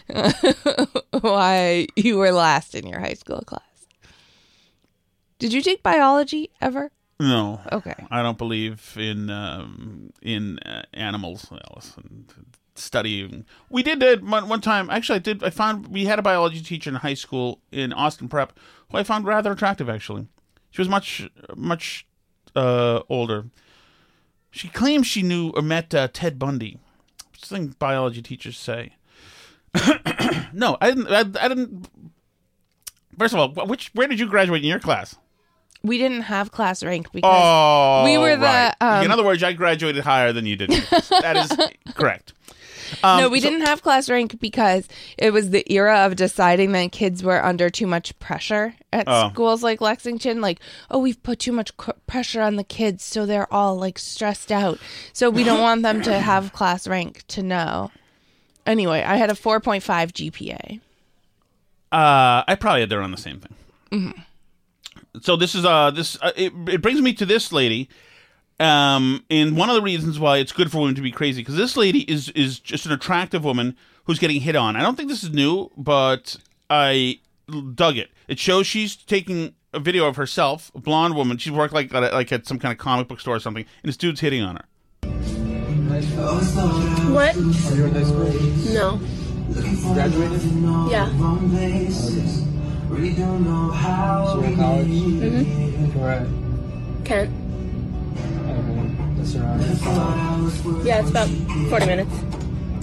why 1.21 1.87
you 1.95 2.17
were 2.17 2.31
last 2.31 2.75
in 2.75 2.85
your 2.87 2.99
high 2.99 3.13
school 3.13 3.41
class. 3.41 3.61
Did 5.39 5.53
you 5.53 5.61
take 5.61 5.81
biology 5.83 6.49
ever? 6.61 6.91
No. 7.19 7.59
Okay. 7.71 7.95
I 8.09 8.23
don't 8.23 8.37
believe 8.37 8.95
in 8.97 9.29
um, 9.29 10.11
in 10.21 10.59
uh, 10.59 10.83
animals. 10.93 11.51
And 11.51 12.31
studying. 12.79 13.45
We 13.69 13.83
did 13.83 13.99
that 13.99 14.23
one, 14.23 14.47
one 14.47 14.61
time. 14.61 14.89
Actually, 14.89 15.17
I 15.17 15.19
did. 15.19 15.43
I 15.43 15.49
found 15.49 15.89
we 15.89 16.05
had 16.05 16.17
a 16.17 16.21
biology 16.21 16.61
teacher 16.61 16.89
in 16.89 16.95
high 16.95 17.13
school 17.13 17.59
in 17.71 17.93
Austin 17.93 18.27
Prep 18.27 18.53
who 18.89 18.97
I 18.97 19.03
found 19.03 19.25
rather 19.25 19.51
attractive. 19.51 19.89
Actually, 19.89 20.27
she 20.71 20.81
was 20.81 20.89
much 20.89 21.29
much 21.55 22.07
uh, 22.55 23.01
older. 23.09 23.45
She 24.51 24.67
claims 24.67 25.05
she 25.05 25.21
knew 25.21 25.49
or 25.49 25.61
met 25.61 25.93
uh, 25.93 26.07
Ted 26.11 26.39
Bundy. 26.39 26.79
Something 27.37 27.75
biology 27.77 28.21
teachers 28.21 28.57
say. 28.57 28.93
no, 30.53 30.77
I 30.81 30.91
didn't. 30.91 31.07
I, 31.07 31.45
I 31.45 31.47
didn't. 31.47 31.87
First 33.17 33.33
of 33.35 33.57
all, 33.57 33.65
which 33.67 33.91
where 33.93 34.07
did 34.07 34.19
you 34.19 34.27
graduate 34.27 34.63
in 34.63 34.69
your 34.69 34.79
class? 34.79 35.15
We 35.83 35.97
didn't 35.97 36.21
have 36.23 36.51
class 36.51 36.83
rank 36.83 37.11
because 37.13 37.31
Oh, 37.33 38.03
we 38.03 38.17
were 38.17 38.35
the. 38.35 38.45
right. 38.45 38.73
Um, 38.81 39.05
in 39.05 39.11
other 39.11 39.23
words, 39.23 39.41
I 39.43 39.53
graduated 39.53 40.03
higher 40.03 40.33
than 40.33 40.45
you 40.45 40.55
did. 40.57 40.69
that 41.21 41.37
is 41.37 41.93
correct. 41.95 42.33
Um, 43.03 43.21
no, 43.21 43.29
we 43.29 43.39
so- 43.39 43.49
didn't 43.49 43.65
have 43.67 43.81
class 43.81 44.09
rank 44.09 44.39
because 44.41 44.87
it 45.17 45.31
was 45.31 45.51
the 45.51 45.63
era 45.71 45.99
of 46.05 46.15
deciding 46.15 46.71
that 46.73 46.91
kids 46.91 47.23
were 47.23 47.41
under 47.43 47.69
too 47.69 47.87
much 47.87 48.17
pressure 48.19 48.73
at 48.91 49.05
Oh. 49.07 49.29
schools 49.29 49.61
like 49.63 49.79
Lexington. 49.79 50.41
Like, 50.41 50.59
oh, 50.91 50.97
we've 50.99 51.21
put 51.23 51.39
too 51.39 51.51
much 51.53 51.71
c- 51.79 51.91
pressure 52.07 52.41
on 52.41 52.55
the 52.57 52.63
kids, 52.63 53.03
so 53.03 53.25
they're 53.25 53.51
all 53.53 53.77
like 53.77 53.99
stressed 53.99 54.51
out. 54.51 54.79
So 55.13 55.29
we 55.29 55.43
don't 55.43 55.61
want 55.61 55.83
them 55.83 56.01
to 56.01 56.19
have 56.19 56.51
class 56.59 56.87
rank 56.87 57.23
to 57.29 57.43
know. 57.43 57.91
Anyway, 58.65 59.01
I 59.03 59.15
had 59.17 59.29
a 59.29 59.33
4.5 59.33 59.81
GPA. 60.11 60.79
Uh, 61.91 62.43
I 62.47 62.55
probably 62.59 62.81
had 62.81 62.89
there 62.89 63.01
on 63.01 63.11
the 63.11 63.17
same 63.17 63.39
thing. 63.39 63.53
Mm-hmm. 63.91 64.21
So 65.21 65.35
this 65.35 65.55
is 65.55 65.65
uh 65.65 65.91
this 65.91 66.17
uh, 66.21 66.31
it, 66.35 66.53
it 66.67 66.81
brings 66.81 67.01
me 67.01 67.13
to 67.13 67.25
this 67.25 67.51
lady. 67.51 67.89
Um, 68.59 69.23
and 69.29 69.55
one 69.55 69.69
of 69.69 69.75
the 69.75 69.81
reasons 69.81 70.19
why 70.19 70.37
it's 70.37 70.51
good 70.51 70.69
for 70.69 70.79
women 70.79 70.95
to 70.95 71.01
be 71.01 71.11
crazy 71.11 71.41
because 71.41 71.55
this 71.55 71.77
lady 71.77 71.99
is 72.11 72.29
is 72.29 72.59
just 72.59 72.85
an 72.85 72.91
attractive 72.91 73.43
woman 73.43 73.77
who's 74.03 74.19
getting 74.19 74.41
hit 74.41 74.55
on. 74.55 74.75
I 74.75 74.81
don't 74.81 74.95
think 74.95 75.09
this 75.09 75.23
is 75.23 75.31
new, 75.31 75.71
but 75.77 76.35
I 76.69 77.19
dug 77.75 77.97
it. 77.97 78.09
It 78.27 78.37
shows 78.37 78.67
she's 78.67 78.95
taking 78.95 79.55
a 79.73 79.79
video 79.79 80.07
of 80.07 80.15
herself, 80.17 80.71
a 80.75 80.79
blonde 80.79 81.15
woman. 81.15 81.37
She 81.37 81.51
worked 81.51 81.73
like 81.73 81.93
at, 81.93 82.11
like 82.13 82.31
at 82.31 82.45
some 82.47 82.59
kind 82.59 82.71
of 82.71 82.77
comic 82.77 83.07
book 83.07 83.19
store 83.19 83.35
or 83.35 83.39
something, 83.39 83.65
and 83.81 83.87
this 83.87 83.97
dude's 83.97 84.19
hitting 84.19 84.41
on 84.41 84.57
her. 84.57 84.65
What? 87.13 87.35
Are 87.35 87.39
you 87.75 87.85
in 87.85 87.93
high 87.93 88.03
school? 88.03 88.25
No. 88.73 88.99
Graduated? 89.93 90.41
Yeah. 90.91 91.09
So 92.89 92.95
you're 92.97 94.45
in 94.45 94.55
college? 94.55 94.87
Mm-hmm. 94.87 95.99
Where 95.99 96.11
at? 96.11 96.25
Kent. 97.05 97.29
Okay. 98.49 98.87
That's 99.15 99.35
around. 99.35 100.85
Yeah, 100.85 100.99
it's 101.01 101.09
about 101.11 101.29
40 101.69 101.85
minutes. 101.85 102.15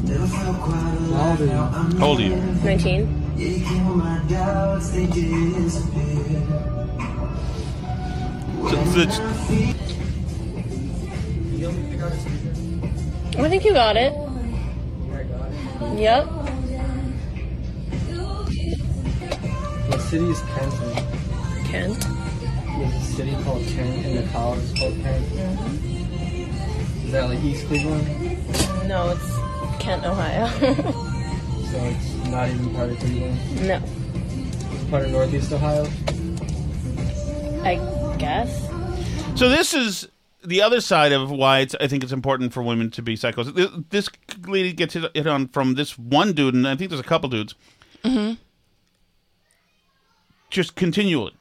How 0.07 1.31
old 1.31 1.40
are 1.40 1.45
you? 1.45 1.53
How 1.99 2.07
old 2.07 2.21
are 2.21 2.23
you? 2.23 2.37
19. 2.62 3.37
So- 8.69 8.85
so 8.85 9.01
it's- 9.01 9.21
I 13.38 13.49
think 13.49 13.64
you 13.64 13.73
got 13.73 13.97
it. 13.97 14.12
Yep. 15.97 16.27
What 19.88 20.01
city 20.01 20.25
is 20.27 20.40
Kent? 20.40 20.75
Kent. 21.66 22.07
There's 22.79 22.94
a 22.94 23.01
city 23.14 23.33
called 23.44 23.64
Kent 23.66 24.05
and 24.07 24.18
the 24.18 24.33
college 24.33 24.61
is 24.64 24.72
called 24.79 24.94
Kent. 25.03 25.25
Is 27.05 27.12
that 27.12 27.29
like 27.29 27.42
East 27.42 27.66
Cleveland? 27.66 28.07
No, 28.88 29.11
it's 29.11 29.83
Kent, 29.83 30.05
Ohio. 30.05 30.46
So 31.66 31.79
it's 31.83 32.14
not 32.31 32.49
even 32.49 32.72
part 32.75 32.90
of 32.90 32.99
Cleveland. 33.01 33.66
no. 33.66 33.83
It's 34.72 34.85
part 34.88 35.05
of 35.05 35.11
Northeast 35.11 35.53
Ohio. 35.53 35.85
I 37.64 37.75
guess. 38.18 38.68
So 39.35 39.49
this 39.49 39.75
is 39.75 40.09
the 40.44 40.62
other 40.62 40.81
side 40.81 41.11
of 41.11 41.29
why 41.31 41.59
it's. 41.61 41.75
I 41.81 41.88
think 41.88 42.05
it's 42.05 42.12
important 42.12 42.53
for 42.53 42.62
women 42.62 42.90
to 42.92 43.03
be 43.03 43.16
psychos. 43.16 43.53
This- 43.53 43.70
This 43.90 44.09
lady 44.46 44.72
gets 44.72 44.94
hit, 44.94 45.11
hit 45.16 45.27
on 45.27 45.49
from 45.49 45.75
this 45.75 45.99
one 45.99 46.33
dude, 46.33 46.55
and 46.55 46.68
I 46.68 46.77
think 46.77 46.90
there's 46.90 47.01
a 47.01 47.05
couple 47.05 47.29
dudes. 47.29 47.57
Mm-hmm. 48.05 48.35
Just 50.51 50.75
continually. 50.75 51.35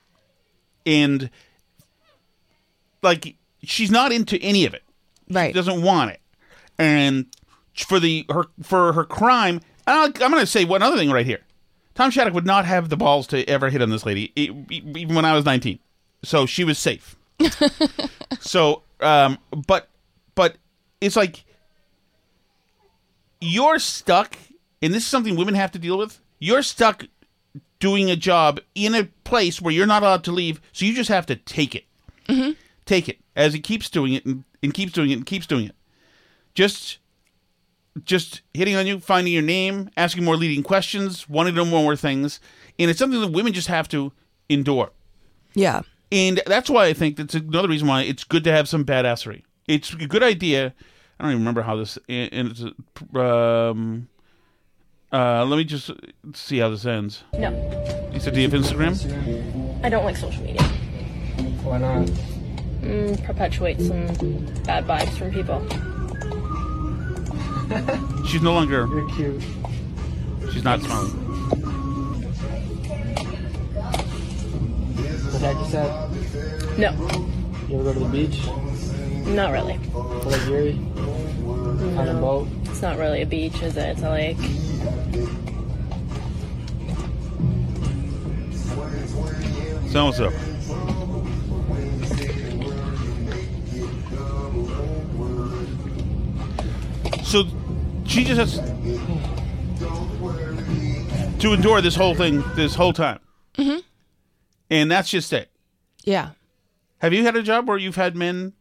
And 0.85 1.29
like 3.01 3.35
she's 3.63 3.91
not 3.91 4.11
into 4.11 4.37
any 4.41 4.65
of 4.65 4.73
it. 4.73 4.83
Right. 5.29 5.49
She 5.49 5.53
doesn't 5.53 5.81
want 5.81 6.11
it. 6.11 6.21
And 6.77 7.27
for 7.75 7.99
the 7.99 8.25
her 8.29 8.45
for 8.61 8.93
her 8.93 9.03
crime, 9.03 9.61
and 9.87 9.97
I'll, 9.97 10.05
I'm 10.05 10.31
going 10.31 10.35
to 10.35 10.47
say 10.47 10.65
one 10.65 10.81
other 10.81 10.97
thing 10.97 11.11
right 11.11 11.25
here. 11.25 11.41
Tom 11.93 12.11
Shattuck 12.11 12.33
would 12.33 12.45
not 12.45 12.65
have 12.65 12.89
the 12.89 12.97
balls 12.97 13.25
to 13.27 13.47
ever 13.47 13.69
hit 13.69 13.81
on 13.81 13.89
this 13.89 14.05
lady, 14.05 14.33
even 14.35 15.15
when 15.15 15.23
I 15.23 15.33
was 15.33 15.45
19. 15.45 15.79
So 16.23 16.45
she 16.45 16.65
was 16.65 16.77
safe. 16.77 17.15
so, 18.41 18.83
um, 18.99 19.37
but 19.65 19.87
but 20.35 20.57
it's 20.99 21.15
like 21.15 21.45
you're 23.39 23.79
stuck, 23.79 24.35
and 24.81 24.93
this 24.93 25.03
is 25.03 25.09
something 25.09 25.35
women 25.35 25.55
have 25.55 25.71
to 25.71 25.79
deal 25.79 25.97
with. 25.97 26.19
You're 26.39 26.63
stuck 26.63 27.05
doing 27.85 28.09
a 28.09 28.15
job 28.15 28.59
in 28.73 28.95
a 28.95 29.03
place 29.25 29.61
where 29.61 29.71
you're 29.71 29.85
not 29.85 30.01
allowed 30.01 30.23
to 30.23 30.31
leave, 30.31 30.59
so 30.71 30.85
you 30.85 30.95
just 30.95 31.07
have 31.07 31.27
to 31.27 31.35
take 31.35 31.75
it. 31.75 31.85
Mm-hmm. 32.27 32.53
Take 32.87 33.07
it 33.07 33.19
as 33.35 33.53
he 33.53 33.59
keeps 33.59 33.91
doing 33.91 34.13
it 34.13 34.25
and, 34.25 34.43
and 34.63 34.73
keeps 34.73 34.91
doing 34.91 35.11
it 35.11 35.13
and 35.13 35.23
keeps 35.23 35.45
doing 35.45 35.67
it. 35.67 35.75
Just, 36.55 36.97
just 38.03 38.41
hitting 38.55 38.75
on 38.75 38.87
you, 38.87 38.99
finding 38.99 39.31
your 39.31 39.43
name, 39.43 39.91
asking 39.97 40.23
more 40.23 40.35
leading 40.35 40.63
questions, 40.63 41.29
wanting 41.29 41.53
to 41.53 41.63
know 41.63 41.69
more 41.83 41.95
things, 41.95 42.39
and 42.79 42.89
it's 42.89 42.97
something 42.97 43.21
that 43.21 43.31
women 43.31 43.53
just 43.53 43.67
have 43.67 43.87
to 43.89 44.11
endure. 44.49 44.89
Yeah. 45.53 45.83
And 46.11 46.41
that's 46.47 46.71
why 46.71 46.87
I 46.87 46.93
think 46.93 47.17
that's 47.17 47.35
another 47.35 47.67
reason 47.67 47.87
why 47.87 48.01
it's 48.01 48.23
good 48.23 48.43
to 48.45 48.51
have 48.51 48.67
some 48.67 48.83
badassery. 48.83 49.43
It's 49.67 49.93
a 49.93 50.07
good 50.07 50.23
idea. 50.23 50.73
I 51.19 51.23
don't 51.23 51.33
even 51.33 51.41
remember 51.43 51.61
how 51.61 51.75
this. 51.75 51.99
And 52.09 52.49
it's 52.49 52.63
um. 53.13 54.07
Uh, 55.11 55.45
let 55.45 55.57
me 55.57 55.63
just 55.63 55.91
see 56.33 56.57
how 56.59 56.69
this 56.69 56.85
ends. 56.85 57.23
No. 57.37 57.51
You 58.13 58.19
said, 58.19 58.33
do 58.33 58.41
you 58.41 58.49
have 58.49 58.59
Instagram? 58.59 59.83
I 59.83 59.89
don't 59.89 60.03
like 60.03 60.17
social 60.17 60.43
media. 60.43 60.63
Why 61.63 61.77
not? 61.77 62.07
Mm, 62.81 63.23
perpetuates 63.23 63.87
some 63.87 64.05
bad 64.63 64.85
vibes 64.85 65.17
from 65.17 65.31
people. 65.31 65.61
She's 68.27 68.41
no 68.41 68.53
longer. 68.53 68.87
You're 68.87 69.09
cute. 69.15 69.41
She's 70.51 70.63
not 70.63 70.81
smiling. 70.81 71.11
What 75.31 75.41
that 75.41 75.55
you 75.59 75.65
said? 75.71 76.77
No. 76.77 76.91
You 77.69 77.79
ever 77.79 77.83
go 77.83 77.93
to 77.93 77.99
the 77.99 78.09
beach? 78.09 78.45
Not 79.27 79.51
really. 79.51 79.77
Lake 79.77 80.47
Erie? 80.47 80.79
On 81.97 82.07
a 82.07 82.13
boat? 82.19 82.47
It's 82.65 82.81
not 82.81 82.97
really 82.97 83.21
a 83.21 83.25
beach, 83.25 83.61
is 83.61 83.77
it? 83.77 83.97
It's 83.97 84.01
a 84.03 84.09
lake. 84.11 84.37
So 89.95 90.07
up? 90.07 90.33
So 97.23 97.45
she 98.05 98.25
just 98.25 98.39
has 98.39 98.59
to 101.39 101.53
endure 101.53 101.79
this 101.79 101.95
whole 101.95 102.13
thing 102.13 102.43
this 102.55 102.75
whole 102.75 102.91
time. 102.91 103.19
Mhm. 103.57 103.83
And 104.69 104.91
that's 104.91 105.09
just 105.09 105.31
it. 105.31 105.49
Yeah. 106.03 106.31
Have 106.99 107.13
you 107.13 107.23
had 107.23 107.37
a 107.37 107.41
job 107.43 107.67
where 107.69 107.77
you've 107.77 107.95
had 107.95 108.17
men 108.17 108.51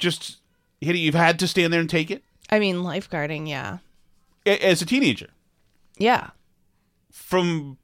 just 0.00 0.38
hit 0.80 0.96
it? 0.96 0.98
You've 0.98 1.14
had 1.14 1.38
to 1.38 1.46
stand 1.46 1.72
there 1.72 1.80
and 1.80 1.88
take 1.88 2.10
it 2.10 2.24
I 2.50 2.58
mean, 2.58 2.76
lifeguarding, 2.76 3.48
yeah. 3.48 3.78
As 4.46 4.80
a 4.80 4.86
teenager 4.86 5.28
Yeah. 5.98 6.30
from 7.10 7.78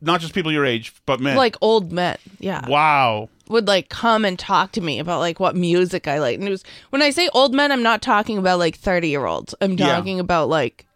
not 0.00 0.20
just 0.20 0.34
people 0.34 0.52
your 0.52 0.64
age, 0.66 0.92
but 1.06 1.20
men. 1.20 1.36
Like 1.36 1.56
old 1.60 1.90
men. 1.92 2.18
Yeah. 2.38 2.68
wow. 2.68 3.28
Would 3.48 3.66
like 3.68 3.88
come 3.88 4.24
and 4.24 4.38
talk 4.38 4.72
to 4.72 4.80
me 4.80 4.98
about 4.98 5.20
like 5.20 5.38
what 5.40 5.54
music 5.56 6.08
I 6.08 6.18
like. 6.18 6.38
And 6.38 6.46
it 6.48 6.50
was 6.50 6.64
when 6.90 7.00
I 7.02 7.10
say 7.10 7.28
old 7.32 7.54
men, 7.54 7.70
I'm 7.72 7.82
not 7.82 8.02
talking 8.02 8.38
about 8.38 8.58
like 8.58 8.76
30 8.76 9.08
year 9.08 9.24
olds. 9.26 9.54
I'm 9.60 9.72
Yeah. 9.74 9.86
talking 9.94 10.18
about 10.20 10.48
like 10.48 10.86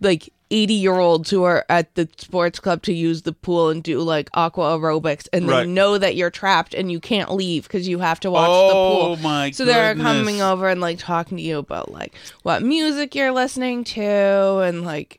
like 0.00 0.31
80 0.52 0.74
year 0.74 0.98
olds 0.98 1.30
who 1.30 1.44
are 1.44 1.64
at 1.68 1.94
the 1.94 2.08
sports 2.18 2.60
club 2.60 2.82
to 2.82 2.92
use 2.92 3.22
the 3.22 3.32
pool 3.32 3.70
and 3.70 3.82
do 3.82 4.00
like 4.00 4.28
aqua 4.34 4.76
aerobics 4.78 5.26
and 5.32 5.48
they 5.48 5.66
know 5.66 5.96
that 5.98 6.14
you're 6.14 6.30
trapped 6.30 6.74
and 6.74 6.92
you 6.92 7.00
can't 7.00 7.32
leave 7.32 7.62
because 7.64 7.88
you 7.88 7.98
have 8.00 8.20
to 8.20 8.30
watch 8.30 8.48
the 8.48 8.74
Oh, 8.76 9.00
pool. 9.14 9.16
my 9.16 9.50
So 9.50 9.64
they're 9.64 9.94
goodness. 9.94 10.12
coming 10.18 10.42
over 10.42 10.68
and 10.68 10.80
like 10.80 10.98
talking 10.98 11.38
to 11.38 11.42
you 11.42 11.58
about 11.58 11.90
like 11.90 12.14
what 12.42 12.62
music 12.62 13.14
you're 13.14 13.32
listening 13.32 13.84
to 13.84 14.02
and 14.58 14.84
like 14.84 15.18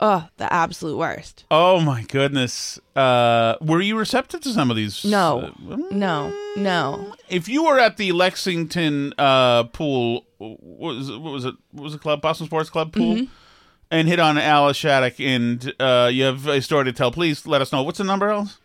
oh 0.00 0.28
the 0.36 0.52
absolute 0.52 0.98
worst. 0.98 1.44
Oh 1.50 1.80
my 1.80 2.02
goodness. 2.02 2.78
Uh, 2.94 3.54
were 3.62 3.80
you 3.80 3.96
receptive 3.96 4.40
to 4.42 4.50
some 4.50 4.70
of 4.70 4.76
these? 4.76 5.04
No. 5.04 5.52
uh, 5.70 5.76
No. 5.90 6.32
No. 6.56 7.14
if 7.28 7.48
you 7.48 7.64
were 7.64 7.78
at 7.78 7.96
the 7.96 8.12
Lexington 8.12 9.14
uh, 9.18 9.64
pool, 9.64 10.26
what 10.38 10.58
was 10.96 11.08
it, 11.08 11.18
what 11.20 11.32
was 11.32 11.44
it? 11.46 11.54
What 11.72 11.84
was 11.84 11.92
the 11.94 11.98
club? 11.98 12.20
Boston 12.20 12.46
Sports 12.46 12.70
Club 12.70 12.92
pool, 12.92 13.14
Mhm. 13.16 13.28
And 13.94 14.08
hit 14.08 14.18
on 14.18 14.36
Alice 14.38 14.76
Shattuck, 14.76 15.20
and 15.20 15.72
uh, 15.78 16.10
you 16.12 16.24
have 16.24 16.46
a 16.46 16.60
story 16.60 16.84
to 16.86 16.92
tell. 16.92 17.12
Please 17.12 17.46
let 17.46 17.62
us 17.62 17.72
know. 17.72 17.82
What's 17.82 17.98
the 17.98 18.04
number, 18.04 18.28
Alice? 18.28 18.58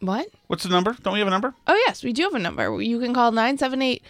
What? 0.00 0.28
What's 0.48 0.64
the 0.64 0.70
number? 0.70 0.96
Don't 1.02 1.12
we 1.12 1.20
have 1.20 1.28
a 1.28 1.30
number? 1.30 1.54
Oh, 1.66 1.74
yes, 1.86 2.02
we 2.02 2.12
do 2.12 2.24
have 2.24 2.34
a 2.34 2.38
number. 2.38 2.80
You 2.82 2.98
can 2.98 3.14
call 3.14 3.30
978 3.30 4.02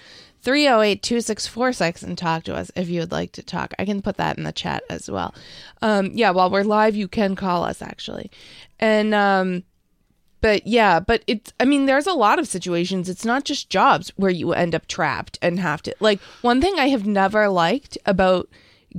308 0.42 1.02
2646 1.02 2.02
and 2.02 2.16
talk 2.16 2.44
to 2.44 2.54
us 2.54 2.70
if 2.74 2.88
you 2.88 3.00
would 3.00 3.12
like 3.12 3.32
to 3.32 3.42
talk. 3.42 3.74
I 3.78 3.84
can 3.84 4.00
put 4.00 4.16
that 4.16 4.38
in 4.38 4.44
the 4.44 4.52
chat 4.52 4.84
as 4.88 5.10
well. 5.10 5.34
Um, 5.82 6.12
yeah, 6.14 6.30
while 6.30 6.50
we're 6.50 6.62
live, 6.62 6.96
you 6.96 7.08
can 7.08 7.36
call 7.36 7.64
us 7.64 7.82
actually. 7.82 8.30
And, 8.78 9.12
um, 9.12 9.64
but 10.40 10.66
yeah, 10.66 11.00
but 11.00 11.22
it's, 11.26 11.52
I 11.60 11.66
mean, 11.66 11.84
there's 11.84 12.06
a 12.06 12.14
lot 12.14 12.38
of 12.38 12.48
situations. 12.48 13.10
It's 13.10 13.26
not 13.26 13.44
just 13.44 13.68
jobs 13.68 14.10
where 14.16 14.30
you 14.30 14.54
end 14.54 14.74
up 14.74 14.86
trapped 14.86 15.38
and 15.42 15.60
have 15.60 15.82
to, 15.82 15.94
like, 16.00 16.20
one 16.40 16.62
thing 16.62 16.78
I 16.78 16.88
have 16.88 17.06
never 17.06 17.50
liked 17.50 17.98
about 18.06 18.48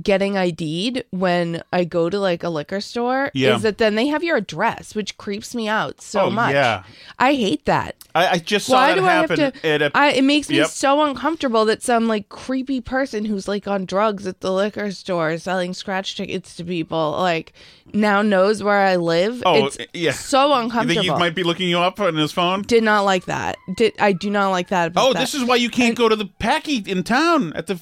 getting 0.00 0.36
ID'd 0.38 1.04
when 1.10 1.62
I 1.72 1.84
go 1.84 2.08
to 2.08 2.18
like 2.18 2.42
a 2.42 2.48
liquor 2.48 2.80
store 2.80 3.30
Yeah. 3.34 3.56
is 3.56 3.62
that 3.62 3.78
then 3.78 3.94
they 3.94 4.06
have 4.06 4.22
your 4.24 4.36
address, 4.36 4.94
which 4.94 5.18
creeps 5.18 5.54
me 5.54 5.68
out 5.68 6.00
so 6.00 6.22
Oh, 6.22 6.30
much. 6.30 6.54
yeah. 6.54 6.84
I 7.18 7.34
hate 7.34 7.64
that. 7.66 7.96
I, 8.14 8.28
I 8.28 8.38
just 8.38 8.66
saw 8.66 8.74
Why 8.76 8.88
that 8.88 8.94
do 9.00 9.06
I 9.06 9.12
have 9.12 9.34
to? 9.62 9.86
a. 9.86 9.90
I, 9.94 10.12
it 10.12 10.24
makes 10.24 10.48
me 10.48 10.56
Yep. 10.56 10.68
so 10.68 11.02
uncomfortable 11.02 11.64
that 11.66 11.82
some 11.82 12.08
like 12.08 12.28
creepy 12.30 12.80
person 12.80 13.24
who's 13.26 13.48
like 13.48 13.68
on 13.68 13.84
drugs 13.84 14.26
at 14.26 14.40
the 14.40 14.52
liquor 14.52 14.90
store 14.92 15.36
selling 15.38 15.74
scratch 15.74 16.16
tickets 16.16 16.56
to 16.56 16.64
people 16.64 17.12
like 17.18 17.52
now 17.92 18.22
knows 18.22 18.62
where 18.62 18.78
I 18.78 18.96
live. 18.96 19.42
oh, 19.44 19.66
it's 19.66 19.78
eh, 19.78 19.86
yeah. 19.92 20.12
so 20.12 20.48
You 20.48 20.52
uncomfortable. 20.54 21.02
think 21.02 21.12
he 21.14 21.18
might 21.20 21.34
be 21.34 21.42
looking 21.42 21.68
you 21.68 21.78
up 21.78 22.00
on 22.00 22.14
his 22.16 22.32
phone? 22.32 22.62
Did 22.62 22.82
not 22.82 23.02
like 23.02 23.26
that. 23.26 23.56
Did 23.76 23.92
I 23.98 24.12
do 24.12 24.30
not 24.30 24.48
like 24.50 24.68
that? 24.68 24.92
Oh, 24.96 25.12
that. 25.12 25.18
this 25.20 25.34
is 25.34 25.44
why 25.44 25.56
you 25.56 25.68
can't 25.68 25.96
go 25.96 26.08
to 26.08 26.16
the 26.16 26.26
packy 26.38 26.76
in 26.86 27.02
town 27.02 27.52
at 27.54 27.66
the 27.66 27.78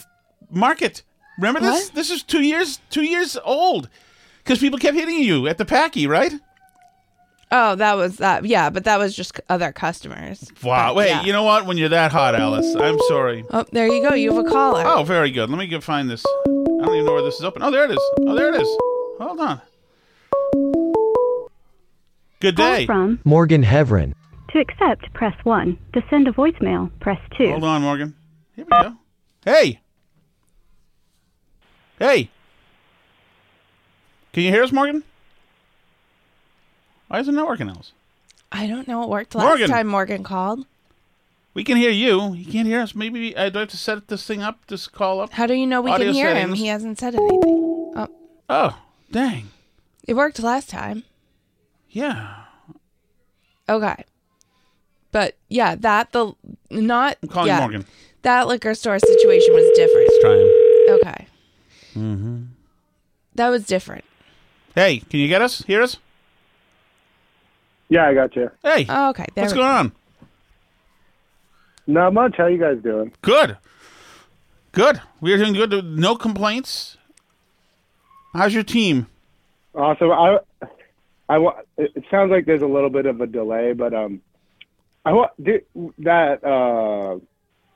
market. 0.50 1.02
Remember 1.40 1.60
this? 1.60 1.86
What? 1.86 1.94
This 1.94 2.10
is 2.10 2.22
two 2.22 2.42
years 2.42 2.80
two 2.90 3.02
years 3.02 3.36
old 3.44 3.88
because 4.44 4.58
people 4.58 4.78
kept 4.78 4.96
hitting 4.96 5.18
you 5.22 5.48
at 5.48 5.58
the 5.58 5.64
packy, 5.64 6.06
right? 6.06 6.32
Oh, 7.52 7.74
that 7.76 7.94
was 7.96 8.18
that. 8.18 8.44
Yeah, 8.44 8.70
but 8.70 8.84
that 8.84 8.98
was 8.98 9.16
just 9.16 9.40
other 9.48 9.72
customers. 9.72 10.52
Wow. 10.62 10.90
But, 10.90 10.96
Wait, 10.96 11.08
yeah. 11.08 11.22
you 11.22 11.32
know 11.32 11.42
what? 11.42 11.66
When 11.66 11.78
you're 11.78 11.88
that 11.88 12.12
hot, 12.12 12.36
Alice, 12.36 12.76
I'm 12.76 12.98
sorry. 13.08 13.44
Oh, 13.50 13.64
there 13.72 13.88
you 13.88 14.06
go. 14.08 14.14
You 14.14 14.32
have 14.34 14.46
a 14.46 14.48
caller. 14.48 14.84
Oh, 14.86 15.02
very 15.02 15.30
good. 15.32 15.50
Let 15.50 15.58
me 15.58 15.66
get 15.66 15.82
find 15.82 16.08
this. 16.08 16.24
I 16.26 16.84
don't 16.84 16.94
even 16.94 17.06
know 17.06 17.14
where 17.14 17.22
this 17.22 17.34
is 17.36 17.42
open. 17.44 17.62
Oh, 17.62 17.70
there 17.72 17.84
it 17.86 17.90
is. 17.90 18.10
Oh, 18.20 18.34
there 18.36 18.54
it 18.54 18.60
is. 18.60 18.68
Hold 19.18 19.40
on. 19.40 19.60
Good 22.40 22.56
day. 22.56 22.86
from 22.86 23.18
Morgan 23.24 23.64
Hevron. 23.64 24.14
to 24.50 24.58
accept, 24.60 25.12
press 25.12 25.34
1. 25.44 25.76
To 25.94 26.02
send 26.08 26.28
a 26.28 26.32
voicemail, 26.32 26.90
press 27.00 27.18
2. 27.36 27.50
Hold 27.50 27.64
on, 27.64 27.82
Morgan. 27.82 28.14
Here 28.56 28.64
we 28.64 28.70
go. 28.70 28.94
Hey. 29.44 29.79
Hey. 32.00 32.30
Can 34.32 34.42
you 34.42 34.50
hear 34.50 34.62
us, 34.64 34.72
Morgan? 34.72 35.04
Why 37.08 37.20
isn't 37.20 37.36
it 37.38 37.46
working, 37.46 37.68
Alice? 37.68 37.92
I 38.50 38.66
don't 38.66 38.88
know. 38.88 39.02
It 39.02 39.08
worked 39.08 39.34
last 39.34 39.44
Morgan. 39.46 39.68
time 39.68 39.86
Morgan 39.86 40.24
called. 40.24 40.66
We 41.52 41.62
can 41.62 41.76
hear 41.76 41.90
you. 41.90 42.32
He 42.32 42.44
can't 42.44 42.66
hear 42.66 42.80
us. 42.80 42.94
Maybe 42.94 43.36
I 43.36 43.50
do 43.50 43.58
I 43.58 43.60
have 43.60 43.68
to 43.70 43.76
set 43.76 44.08
this 44.08 44.24
thing 44.26 44.40
up, 44.40 44.66
this 44.68 44.86
call 44.88 45.20
up. 45.20 45.32
How 45.32 45.46
do 45.46 45.54
you 45.54 45.66
know 45.66 45.82
we 45.82 45.90
Audio 45.90 46.06
can 46.06 46.14
hear 46.14 46.34
him? 46.34 46.54
He 46.54 46.68
hasn't 46.68 46.98
said 46.98 47.14
anything. 47.14 47.92
Oh, 47.96 48.08
Oh, 48.48 48.78
dang. 49.10 49.50
it 50.06 50.14
worked 50.14 50.38
last 50.40 50.70
time. 50.70 51.04
Yeah. 51.90 52.44
Okay. 53.68 54.04
But 55.12 55.36
yeah, 55.48 55.74
that 55.74 56.12
the 56.12 56.32
not 56.70 57.18
I'm 57.22 57.28
calling 57.28 57.48
yeah, 57.48 57.58
Morgan. 57.60 57.84
That 58.22 58.46
liquor 58.46 58.74
store 58.74 58.98
situation 59.00 59.52
was 59.54 59.70
different. 59.76 60.08
Let's 60.08 60.20
try 60.20 60.36
him. 60.36 60.96
Okay. 61.00 61.26
Mm-hmm. 61.94 62.42
That 63.34 63.48
was 63.48 63.66
different. 63.66 64.04
Hey, 64.74 64.98
can 64.98 65.20
you 65.20 65.28
get 65.28 65.42
us? 65.42 65.62
Hear 65.62 65.82
us? 65.82 65.96
Yeah, 67.88 68.06
I 68.06 68.14
got 68.14 68.36
you. 68.36 68.50
Hey. 68.62 68.86
Oh, 68.88 69.10
okay. 69.10 69.26
There 69.34 69.42
What's 69.44 69.54
we 69.54 69.60
going 69.60 69.68
go. 69.72 69.78
on? 69.78 69.92
Not 71.86 72.14
much. 72.14 72.36
How 72.36 72.46
you 72.46 72.58
guys 72.58 72.78
doing? 72.82 73.12
Good. 73.22 73.56
Good. 74.72 75.00
We're 75.20 75.38
doing 75.38 75.54
good. 75.54 75.72
No 75.84 76.14
complaints. 76.14 76.96
How's 78.32 78.54
your 78.54 78.62
team? 78.62 79.06
Awesome. 79.74 80.12
I, 80.12 80.38
I 81.28 81.38
wa- 81.38 81.56
It 81.76 81.90
it 81.96 82.04
sounds 82.10 82.30
like 82.30 82.46
there's 82.46 82.62
a 82.62 82.66
little 82.66 82.90
bit 82.90 83.06
of 83.06 83.20
a 83.20 83.26
delay, 83.26 83.72
but 83.72 83.92
um, 83.92 84.20
I 85.04 85.12
want 85.12 85.32
that 85.98 86.44
uh, 86.44 87.18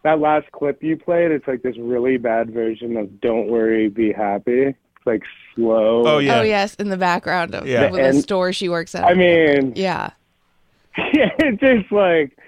that 0.05 0.21
last 0.21 0.51
clip 0.53 0.83
you 0.83 0.97
played. 0.97 1.31
It's 1.33 1.47
like 1.49 1.63
this 1.63 1.77
really 1.79 2.17
bad 2.19 2.51
version 2.53 2.97
of 2.97 3.21
"Don't 3.21 3.49
Worry, 3.49 3.89
Be 3.89 4.13
Happy." 4.13 4.67
It's 4.69 5.07
like 5.07 5.23
slow. 5.55 6.07
Oh 6.07 6.19
yeah. 6.19 6.39
Oh 6.39 6.43
yes, 6.43 6.75
in 6.77 6.89
the 6.91 6.97
background 6.97 7.55
of 7.55 7.67
Yeah. 7.67 7.91
with 7.91 7.95
the 8.01 8.07
And- 8.09 8.21
store 8.23 8.53
she 8.53 8.69
works 8.69 8.95
at. 8.95 9.05
I 9.05 9.15
mean, 9.15 9.73
yeah. 9.75 10.11
it's 10.97 11.61
just 11.61 11.91
like, 11.91 12.39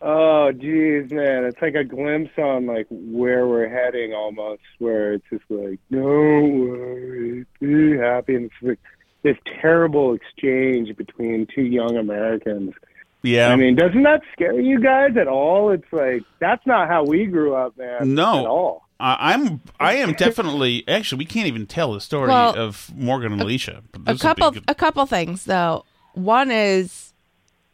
oh, 0.00 0.52
geez, 0.52 1.10
man. 1.10 1.44
It's 1.44 1.60
like 1.60 1.74
a 1.74 1.84
glimpse 1.84 2.30
on 2.38 2.66
like 2.66 2.86
where 2.90 3.46
we're 3.46 3.68
heading 3.68 4.14
almost, 4.14 4.62
where 4.78 5.12
it's 5.14 5.24
just 5.30 5.44
like, 5.50 5.78
don't 5.90 6.68
worry, 6.68 7.44
be 7.60 7.96
happy, 7.98 8.36
and 8.36 8.44
it's 8.46 8.54
like 8.62 8.78
this 9.22 9.36
terrible 9.60 10.14
exchange 10.14 10.96
between 10.96 11.46
two 11.54 11.62
young 11.62 11.96
Americans. 11.96 12.72
Yeah. 13.22 13.48
I 13.48 13.56
mean, 13.56 13.74
doesn't 13.74 14.02
that 14.04 14.22
scare 14.32 14.58
you 14.60 14.80
guys 14.80 15.16
at 15.16 15.26
all? 15.28 15.70
It's 15.70 15.90
like 15.92 16.22
that's 16.38 16.64
not 16.66 16.88
how 16.88 17.04
we 17.04 17.26
grew 17.26 17.54
up, 17.54 17.76
man. 17.76 18.14
No. 18.14 18.38
at 18.40 18.46
all. 18.46 18.88
I 19.00 19.32
I'm 19.34 19.60
I 19.80 19.94
am 19.96 20.12
definitely 20.14 20.84
actually 20.88 21.18
we 21.18 21.24
can't 21.24 21.46
even 21.46 21.66
tell 21.66 21.92
the 21.92 22.00
story 22.00 22.28
Well, 22.28 22.54
of 22.56 22.90
Morgan 22.96 23.32
and 23.32 23.40
Alicia. 23.40 23.82
but 23.92 24.00
A 24.00 24.04
this 24.04 24.06
will 24.06 24.34
be 24.34 24.40
couple 24.40 24.50
good. 24.52 24.64
a 24.68 24.74
couple 24.74 25.06
things 25.06 25.44
though. 25.44 25.84
One 26.14 26.50
is 26.50 27.12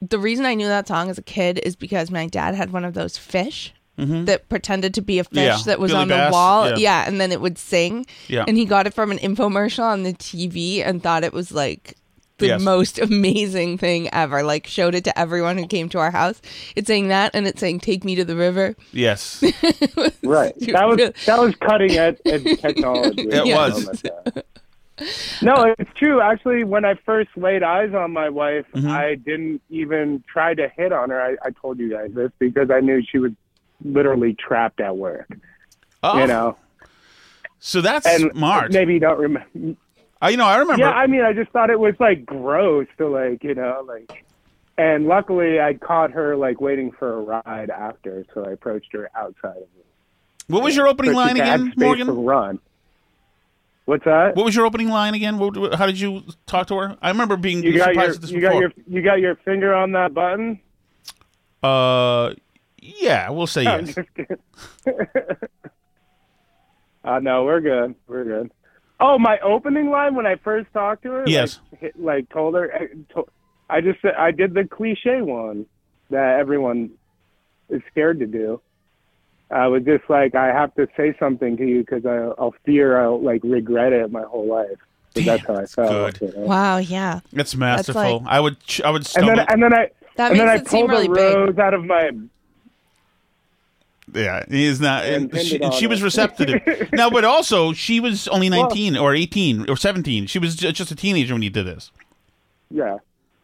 the 0.02 0.18
reason 0.18 0.44
I 0.44 0.54
knew 0.54 0.66
that 0.66 0.86
song 0.88 1.08
as 1.08 1.16
a 1.16 1.22
kid 1.22 1.60
is 1.62 1.76
because 1.76 2.10
my 2.10 2.26
dad 2.26 2.54
had 2.54 2.72
one 2.72 2.84
of 2.84 2.92
those 2.94 3.16
fish 3.16 3.72
Mhm. 3.98 4.26
that 4.26 4.48
pretended 4.48 4.92
to 4.94 5.00
be 5.02 5.18
a 5.20 5.24
fish 5.24 5.36
Yeah, 5.36 5.56
that 5.66 5.78
was 5.78 5.92
Billy 5.92 6.02
on 6.02 6.08
the 6.08 6.28
wall. 6.32 6.68
yeah. 6.70 6.76
Yeah. 6.76 7.04
and 7.06 7.20
then 7.20 7.30
it 7.32 7.40
would 7.40 7.56
sing. 7.58 8.04
Yeah. 8.28 8.44
And 8.48 8.56
he 8.58 8.64
got 8.64 8.86
it 8.86 8.92
from 8.92 9.10
an 9.12 9.18
infomercial 9.18 9.84
on 9.84 10.02
the 10.02 10.12
TV 10.12 10.82
and 10.82 11.02
thought 11.02 11.22
it 11.24 11.32
was 11.32 11.52
like 11.52 11.94
the 12.38 12.46
Yes. 12.48 12.62
most 12.62 12.98
amazing 12.98 13.78
thing 13.78 14.08
ever. 14.12 14.42
Like 14.42 14.66
showed 14.66 14.94
it 14.94 15.04
to 15.04 15.18
everyone 15.18 15.56
who 15.58 15.66
came 15.66 15.88
to 15.90 15.98
our 15.98 16.10
house. 16.10 16.40
It's 16.76 16.86
saying 16.88 17.08
that 17.08 17.30
and 17.34 17.46
it's 17.46 17.60
saying 17.60 17.80
take 17.80 18.04
me 18.04 18.14
to 18.16 18.24
the 18.24 18.36
river. 18.36 18.74
Yes. 18.92 19.42
Right. 20.22 20.54
That 20.60 20.88
was 20.88 20.96
that 21.26 21.38
was 21.38 21.54
cutting 21.56 21.92
edge, 21.98 22.16
edge 22.24 22.60
technology. 22.60 23.22
It 23.22 23.46
Yeah. 23.46 23.56
was. 23.56 24.02
No, 25.42 25.74
it's 25.78 25.90
true. 25.96 26.20
Actually, 26.20 26.62
when 26.64 26.84
I 26.84 26.94
first 27.04 27.30
laid 27.36 27.62
eyes 27.62 27.92
on 27.94 28.12
my 28.12 28.28
wife, 28.28 28.64
Mm-hmm. 28.74 28.88
I 28.88 29.16
didn't 29.16 29.60
even 29.70 30.22
try 30.32 30.54
to 30.54 30.68
hit 30.68 30.92
on 30.92 31.10
her. 31.10 31.20
I, 31.20 31.36
I 31.46 31.50
told 31.50 31.78
you 31.78 31.90
guys 31.90 32.10
this 32.14 32.30
because 32.38 32.70
I 32.70 32.80
knew 32.80 33.02
she 33.02 33.18
was 33.18 33.32
literally 33.84 34.34
trapped 34.34 34.80
at 34.80 34.96
work. 34.96 35.28
Oh. 36.02 36.18
You 36.18 36.26
know, 36.26 36.56
So 37.58 37.80
that's 37.80 38.06
and 38.06 38.30
smart. 38.34 38.72
maybe 38.72 38.94
you 38.94 39.00
don't 39.00 39.18
remember. 39.18 39.76
Uh, 40.24 40.28
you 40.28 40.36
know, 40.36 40.46
I 40.46 40.56
remember. 40.56 40.84
Yeah, 40.84 40.90
I 40.92 41.06
mean, 41.06 41.20
I 41.20 41.32
just 41.32 41.50
thought 41.50 41.68
it 41.70 41.78
was 41.78 41.94
like 42.00 42.24
gross 42.24 42.86
to 42.98 43.08
like, 43.08 43.44
you 43.44 43.54
know, 43.54 43.84
like. 43.86 44.24
And 44.76 45.06
luckily, 45.06 45.60
I 45.60 45.74
caught 45.74 46.10
her 46.12 46.34
like 46.36 46.60
waiting 46.60 46.90
for 46.90 47.12
a 47.12 47.20
ride 47.20 47.70
after, 47.70 48.24
so 48.34 48.44
I 48.44 48.52
approached 48.52 48.92
her 48.92 49.08
outside 49.14 49.56
of 49.58 49.62
it. 49.62 49.86
what 50.48 50.64
was 50.64 50.74
your 50.74 50.88
opening 50.88 51.12
line 51.12 51.36
again, 51.36 51.72
Morgan? 51.76 52.08
Run. 52.08 52.58
What's 53.84 54.04
that? 54.04 54.34
What 54.34 54.44
was 54.46 54.56
your 54.56 54.64
opening 54.64 54.88
line 54.88 55.14
again? 55.14 55.38
What, 55.38 55.74
how 55.74 55.86
did 55.86 56.00
you 56.00 56.22
talk 56.46 56.68
to 56.68 56.76
her? 56.76 56.96
I 57.02 57.10
remember 57.10 57.36
being 57.36 57.62
You 57.62 57.76
got 57.76 57.90
surprised 57.90 57.96
your 57.96 58.14
at 58.14 58.20
this 58.22 58.30
you 58.30 58.40
before. 58.40 58.52
got 58.52 58.60
your 58.60 58.72
you 58.88 59.02
got 59.02 59.20
your 59.20 59.36
finger 59.36 59.74
on 59.74 59.92
that 59.92 60.14
button. 60.14 60.58
Uh, 61.62 62.34
yeah, 62.80 63.28
we'll 63.30 63.46
say 63.46 63.66
I'm 63.68 63.86
yes. 63.86 63.96
uh, 67.04 67.18
no, 67.20 67.44
we're 67.44 67.60
good. 67.60 67.94
We're 68.08 68.24
good. 68.24 68.50
Oh, 69.06 69.18
my 69.18 69.38
opening 69.40 69.90
line 69.90 70.14
when 70.14 70.26
I 70.26 70.36
first 70.36 70.72
talked 70.72 71.02
to 71.02 71.10
her. 71.10 71.24
Yes. 71.26 71.60
Like, 71.72 71.80
hit- 71.80 72.00
like 72.00 72.28
told 72.30 72.54
her. 72.54 72.72
I 72.74 72.86
to- 73.14 73.28
I 73.68 73.80
just 73.80 74.00
said 74.02 74.14
I 74.18 74.30
did 74.30 74.54
the 74.54 74.64
cliche 74.64 75.20
one 75.22 75.66
that 76.10 76.38
everyone 76.38 76.90
is 77.70 77.82
scared 77.90 78.18
to 78.20 78.26
do. 78.26 78.60
I 79.50 79.66
was 79.68 79.84
just 79.84 80.04
like, 80.08 80.34
I 80.34 80.46
have 80.48 80.74
to 80.76 80.86
say 80.96 81.14
something 81.18 81.56
to 81.58 81.64
you 81.66 81.80
because 81.80 82.04
I'll 82.06 82.54
fear 82.64 83.00
I'll 83.00 83.20
like 83.20 83.40
regret 83.44 83.92
it 83.92 84.10
my 84.10 84.22
whole 84.22 84.46
life. 84.46 84.78
'Cause 85.14 85.24
that's 85.26 85.46
how 85.46 85.54
I 85.56 85.66
felt. 85.66 86.20
you 86.20 86.32
know? 86.36 86.40
Wow, 86.46 86.78
yeah. 86.78 87.20
it's 87.32 87.54
masterful. 87.54 88.20
like- 88.20 88.22
I 88.26 88.40
would. 88.40 88.56
I 88.84 88.90
would 88.90 89.06
And 89.16 89.28
then 89.28 89.38
and 89.48 89.62
then 89.62 89.72
I 89.74 89.90
That 90.16 90.30
and 90.32 90.40
then 90.40 90.48
I 90.48 90.54
makes 90.56 90.66
it 90.66 90.70
seem 90.70 90.88
pulled 90.88 90.90
really 90.90 91.06
a 91.06 91.10
big. 91.10 91.36
rose 91.36 91.58
out 91.58 91.74
of 91.74 91.84
my 91.84 92.10
yeah, 94.12 94.44
he 94.48 94.64
is 94.66 94.80
not. 94.80 95.04
And 95.04 95.32
And 95.32 95.40
she, 95.46 95.56
it 95.56 95.72
she 95.74 95.86
was 95.86 96.02
receptive. 96.02 96.60
now, 96.92 97.08
but 97.10 97.24
also 97.24 97.72
she 97.72 98.00
was 98.00 98.28
only 98.28 98.50
Well- 98.50 98.62
nineteen 98.62 98.96
or 98.96 99.14
eighteen 99.14 99.68
or 99.70 99.76
seventeen. 99.76 100.26
She 100.26 100.38
was 100.38 100.56
just 100.56 100.90
a 100.90 100.96
teenager 100.96 101.34
when 101.34 101.42
you 101.42 101.50
did 101.50 101.66
this. 101.66 101.90
yeah. 102.70 102.98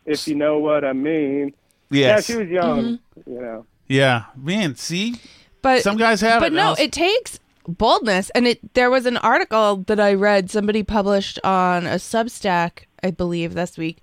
If 0.07 0.27
you 0.27 0.35
know 0.35 0.59
what 0.59 0.85
I 0.85 0.93
mean. 0.93 1.53
Yes. 1.91 2.29
Yeah, 2.29 2.35
she 2.35 2.41
was 2.41 2.49
young. 2.51 2.83
Mm-hmm. 3.19 3.31
You 3.33 3.41
know. 3.41 3.67
Yeah, 3.87 4.25
man. 4.37 4.75
See, 4.77 5.17
But 5.63 5.83
some 5.83 5.97
guys 5.97 6.21
have 6.23 6.41
but 6.41 6.53
it. 6.53 6.57
no, 6.57 6.63
Alice. 6.63 6.81
it 6.81 6.91
takes 6.93 7.39
boldness. 7.69 8.31
And 8.31 8.47
it 8.47 8.75
there 8.75 8.91
was 8.91 9.07
an 9.07 9.19
article 9.19 9.79
that 9.89 10.01
I 10.01 10.15
read 10.15 10.51
somebody 10.51 10.83
published 10.83 11.39
on 11.45 11.87
a 11.87 11.97
Substack, 11.97 12.85
I 13.05 13.11
believe, 13.11 13.55
this 13.55 13.77
week, 13.77 13.99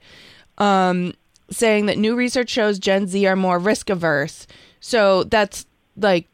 um, 0.59 1.13
saying 1.49 1.87
that 1.87 1.97
new 1.97 2.15
research 2.15 2.49
shows 2.49 2.79
Gen 2.79 3.07
Z 3.07 3.25
are 3.25 3.35
more 3.35 3.57
risk 3.59 3.89
averse. 3.89 4.45
So 4.79 5.23
that's 5.23 5.65
like 5.97 6.27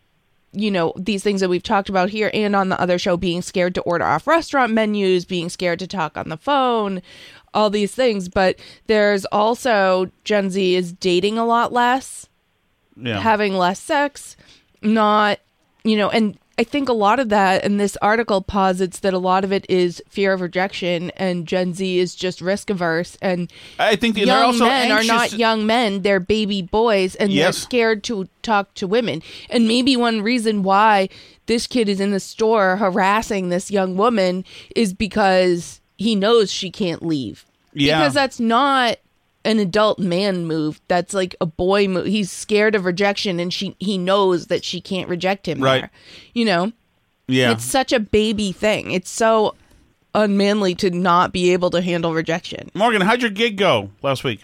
you 0.53 0.71
know 0.71 0.93
these 0.95 1.23
things 1.23 1.41
that 1.41 1.49
we've 1.49 1.63
talked 1.63 1.89
about 1.89 2.09
here 2.09 2.31
and 2.33 2.55
on 2.55 2.69
the 2.69 2.79
other 2.79 2.97
show 2.97 3.17
being 3.17 3.41
scared 3.41 3.75
to 3.75 3.81
order 3.81 4.05
off 4.05 4.27
restaurant 4.27 4.71
menus 4.71 5.25
being 5.25 5.49
scared 5.49 5.79
to 5.79 5.87
talk 5.87 6.17
on 6.17 6.29
the 6.29 6.37
phone 6.37 7.01
all 7.53 7.69
these 7.69 7.93
things 7.93 8.29
but 8.29 8.57
there's 8.87 9.25
also 9.25 10.09
gen 10.23 10.49
z 10.49 10.75
is 10.75 10.93
dating 10.93 11.37
a 11.37 11.45
lot 11.45 11.73
less 11.73 12.27
yeah. 12.97 13.19
having 13.19 13.53
less 13.53 13.79
sex, 13.79 14.35
not, 14.81 15.39
you 15.83 15.97
know, 15.97 16.09
and 16.09 16.37
I 16.57 16.63
think 16.63 16.87
a 16.87 16.93
lot 16.93 17.19
of 17.19 17.29
that, 17.29 17.63
and 17.63 17.79
this 17.79 17.97
article 17.97 18.41
posits 18.41 18.99
that 18.99 19.13
a 19.13 19.17
lot 19.17 19.43
of 19.43 19.51
it 19.51 19.65
is 19.69 20.03
fear 20.07 20.33
of 20.33 20.41
rejection, 20.41 21.09
and 21.11 21.47
Gen 21.47 21.73
Z 21.73 21.97
is 21.97 22.13
just 22.13 22.41
risk 22.41 22.69
averse, 22.69 23.17
and 23.23 23.51
I 23.79 23.95
think 23.95 24.13
they're 24.13 24.27
young 24.27 24.43
also 24.43 24.65
men 24.65 24.91
are 24.91 25.03
not 25.03 25.33
young 25.33 25.65
men; 25.65 26.03
they're 26.03 26.19
baby 26.19 26.61
boys, 26.61 27.15
and 27.15 27.31
they're 27.31 27.51
scared 27.53 28.03
to 28.03 28.27
talk 28.43 28.73
to 28.75 28.87
women. 28.87 29.23
And 29.49 29.67
maybe 29.67 29.97
one 29.97 30.21
reason 30.21 30.61
why 30.61 31.09
this 31.47 31.65
kid 31.65 31.89
is 31.89 31.99
in 31.99 32.11
the 32.11 32.19
store 32.19 32.77
harassing 32.77 33.49
this 33.49 33.71
young 33.71 33.97
woman 33.97 34.45
is 34.75 34.93
because 34.93 35.81
he 35.97 36.15
knows 36.15 36.51
she 36.51 36.69
can't 36.69 37.03
leave. 37.03 37.45
Yeah. 37.75 37.99
because 37.99 38.13
that's 38.13 38.39
not 38.39 38.97
an 39.45 39.59
adult 39.59 39.99
man 39.99 40.45
move. 40.45 40.79
That's 40.87 41.13
like 41.13 41.35
a 41.41 41.45
boy 41.45 41.87
move. 41.87 42.05
He's 42.05 42.31
scared 42.31 42.75
of 42.75 42.85
rejection, 42.85 43.39
and 43.39 43.53
she 43.53 43.75
he 43.79 43.97
knows 43.97 44.47
that 44.47 44.63
she 44.63 44.79
can't 44.81 45.09
reject 45.09 45.47
him. 45.47 45.61
Right. 45.61 45.81
there. 45.81 45.91
You 46.33 46.45
know. 46.45 46.71
Yeah. 47.27 47.51
It's 47.53 47.63
such 47.63 47.93
a 47.93 47.99
baby 48.01 48.51
thing. 48.51 48.91
It's 48.91 49.09
so 49.09 49.55
unmanly 50.13 50.75
to 50.75 50.89
not 50.91 51.31
be 51.31 51.53
able 51.53 51.69
to 51.71 51.81
handle 51.81 52.13
rejection. 52.13 52.69
Morgan, 52.73 53.01
how'd 53.01 53.21
your 53.21 53.31
gig 53.31 53.57
go 53.57 53.89
last 54.01 54.23
week? 54.25 54.41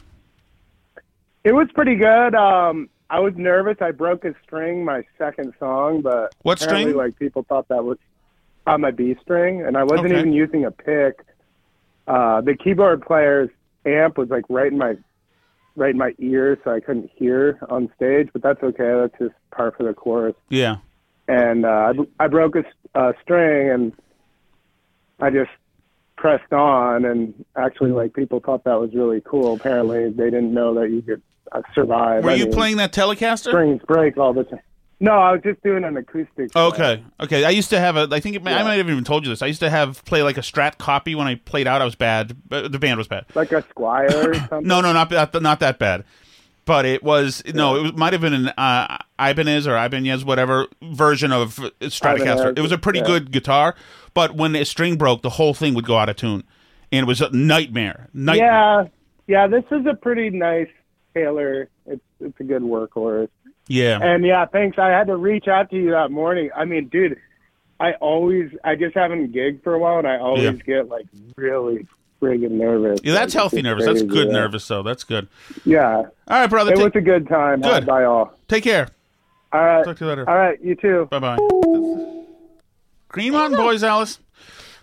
It 1.44 1.54
was 1.54 1.68
pretty 1.74 1.96
good. 1.96 2.36
Um, 2.36 2.90
I 3.10 3.20
was 3.20 3.34
nervous. 3.36 3.78
I 3.82 3.92
broke 3.92 4.24
a 4.26 4.34
string 4.44 4.86
my 4.86 5.04
second 5.18 5.54
song, 5.60 6.02
but 6.02 6.34
What 6.42 6.62
apparently, 6.62 6.92
string? 6.92 6.98
Like 6.98 7.20
people 7.20 7.44
thought 7.48 7.68
that 7.68 7.84
was 7.84 7.98
on 8.68 8.82
my 8.82 8.92
B 8.92 9.16
string, 9.22 9.62
and 9.62 9.76
I 9.78 9.84
wasn't 9.84 10.12
Okay. 10.12 10.20
even 10.20 10.34
using 10.34 10.66
a 10.66 10.72
pick. 10.72 11.20
Uh, 12.08 12.42
the 12.42 12.56
keyboard 12.56 13.02
player's 13.02 13.50
amp 13.98 14.18
was 14.18 14.30
like 14.30 14.46
right 14.50 14.72
in 14.72 14.78
my 14.78 14.96
right 15.76 15.92
in 15.92 15.98
my 15.98 16.14
ear, 16.20 16.58
so 16.64 16.72
I 16.72 16.80
couldn't 16.80 17.10
hear 17.16 17.60
on 17.70 17.92
stage. 17.96 18.30
But 18.34 18.42
that's 18.42 18.62
okay. 18.62 18.94
That's 19.02 19.18
just 19.20 19.36
par 19.52 19.74
for 19.76 19.84
the 19.84 19.94
course. 19.94 20.36
Yeah. 20.50 20.78
And 21.28 21.66
uh, 21.66 21.94
I, 22.20 22.26
I 22.26 22.28
broke 22.28 22.56
a 22.56 23.14
string, 23.22 23.70
and 23.70 23.94
I 25.20 25.30
just 25.30 25.52
pressed 26.18 26.52
on. 26.52 27.06
And 27.06 27.46
actually, 27.56 27.92
like 27.92 28.14
people 28.14 28.40
thought 28.40 28.64
that 28.64 28.80
was 28.80 28.92
really 28.94 29.22
cool. 29.26 29.56
Apparently, 29.56 30.10
they 30.10 30.26
didn't 30.26 30.54
know 30.54 30.74
that 30.76 30.90
you 30.90 31.02
could 31.02 31.22
uh, 31.52 31.62
survive. 31.74 32.24
Were 32.24 32.32
I 32.32 32.36
you 32.36 32.46
mean, 32.46 32.54
playing 32.54 32.78
that 32.78 32.92
Telecaster? 32.94 33.50
strings 33.50 33.82
break 33.88 34.18
all 34.18 34.34
the 34.34 34.44
time. 34.44 34.60
No, 35.02 35.14
I 35.14 35.32
was 35.32 35.42
just 35.42 35.64
doing 35.64 35.86
an 35.86 35.96
acoustic. 35.96 36.54
Okay. 36.56 37.04
Okay. 37.22 37.46
I 37.46 37.52
used 37.52 37.70
to 37.70 37.80
have 37.80 37.96
a. 37.96 38.08
I 38.12 38.20
think 38.20 38.36
it, 38.36 38.42
I 38.46 38.64
might 38.64 38.76
have 38.76 38.90
even 38.90 39.04
told 39.06 39.24
you 39.24 39.30
this. 39.30 39.42
I 39.42 39.46
used 39.46 39.62
to 39.62 39.70
have 39.70 40.04
play 40.04 40.24
like 40.24 40.38
a 40.38 40.42
Strat 40.42 40.78
copy 40.78 41.16
when 41.16 41.26
I 41.26 41.36
played 41.36 41.68
out. 41.68 41.82
I 41.82 41.86
was 41.86 41.96
bad. 41.96 42.36
but 42.48 42.72
The 42.72 42.80
band 42.80 42.98
was 42.98 43.08
bad. 43.08 43.26
Like 43.34 43.52
a 43.54 43.64
Squier 43.64 44.12
or 44.12 44.34
something. 44.50 44.68
No, 44.68 44.82
no, 44.82 44.92
not 44.92 45.10
that. 45.12 45.42
Not 45.42 45.62
that 45.62 45.80
bad. 45.80 46.04
But 46.66 46.86
it 46.86 47.02
was 47.02 47.42
no. 47.54 47.78
It 47.78 47.82
was, 47.82 47.94
might 47.96 48.12
have 48.12 48.22
been 48.22 48.34
an 48.34 48.48
uh, 48.50 48.98
Ibanez 49.18 49.68
or 49.68 49.78
Ibanez 49.78 50.26
whatever 50.26 50.68
version 50.84 51.32
of 51.32 51.56
Stratocaster. 51.80 52.42
Ibanez, 52.42 52.54
It 52.58 52.62
was 52.62 52.74
a 52.74 52.78
pretty 52.78 53.00
yeah. 53.00 53.06
good 53.06 53.32
guitar, 53.32 53.76
but 54.14 54.36
when 54.36 54.56
a 54.56 54.66
string 54.66 54.98
broke, 54.98 55.22
the 55.22 55.32
whole 55.32 55.54
thing 55.54 55.74
would 55.76 55.86
go 55.86 55.98
out 55.98 56.10
of 56.10 56.18
tune, 56.18 56.44
and 56.92 57.04
it 57.04 57.08
was 57.08 57.22
a 57.22 57.30
nightmare. 57.32 58.10
Nightmare. 58.14 58.92
Yeah, 59.28 59.46
yeah. 59.46 59.48
This 59.48 59.64
is 59.72 59.86
a 59.88 59.96
pretty 59.96 60.30
nice 60.30 60.68
Taylor. 61.16 61.70
It's 61.88 62.04
it's 62.20 62.40
a 62.40 62.44
good 62.44 62.62
workhorse. 62.62 63.30
Yeah. 63.70 64.00
And 64.02 64.26
yeah, 64.26 64.46
thanks. 64.46 64.78
I 64.78 64.90
had 64.90 65.08
to 65.08 65.16
reach 65.16 65.48
out 65.48 65.70
to 65.70 65.78
you 65.78 65.92
that 65.92 66.12
morning. 66.12 66.50
I 66.54 66.66
mean, 66.66 66.90
dude, 66.90 67.18
I 67.80 67.94
always 67.94 68.52
I 68.66 68.76
just 68.76 68.96
haven't 68.96 69.32
gigged 69.32 69.64
for 69.64 69.74
a 69.74 69.80
while, 69.80 70.00
and 70.00 70.08
I 70.08 70.18
always 70.18 70.44
Yeah. 70.44 70.52
get 70.52 70.90
like 70.90 71.06
really 71.38 71.88
friggin' 72.22 72.52
nervous. 72.52 73.00
Yeah, 73.04 73.14
that's 73.14 73.34
Like, 73.34 73.40
healthy 73.40 73.58
it's 73.60 73.64
nervous. 73.64 73.86
That's 73.86 74.02
good 74.02 74.28
yeah. 74.28 74.34
nervous, 74.34 74.68
though. 74.68 74.84
That's 74.84 75.06
good. 75.06 75.28
Yeah. 75.64 75.96
All 75.98 76.08
right, 76.28 76.50
brother. 76.50 76.74
It 76.74 76.76
take- 76.76 76.84
was 76.94 76.96
a 76.96 77.02
good 77.06 77.30
time. 77.30 77.62
Good. 77.62 77.86
By 77.86 78.04
all. 78.04 78.34
Take 78.50 78.66
care. 78.66 78.90
All 79.54 79.64
right. 79.64 79.86
Talk 79.86 79.98
to 79.98 80.04
you 80.04 80.10
later. 80.10 80.30
All 80.30 80.36
right. 80.36 80.62
You 80.62 80.76
too. 80.76 81.08
Bye 81.12 81.20
bye. 81.20 81.38
Green 83.08 83.34
Mountain 83.34 83.58
Boys, 83.58 83.84
Alice. 83.84 84.20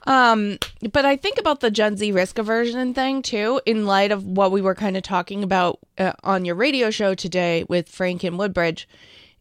Um, 0.06 0.58
but 0.92 1.04
I 1.04 1.16
think 1.16 1.38
about 1.38 1.60
the 1.60 1.70
Gen 1.70 1.96
Z 1.96 2.12
risk 2.12 2.38
aversion 2.38 2.94
thing 2.94 3.22
too, 3.22 3.60
in 3.66 3.86
light 3.86 4.12
of 4.12 4.24
what 4.24 4.52
we 4.52 4.62
were 4.62 4.74
kind 4.74 4.96
of 4.96 5.02
talking 5.02 5.42
about 5.42 5.80
uh, 5.98 6.12
on 6.22 6.44
your 6.44 6.54
radio 6.54 6.90
show 6.90 7.14
today 7.14 7.64
with 7.68 7.88
Frank 7.88 8.22
and 8.22 8.38
Woodbridge, 8.38 8.88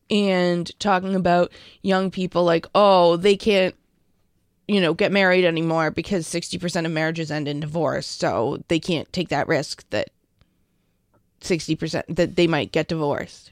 and 0.09 0.71
talking 0.79 1.15
about 1.15 1.51
young 1.81 2.09
people 2.09 2.43
like, 2.43 2.65
oh, 2.73 3.15
they 3.15 3.35
can't, 3.37 3.75
you 4.67 4.81
know, 4.81 4.95
get 4.95 5.11
married 5.11 5.45
anymore 5.45 5.91
because 5.91 6.25
sixty 6.25 6.57
percent 6.57 6.87
of 6.87 6.93
marriages 6.93 7.29
end 7.29 7.47
in 7.47 7.59
divorce, 7.59 8.07
so 8.07 8.63
they 8.67 8.79
can't 8.79 9.11
take 9.13 9.29
that 9.29 9.47
risk 9.47 9.87
that 9.91 10.09
sixty 11.41 11.75
percent 11.75 12.05
that 12.15 12.35
they 12.35 12.47
might 12.47 12.71
get 12.71 12.87
divorced. 12.87 13.51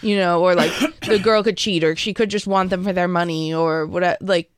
You 0.00 0.16
know, 0.16 0.42
or 0.42 0.54
like 0.54 0.72
the 1.06 1.18
girl 1.18 1.42
could 1.42 1.56
cheat, 1.56 1.82
or 1.84 1.96
she 1.96 2.12
could 2.12 2.30
just 2.30 2.46
want 2.46 2.70
them 2.70 2.84
for 2.84 2.92
their 2.92 3.08
money, 3.08 3.54
or 3.54 3.86
whatever. 3.86 4.18
Like, 4.20 4.50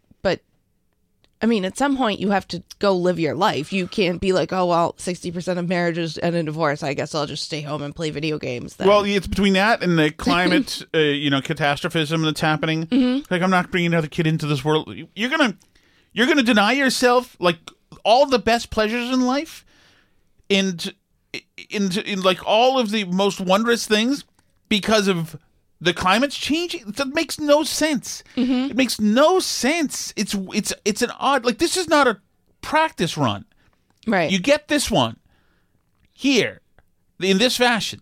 I 1.42 1.46
mean, 1.46 1.66
at 1.66 1.76
some 1.76 1.96
point 1.98 2.18
you 2.18 2.30
have 2.30 2.48
to 2.48 2.62
go 2.78 2.94
live 2.96 3.18
your 3.20 3.34
life. 3.34 3.72
You 3.72 3.86
can't 3.86 4.20
be 4.20 4.32
like, 4.32 4.52
oh 4.52 4.66
well, 4.66 4.94
sixty 4.98 5.30
percent 5.30 5.58
of 5.58 5.68
marriages 5.68 6.18
end 6.22 6.34
in 6.34 6.46
divorce. 6.46 6.82
I 6.82 6.94
guess 6.94 7.14
I'll 7.14 7.26
just 7.26 7.44
stay 7.44 7.60
home 7.60 7.82
and 7.82 7.94
play 7.94 8.10
video 8.10 8.38
games. 8.38 8.76
Then. 8.76 8.88
Well, 8.88 9.04
it's 9.04 9.26
between 9.26 9.52
that 9.52 9.82
and 9.82 9.98
the 9.98 10.10
climate, 10.16 10.82
uh, 10.94 10.98
you 10.98 11.28
know, 11.30 11.40
catastrophism 11.42 12.22
that's 12.22 12.40
happening. 12.40 12.86
Mhm. 12.86 13.30
Like, 13.30 13.42
I'm 13.42 13.50
not 13.50 13.70
bringing 13.70 13.92
another 13.92 14.08
kid 14.08 14.26
into 14.26 14.46
this 14.46 14.64
world. 14.64 14.90
You're 15.14 15.30
gonna, 15.30 15.56
you're 16.12 16.26
gonna 16.26 16.42
deny 16.42 16.72
yourself 16.72 17.36
like 17.38 17.58
all 18.04 18.26
the 18.26 18.38
best 18.38 18.70
pleasures 18.70 19.10
in 19.12 19.26
life, 19.26 19.64
and 20.48 20.94
in, 21.68 21.92
in 22.00 22.22
like 22.22 22.38
all 22.46 22.78
of 22.78 22.90
the 22.90 23.04
most 23.04 23.40
wondrous 23.40 23.86
things 23.86 24.24
because 24.68 25.06
of 25.06 25.36
the 25.80 25.92
climate's 25.94 26.36
changing. 26.36 26.84
That 26.92 27.08
makes 27.08 27.38
no 27.38 27.62
sense. 27.64 28.22
Mm-hmm. 28.36 28.70
It 28.70 28.76
makes 28.76 29.00
no 29.00 29.40
sense. 29.40 30.12
It's 30.16 30.34
it's 30.54 30.72
it's 30.84 31.02
an 31.02 31.10
odd 31.18 31.44
like 31.44 31.58
this 31.58 31.76
is 31.76 31.88
not 31.88 32.06
a 32.06 32.18
practice 32.62 33.16
run. 33.16 33.44
Right. 34.06 34.30
You 34.30 34.38
get 34.38 34.68
this 34.68 34.90
one 34.90 35.16
here 36.12 36.60
in 37.20 37.38
this 37.38 37.56
fashion, 37.56 38.00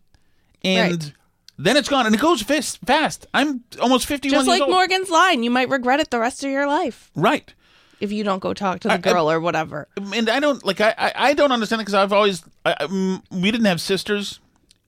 and 0.63 1.13
then 1.59 1.77
it's 1.77 1.89
gone, 1.89 2.07
and 2.07 2.15
it 2.15 2.21
goes 2.21 2.43
fast. 2.43 2.79
Fast. 2.85 3.27
I'm 3.35 3.65
almost 3.81 4.07
fifty-one 4.07 4.35
just 4.39 4.49
like 4.49 4.63
old. 4.63 4.71
Morgan's 4.71 5.11
line, 5.11 5.43
you 5.43 5.51
might 5.51 5.69
regret 5.69 6.01
it 6.01 6.11
the 6.11 6.19
rest 6.19 6.45
of 6.45 6.51
your 6.51 6.67
life 6.67 7.11
right. 7.17 7.53
if 8.01 8.13
you 8.13 8.25
don't 8.25 8.41
go 8.41 8.53
talk 8.55 8.81
to 8.81 8.89
the 8.89 8.95
I- 8.95 8.97
I- 8.99 9.01
girl 9.01 9.31
or 9.31 9.41
whatever. 9.41 9.89
and 9.97 10.29
I 10.29 10.41
don't 10.41 10.65
like 10.65 10.81
I 10.81 10.95
I, 10.99 11.13
I 11.17 11.35
don't 11.35 11.53
understand 11.53 11.81
it 11.81 11.85
because 11.85 11.95
I've 11.95 12.13
always 12.13 12.43
I, 12.65 12.77
I- 12.81 13.21
we 13.31 13.51
didn't 13.51 13.67
have 13.67 13.81
sisters, 13.81 14.41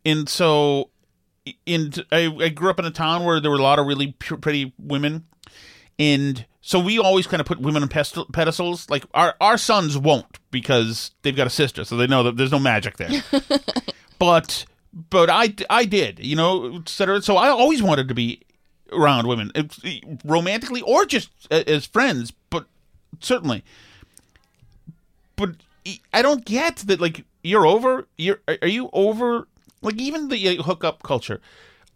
and 0.04 0.28
so 0.28 0.90
in 1.64 1.92
I, 2.12 2.34
I 2.40 2.48
grew 2.48 2.70
up 2.70 2.78
in 2.78 2.84
a 2.84 2.90
town 2.90 3.24
where 3.24 3.40
there 3.40 3.50
were 3.50 3.58
a 3.58 3.62
lot 3.62 3.78
of 3.78 3.86
really 3.86 4.14
pure, 4.18 4.38
pretty 4.38 4.72
women, 4.78 5.26
and 5.98 6.46
so 6.60 6.78
we 6.78 6.98
always 6.98 7.26
kind 7.26 7.40
of 7.40 7.46
put 7.46 7.60
women 7.60 7.82
on 7.82 7.88
pedestal, 7.88 8.26
pedestals. 8.32 8.88
Like 8.90 9.04
our 9.14 9.34
our 9.40 9.58
sons 9.58 9.96
won't 9.96 10.38
because 10.50 11.12
they've 11.22 11.36
got 11.36 11.46
a 11.46 11.50
sister, 11.50 11.84
so 11.84 11.96
they 11.96 12.06
know 12.06 12.22
that 12.22 12.36
there's 12.36 12.52
no 12.52 12.58
magic 12.58 12.96
there. 12.96 13.22
but 14.18 14.64
but 15.10 15.30
I 15.30 15.54
I 15.70 15.84
did, 15.84 16.18
you 16.24 16.36
know, 16.36 16.76
et 16.76 16.88
cetera. 16.88 17.22
So 17.22 17.36
I 17.36 17.48
always 17.48 17.82
wanted 17.82 18.08
to 18.08 18.14
be 18.14 18.40
around 18.92 19.26
women, 19.26 19.50
eh, 19.54 19.64
romantically 20.24 20.80
or 20.82 21.04
just 21.06 21.30
eh, 21.50 21.64
as 21.66 21.86
friends, 21.86 22.32
but 22.50 22.66
certainly 23.20 23.64
but 25.36 25.50
I 26.12 26.22
don't 26.22 26.44
get 26.44 26.78
that. 26.78 27.00
Like 27.00 27.24
you're 27.42 27.66
over. 27.66 28.08
You're 28.16 28.40
are 28.48 28.68
you 28.68 28.90
over? 28.92 29.46
Like 29.82 29.96
even 29.96 30.28
the 30.28 30.56
hookup 30.56 31.02
culture. 31.02 31.40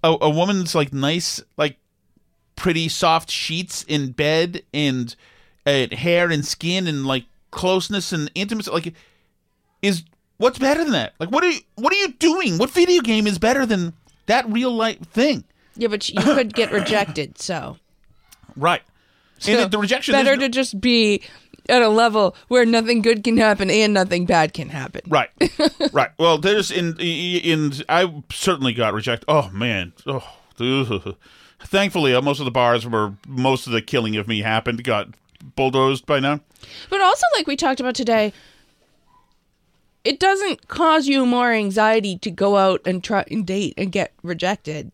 A, 0.03 0.17
a 0.21 0.31
woman's 0.31 0.75
like 0.75 0.93
nice, 0.93 1.43
like 1.57 1.77
pretty 2.57 2.89
soft 2.89 3.31
sheets 3.31 3.85
in 3.85 4.13
bed 4.13 4.63
and 4.73 5.15
uh, 5.67 5.87
hair 5.93 6.31
and 6.31 6.45
skin 6.45 6.87
and 6.87 7.07
like 7.07 7.25
closeness 7.51 8.13
and 8.13 8.31
intimacy. 8.35 8.71
Like 8.71 8.95
is 9.83 10.05
what's 10.39 10.59
better 10.59 10.83
than 10.83 10.93
that? 10.93 11.15
Like 11.19 11.31
what 11.31 11.45
are 11.45 11.51
you 11.51 11.61
what 11.77 11.93
are 11.93 11.97
you 11.97 12.13
doing? 12.15 12.59
What 12.59 12.71
video 12.71 13.03
game 13.03 13.27
is 13.27 13.39
better 13.39 13.67
than 13.67 13.95
that 14.27 14.51
real 14.51 14.73
life 14.73 15.01
thing? 15.01 15.45
Yeah, 15.77 15.89
but 15.89 16.09
you 16.09 16.21
could 16.21 16.53
get 16.53 16.73
rejected, 16.73 17.39
so. 17.39 17.79
Right. 18.57 18.83
So 19.39 19.53
and 19.53 19.71
the, 19.71 19.79
rejection 19.79 20.13
better 20.13 20.37
to 20.37 20.49
just 20.49 20.81
be 20.81 21.23
at 21.69 21.83
a 21.83 21.89
level 21.89 22.37
where 22.49 22.65
nothing 22.65 23.03
good 23.03 23.23
can 23.25 23.37
happen 23.37 23.71
and 23.71 23.95
nothing 23.95 24.27
bad 24.27 24.53
can 24.53 24.69
happen. 24.69 25.03
Right, 25.09 25.31
right. 25.93 26.11
Well, 26.19 26.39
there's 26.39 26.71
in 26.71 26.97
in 26.99 27.73
I 27.89 28.23
certainly 28.33 28.73
got 28.73 28.95
rejected. 28.95 29.27
Oh 29.29 29.51
man, 29.51 29.93
oh. 30.07 30.37
Thankfully, 31.63 32.15
uh, 32.15 32.23
most 32.23 32.39
of 32.39 32.45
the 32.45 32.51
bars 32.51 32.87
where 32.87 33.15
most 33.27 33.67
of 33.67 33.73
the 33.73 33.83
killing 33.83 34.17
of 34.17 34.29
me 34.29 34.41
happened 34.43 34.83
got 34.85 35.09
bulldozed 35.57 36.07
by 36.07 36.21
now. 36.21 36.41
But 36.89 37.01
also, 37.01 37.27
like 37.37 37.47
we 37.47 37.57
talked 37.57 37.81
about 37.81 37.95
today, 37.95 38.33
it 40.05 40.19
doesn't 40.19 40.69
cause 40.69 41.07
you 41.07 41.27
more 41.27 41.53
anxiety 41.53 42.19
to 42.19 42.31
go 42.31 42.57
out 42.57 42.81
and 42.85 43.03
try 43.03 43.25
and 43.31 43.47
date 43.47 43.75
and 43.77 43.93
get 43.93 44.13
rejected. 44.23 44.93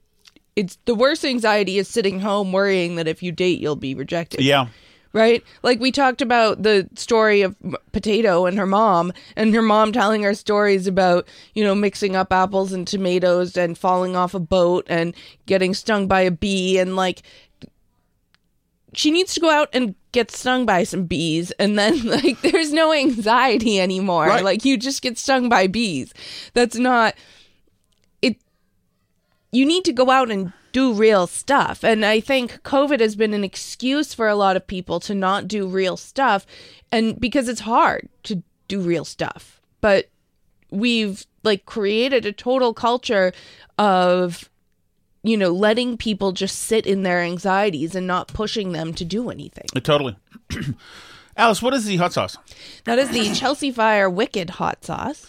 It's 0.55 0.79
the 0.87 0.95
worst 0.95 1.25
anxiety 1.25 1.79
is 1.79 1.89
sitting 1.89 2.21
home 2.21 2.53
worrying 2.53 2.97
that 2.97 3.07
if 3.07 3.23
you 3.23 3.31
date, 3.31 3.61
you'll 3.61 3.77
be 3.77 3.95
rejected. 3.95 4.41
Yeah, 4.41 4.69
Right? 5.17 5.43
Like 5.63 5.81
we 5.81 5.91
talked 5.93 6.21
about 6.21 6.63
the 6.63 6.89
story 6.95 7.41
of 7.41 7.57
Potato 7.93 8.45
and 8.45 8.59
her 8.59 8.67
mom, 8.67 9.13
and 9.35 9.55
her 9.55 9.63
mom 9.63 9.91
telling 9.93 10.23
her 10.25 10.35
stories 10.35 10.87
about, 10.87 11.27
you 11.55 11.65
know, 11.65 11.75
mixing 11.75 12.15
up 12.15 12.33
apples 12.35 12.71
and 12.73 12.87
tomatoes 12.87 13.57
and 13.57 13.79
falling 13.79 14.15
off 14.15 14.35
a 14.35 14.39
boat 14.39 14.85
and 14.91 15.15
getting 15.47 15.73
stung 15.73 16.07
by 16.07 16.21
a 16.21 16.31
bee 16.31 16.79
and 16.79 16.97
like 16.97 17.23
she 18.93 19.11
needs 19.11 19.33
to 19.35 19.41
go 19.41 19.49
out 19.51 19.69
and 19.73 19.95
get 20.13 20.31
stung 20.31 20.67
by 20.67 20.83
some 20.83 21.05
bees 21.05 21.51
and 21.53 21.79
then 21.79 22.03
like 22.07 22.41
there's 22.43 22.73
no 22.73 22.93
anxiety 22.93 23.81
anymore 23.81 24.27
Right. 24.27 24.45
like 24.45 24.65
you 24.65 24.77
just 24.77 25.01
get 25.03 25.19
stung 25.19 25.49
by 25.49 25.67
bees 25.67 26.13
that's 26.55 26.77
not 26.77 27.15
it 28.23 28.37
you 29.53 29.67
need 29.67 29.85
to 29.85 29.93
go 29.93 30.11
out 30.11 30.31
and 30.31 30.53
do 30.77 30.93
real 30.93 31.27
stuff 31.27 31.83
and 31.83 32.05
i 32.05 32.21
think 32.21 32.63
covid 32.63 33.01
has 33.01 33.17
been 33.17 33.33
an 33.33 33.43
excuse 33.43 34.13
for 34.13 34.29
a 34.29 34.35
lot 34.35 34.57
of 34.57 34.67
people 34.67 35.01
to 35.01 35.15
not 35.15 35.49
do 35.49 35.67
real 35.67 35.97
stuff 35.97 36.45
and 36.93 37.19
because 37.19 37.49
it's 37.49 37.63
hard 37.63 38.07
to 38.23 38.43
do 38.69 38.79
real 38.81 39.05
stuff 39.05 39.59
but 39.81 40.11
we've 40.71 41.25
like 41.45 41.65
created 41.65 42.27
a 42.27 42.33
total 42.33 42.75
culture 42.75 43.33
of 43.79 44.51
you 45.23 45.37
know 45.37 45.51
letting 45.51 45.97
people 45.97 46.33
just 46.33 46.59
sit 46.59 46.85
in 46.87 47.05
their 47.05 47.23
anxieties 47.23 47.95
and 47.95 48.07
not 48.07 48.29
pushing 48.29 48.73
them 48.73 48.93
to 48.93 49.05
do 49.05 49.31
anything 49.31 49.67
Uh, 49.75 49.81
Totally. 49.81 50.15
Alice, 51.39 51.63
what 51.63 51.73
is 51.75 51.85
the 51.87 51.97
hot 51.97 52.13
sauce? 52.13 52.37
that 52.85 52.99
is 52.99 53.09
the 53.11 53.33
chelsea 53.35 53.71
fire 53.73 54.11
wicked 54.11 54.51
hot 54.51 54.85
sauce 54.85 55.27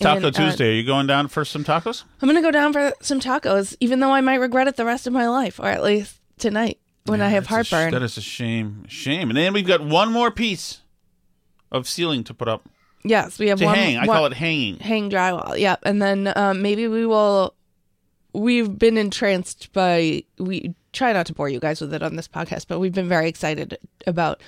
Taco 0.00 0.28
uh, 0.28 0.30
Tuesday. 0.30 0.70
Are 0.70 0.74
you 0.74 0.84
going 0.84 1.06
down 1.06 1.28
for 1.28 1.44
some 1.44 1.64
tacos? 1.64 2.04
i'm 2.22 2.28
gonna 2.28 2.42
go 2.42 2.50
down 2.50 2.72
for 2.72 2.92
some 3.00 3.20
tacos 3.20 3.76
even 3.80 4.00
though 4.00 4.12
i 4.12 4.20
might 4.20 4.36
regret 4.36 4.66
it 4.68 4.76
the 4.76 4.84
rest 4.84 5.06
of 5.06 5.12
my 5.12 5.28
life 5.28 5.58
or 5.60 5.66
at 5.66 5.82
least 5.82 6.18
tonight 6.38 6.78
when 7.06 7.20
i 7.20 7.28
have 7.28 7.44
a 7.44 7.46
sh- 7.46 7.50
heartburn 7.50 7.92
that 7.92 8.02
is 8.02 8.16
a 8.16 8.20
shame. 8.20 8.84
Shame. 8.88 9.30
And 9.30 9.36
then 9.36 9.52
we've 9.52 9.66
got 9.66 9.82
one 9.84 10.12
more 10.12 10.30
piece 10.30 10.80
of 11.72 11.86
ceiling 11.88 12.24
to 12.24 12.34
put 12.34 12.48
up. 12.48 12.68
yes 13.04 13.38
we 13.38 13.48
have 13.48 13.58
to 13.58 13.64
one 13.66 13.74
hang. 13.74 13.96
I 13.96 14.06
one- 14.06 14.16
call 14.16 14.26
it 14.26 14.32
hanging. 14.34 14.78
hang 14.78 15.10
drywall 15.10 15.58
yep 15.58 15.80
and 15.84 16.00
then 16.02 16.32
um, 16.36 16.62
maybe 16.62 16.88
we 16.88 17.06
will 17.06 17.54
we've 18.32 18.78
been 18.78 18.96
entranced 18.96 19.72
by 19.72 20.22
we 20.38 20.74
try 20.92 21.12
not 21.12 21.26
to 21.26 21.34
bore 21.34 21.48
you 21.48 21.60
guys 21.60 21.80
with 21.80 21.92
it 21.94 22.02
on 22.02 22.16
this 22.16 22.28
podcast 22.28 22.66
but 22.68 22.78
we've 22.80 22.94
been 22.94 23.08
very 23.08 23.28
excited 23.28 23.78
about 24.06 24.40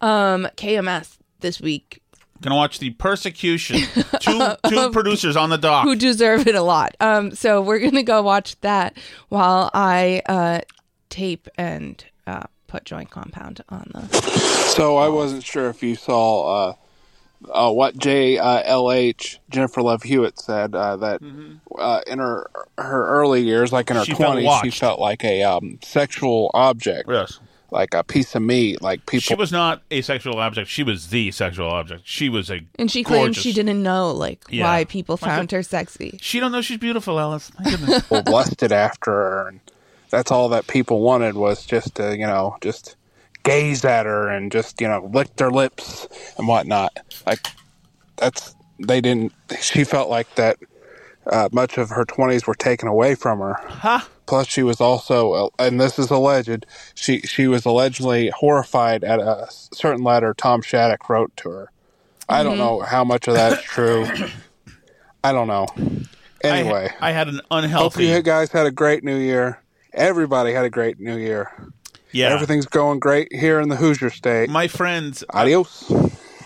um 0.00 0.46
kms 0.56 1.16
this 1.40 1.60
week 1.60 2.02
Gonna 2.40 2.56
watch 2.56 2.78
the 2.78 2.90
persecution. 2.90 3.80
Two 4.20 4.50
two 4.68 4.90
producers 4.90 5.36
on 5.36 5.50
the 5.50 5.58
dock. 5.58 5.84
who 5.84 5.96
deserve 5.96 6.46
it 6.46 6.54
a 6.54 6.62
lot 6.62 6.94
um 7.00 7.34
so 7.34 7.60
we're 7.62 7.78
gonna 7.78 8.02
go 8.02 8.22
watch 8.22 8.58
that 8.60 8.96
while 9.28 9.70
i 9.74 10.22
uh 10.26 10.60
tape 11.08 11.48
and 11.56 12.04
uh 12.26 12.42
put 12.66 12.84
joint 12.84 13.10
compound 13.10 13.62
on 13.68 13.90
the 13.94 14.02
So 14.76 14.96
I 14.96 15.08
wasn't 15.08 15.44
sure 15.44 15.68
if 15.70 15.82
you 15.82 15.94
saw 15.94 16.68
uh, 16.70 16.74
uh, 17.50 17.72
what 17.72 17.96
JLH 17.96 19.38
Jennifer 19.50 19.82
Love 19.82 20.02
Hewitt 20.02 20.38
said 20.40 20.74
uh, 20.74 20.96
that 20.96 21.20
uh, 21.78 22.00
in 22.06 22.18
her 22.18 22.50
her 22.78 23.06
early 23.08 23.42
years, 23.42 23.72
like 23.72 23.90
in 23.90 23.96
her 23.96 24.04
She 24.04 24.14
felt 24.14 24.32
twenties, 24.32 24.50
she 24.64 24.70
felt 24.70 24.98
like 24.98 25.22
a 25.24 25.44
um, 25.44 25.78
sexual 25.82 26.50
object. 26.54 27.08
Yes. 27.08 27.38
Like 27.70 27.94
a 27.94 28.04
piece 28.04 28.34
of 28.34 28.42
meat. 28.42 28.80
Like 28.82 29.04
people. 29.06 29.20
She 29.22 29.34
was 29.34 29.50
not 29.52 29.82
a 29.90 30.00
sexual 30.02 30.38
object. 30.38 30.68
She 30.70 30.82
was 30.82 31.08
the 31.08 31.30
sexual 31.32 31.68
object. 31.68 32.02
She 32.04 32.28
was 32.28 32.50
a 32.50 32.60
and 32.78 32.90
she 32.90 33.02
claimed 33.02 33.26
gorgeous- 33.28 33.42
she 33.42 33.52
didn't 33.52 33.82
know 33.82 34.10
like 34.12 34.44
Yeah. 34.48 34.64
why 34.64 34.84
people 34.84 35.18
My 35.20 35.28
found 35.28 35.48
God. 35.48 35.56
her 35.56 35.62
sexy 35.62 36.18
She 36.22 36.40
don't 36.40 36.52
know 36.52 36.60
she's 36.62 36.78
beautiful, 36.78 37.18
Alice. 37.18 37.50
My 37.58 37.70
goodness. 37.70 38.02
people 38.08 38.22
lusted 38.32 38.72
after 38.72 39.10
her, 39.10 39.48
and 39.48 39.60
that's 40.10 40.30
all 40.30 40.48
that 40.50 40.66
people 40.68 41.00
wanted 41.00 41.34
was 41.34 41.66
just 41.66 41.96
to, 41.96 42.16
you 42.16 42.26
know, 42.26 42.56
just 42.60 42.96
gaze 43.42 43.84
at 43.84 44.06
her 44.06 44.28
and 44.28 44.50
just, 44.52 44.80
you 44.80 44.88
know, 44.88 45.08
lick 45.12 45.34
their 45.36 45.50
lips 45.50 46.06
and 46.38 46.46
whatnot. 46.48 46.96
Like 47.26 47.46
that's 48.16 48.54
they 48.78 49.00
didn't. 49.00 49.32
She 49.60 49.84
felt 49.84 50.08
like 50.10 50.32
that. 50.36 50.56
Uh, 51.26 51.48
much 51.50 51.76
of 51.76 51.90
her 51.90 52.04
twenties 52.04 52.46
were 52.46 52.54
taken 52.54 52.86
away 52.86 53.16
from 53.16 53.40
her. 53.40 53.54
Huh? 53.66 53.98
Plus, 54.26 54.46
she 54.48 54.62
was 54.62 54.80
also, 54.80 55.32
uh, 55.32 55.48
and 55.58 55.80
this 55.80 55.98
is 55.98 56.10
alleged, 56.10 56.66
she 56.94 57.20
she 57.20 57.46
was 57.46 57.64
allegedly 57.64 58.30
horrified 58.30 59.04
at 59.04 59.20
a 59.20 59.46
certain 59.50 60.02
letter 60.02 60.34
Tom 60.34 60.62
Shattuck 60.62 61.08
wrote 61.08 61.34
to 61.38 61.50
her. 61.50 61.70
I 62.28 62.42
don't 62.42 62.56
Mhm. 62.56 62.58
know 62.58 62.80
how 62.80 63.04
much 63.04 63.28
of 63.28 63.34
that's 63.34 63.62
true. 63.62 64.06
I 65.22 65.32
don't 65.32 65.46
know. 65.48 65.66
Anyway, 66.42 66.90
I, 67.00 67.10
I 67.10 67.12
had 67.12 67.28
an 67.28 67.40
unhealthy. 67.50 68.06
Hope 68.08 68.16
you 68.16 68.22
guys 68.22 68.50
had 68.52 68.66
a 68.66 68.70
great 68.70 69.02
New 69.04 69.16
Year. 69.16 69.60
Everybody 69.92 70.52
had 70.52 70.64
a 70.64 70.70
great 70.70 71.00
New 71.00 71.16
Year. 71.16 71.50
Yeah. 72.12 72.28
Everything's 72.28 72.66
going 72.66 72.98
great 72.98 73.32
here 73.32 73.60
in 73.60 73.68
the 73.68 73.76
Hoosier 73.76 74.10
State. 74.10 74.48
My 74.50 74.68
friends. 74.68 75.24
Adios. 75.30 75.90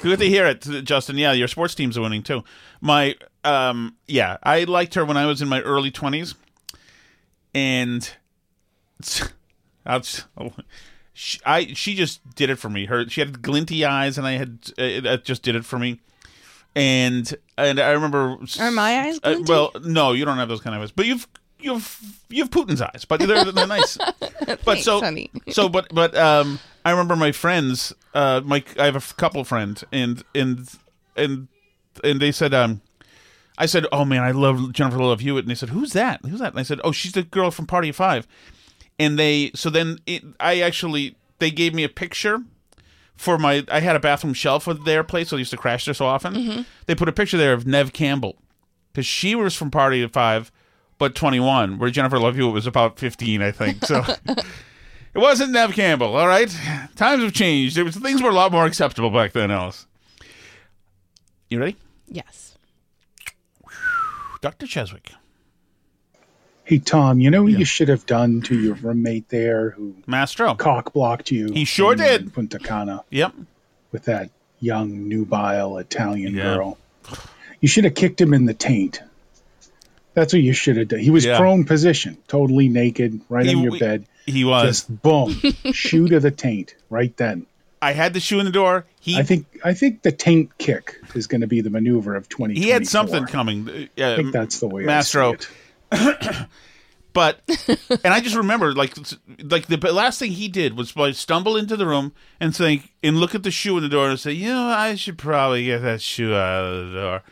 Good 0.03 0.19
to 0.21 0.25
hear 0.27 0.47
it, 0.47 0.61
Justin. 0.85 1.19
Yeah, 1.19 1.33
your 1.33 1.49
sports 1.49 1.75
teams 1.75 1.99
are 1.99 2.01
winning 2.01 2.23
too. 2.23 2.43
My, 2.81 3.15
um, 3.45 3.97
yeah, 4.07 4.39
I 4.43 4.65
liked 4.65 4.95
her 4.95 5.05
when 5.05 5.17
I 5.17 5.27
was 5.27 5.43
in 5.43 5.49
my 5.49 5.61
early 5.61 5.91
twenties, 5.91 6.35
and 7.55 8.11
I'll 9.87 10.03
she, 11.13 11.39
I 11.45 11.67
she 11.75 11.95
just 11.95 12.21
did 12.35 12.51
it 12.51 12.57
for 12.57 12.71
me. 12.71 12.87
Her 12.87 13.09
she 13.09 13.21
had 13.21 13.43
glinty 13.43 13.85
eyes, 13.85 14.19
and 14.19 14.27
I 14.27 14.33
had 14.33 14.59
it, 14.79 15.07
it 15.07 15.25
just 15.25 15.43
did 15.43 15.55
it 15.57 15.65
for 15.65 15.79
me. 15.79 16.01
And 16.75 17.35
and 17.59 17.81
I 17.81 17.91
remember. 17.91 18.39
Are 18.61 18.71
my 18.71 19.01
eyes 19.01 19.21
Uh, 19.23 19.37
well, 19.47 19.73
no, 19.83 20.13
you 20.13 20.25
don't 20.25 20.39
have 20.39 20.49
those 20.49 20.61
kind 20.61 20.77
of 20.77 20.83
eyes, 20.83 20.93
but 20.93 21.07
you've 21.07 21.27
you've 21.59 22.01
you've 22.29 22.51
Putin's 22.51 22.81
eyes, 22.81 23.05
but 23.09 23.21
they're 23.21 23.45
they're 23.53 23.67
nice. 23.67 23.97
but 24.21 24.61
Thanks, 24.61 24.85
so 24.85 25.01
honey. 25.01 25.31
so 25.51 25.69
but 25.69 25.93
but 25.93 26.17
um 26.17 26.59
I 26.85 26.91
remember 26.93 27.17
my 27.17 27.33
friends 27.33 27.93
uh 28.15 28.41
my 28.45 28.65
I 28.79 28.85
have 28.87 28.97
a 28.97 29.15
couple 29.15 29.45
friends 29.45 29.85
and 29.93 30.23
and 30.35 30.69
and 31.17 31.49
and 32.05 32.21
they 32.21 32.33
said 32.33 32.55
um 32.55 32.81
I 33.59 33.67
said 33.67 33.87
oh 33.93 34.05
man 34.05 34.23
I 34.23 34.31
love 34.31 34.73
Jennifer 34.73 34.99
Love 34.99 35.21
Hewitt 35.21 35.45
and 35.45 35.51
they 35.51 35.55
said 35.55 35.69
who's 35.71 35.93
that 35.93 36.21
who's 36.25 36.41
that 36.41 36.53
and 36.53 36.61
I 36.61 36.63
said 36.63 36.81
oh 36.85 36.93
she's 36.93 37.13
the 37.13 37.23
girl 37.23 37.51
from 37.51 37.67
Party 37.67 37.89
of 37.91 37.97
Five 37.97 38.27
and 38.99 39.19
they 39.19 39.51
so 39.55 39.69
then 39.71 39.99
it, 40.07 40.23
I 40.39 40.61
actually 40.61 41.17
they 41.39 41.51
gave 41.51 41.75
me 41.75 41.85
a 41.85 41.89
picture 41.89 42.39
for 43.17 43.37
my 43.39 43.65
I 43.71 43.81
had 43.81 43.97
a 43.97 44.01
bathroom 44.01 44.35
shelf 44.35 44.67
at 44.69 44.85
their 44.85 45.05
place 45.05 45.29
so 45.29 45.37
I 45.37 45.41
used 45.41 45.51
to 45.51 45.57
crash 45.57 45.85
there 45.85 45.95
so 45.95 46.07
often 46.07 46.35
Mhm. 46.35 46.67
they 46.87 46.95
put 46.95 47.09
a 47.09 47.13
picture 47.13 47.37
there 47.37 47.53
of 47.53 47.67
Neve 47.67 47.93
Campbell 47.93 48.37
because 48.93 49.07
she 49.07 49.35
was 49.35 49.55
from 49.55 49.71
Party 49.71 50.03
of 50.03 50.13
Five 50.13 50.51
but 50.99 51.15
21 51.15 51.79
where 51.79 51.91
Jennifer 51.91 52.19
Love 52.19 52.37
Hewitt 52.37 52.53
was 52.55 52.67
about 52.67 52.99
15 52.99 53.43
I 53.43 53.51
think 53.53 53.85
so 53.85 54.03
It 55.13 55.19
wasn't 55.19 55.51
Neve 55.51 55.73
Campbell, 55.73 56.15
all 56.15 56.29
right? 56.29 56.49
Times 56.95 57.25
have 57.25 57.33
changed. 57.33 57.77
Was, 57.79 57.97
things 57.97 58.23
were 58.23 58.31
a 58.31 58.33
lot 58.33 58.53
more 58.53 58.65
acceptable 58.65 59.11
back 59.11 59.33
then, 59.33 59.51
Alice. 59.51 59.89
You 61.49 61.59
ready? 61.59 61.75
Yes. 62.07 62.50
Dr. 64.41 64.67
Cheswick. 64.67 65.13
Hey 66.65 66.79
Tom, 66.79 67.21
you 67.21 67.31
know 67.31 67.43
what 67.43 67.53
you 67.53 67.65
should 67.65 67.89
have 67.89 68.07
done 68.07 68.43
to 68.43 68.59
your 68.59 68.75
roommate 68.75 69.29
there 69.29 69.71
who 69.71 69.97
Mastro 70.07 70.55
cock 70.55 70.93
blocked 70.93 71.31
you? 71.31 71.53
He 71.53 71.65
sure 71.65 71.97
did. 71.97 72.33
Punta 72.33 72.59
Cana. 72.59 73.03
Yep. 73.11 73.35
With 73.91 74.05
that 74.05 74.31
young 74.61 75.09
nubile 75.09 75.79
Italian 75.79 76.35
girl. 76.35 76.79
You 77.61 77.67
should 77.69 77.85
have 77.85 77.95
kicked 77.95 78.21
him 78.21 78.33
in 78.33 78.45
the 78.47 78.55
taint. 78.55 79.03
That's 80.15 80.33
what 80.33 80.43
you 80.43 80.53
should 80.53 80.77
have 80.77 80.89
done. 80.89 81.01
He 81.01 81.11
was 81.11 81.25
Yeah. 81.25 81.39
prone 81.39 81.65
position, 81.65 82.19
totally 82.29 82.69
naked, 82.69 83.21
right 83.29 83.47
He- 83.47 83.55
on 83.55 83.63
your 83.63 83.73
we- 83.73 83.79
bed. 83.79 84.07
He 84.27 84.45
was. 84.45 84.67
Just 84.87 85.03
boom, 85.03 85.35
shoe 85.73 86.07
to 86.09 86.21
the 86.21 86.31
taint 86.31 86.77
right 86.89 87.17
then. 87.17 87.47
I 87.83 87.93
had 87.93 88.13
the 88.13 88.21
shoe 88.21 88.39
in 88.39 88.45
the 88.45 88.53
door. 88.53 88.85
He 89.01 89.17
I 89.17 89.23
think 89.23 89.47
I 89.65 89.75
think 89.75 90.03
the 90.03 90.13
taint 90.13 90.57
kick 90.59 91.01
is 91.15 91.27
going 91.27 91.41
to 91.41 91.47
be 91.47 91.61
the 91.61 91.71
maneuver 91.71 92.15
of 92.15 92.29
twenty. 92.29 92.55
he 92.55 92.69
had 92.69 92.87
something 92.87 93.27
coming. 93.27 93.69
Uh, 93.69 94.13
I 94.13 94.17
think 94.17 94.33
that's 94.33 94.61
the 94.61 94.69
way. 94.69 94.85
Mastro. 94.85 95.37
but 97.13 97.41
and 98.05 98.15
I 98.15 98.21
just 98.21 98.37
remember 98.37 98.73
like 98.75 98.97
like 99.43 99.67
the 99.67 99.79
last 99.93 100.19
thing 100.19 100.33
he 100.33 100.49
did 100.49 100.77
was 100.77 100.95
like 100.95 101.15
stumble 101.15 101.57
into 101.57 101.77
the 101.77 101.87
room 101.87 102.13
and 102.39 102.55
say 102.55 102.83
and 103.03 103.17
look 103.17 103.35
at 103.35 103.43
the 103.43 103.51
shoe 103.51 103.77
in 103.77 103.83
the 103.83 103.89
door 103.89 104.11
and 104.11 104.21
say, 104.21 104.33
you 104.33 104.49
know, 104.49 104.67
I 104.67 104.95
should 104.95 105.19
probably 105.19 105.65
get 105.65 105.83
that 105.83 106.03
shoe 106.03 106.35
out 106.35 106.65
of 106.65 106.91
the 106.91 107.01
door. 107.01 107.23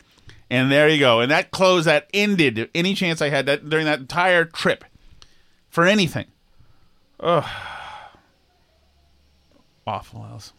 And 0.51 0.73
there 0.73 0.89
you 0.89 0.99
go. 0.99 1.21
And 1.21 1.31
that 1.31 1.51
close 1.51 1.85
that 1.85 2.09
ended 2.15 2.71
any 2.75 2.95
chance 2.95 3.21
I 3.21 3.29
had 3.29 3.45
that 3.47 3.69
during 3.69 3.85
that 3.85 4.01
entire 4.01 4.47
trip 4.47 4.85
for 5.69 5.85
anything. 5.85 6.27
Ugh. 7.21 7.45
Awful, 9.89 10.23
Alice. 10.29 10.53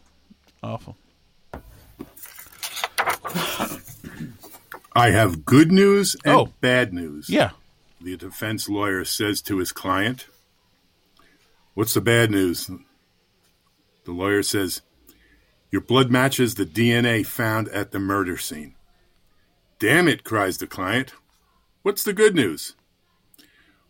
Awful. 0.60 0.96
I 4.96 5.10
have 5.12 5.44
good 5.44 5.70
news 5.70 6.16
and 6.24 6.34
Oh. 6.34 6.52
bad 6.60 6.92
news. 6.92 7.30
Yeah. 7.30 7.50
The 8.00 8.16
defense 8.16 8.68
lawyer 8.68 9.04
says 9.04 9.40
to 9.42 9.58
his 9.58 9.70
client, 9.70 10.26
What's 11.74 11.94
the 11.94 12.00
bad 12.00 12.32
news? 12.32 12.68
The 14.04 14.10
lawyer 14.10 14.42
says, 14.42 14.82
Your 15.70 15.80
blood 15.80 16.10
matches 16.10 16.56
the 16.56 16.66
DNA 16.66 17.24
found 17.24 17.68
at 17.68 17.92
the 17.92 18.00
murder 18.00 18.36
scene. 18.36 18.74
Damn 19.78 20.08
it, 20.08 20.24
cries 20.24 20.58
the 20.58 20.66
client. 20.66 21.12
What's 21.82 22.02
the 22.02 22.12
good 22.12 22.34
news? 22.34 22.74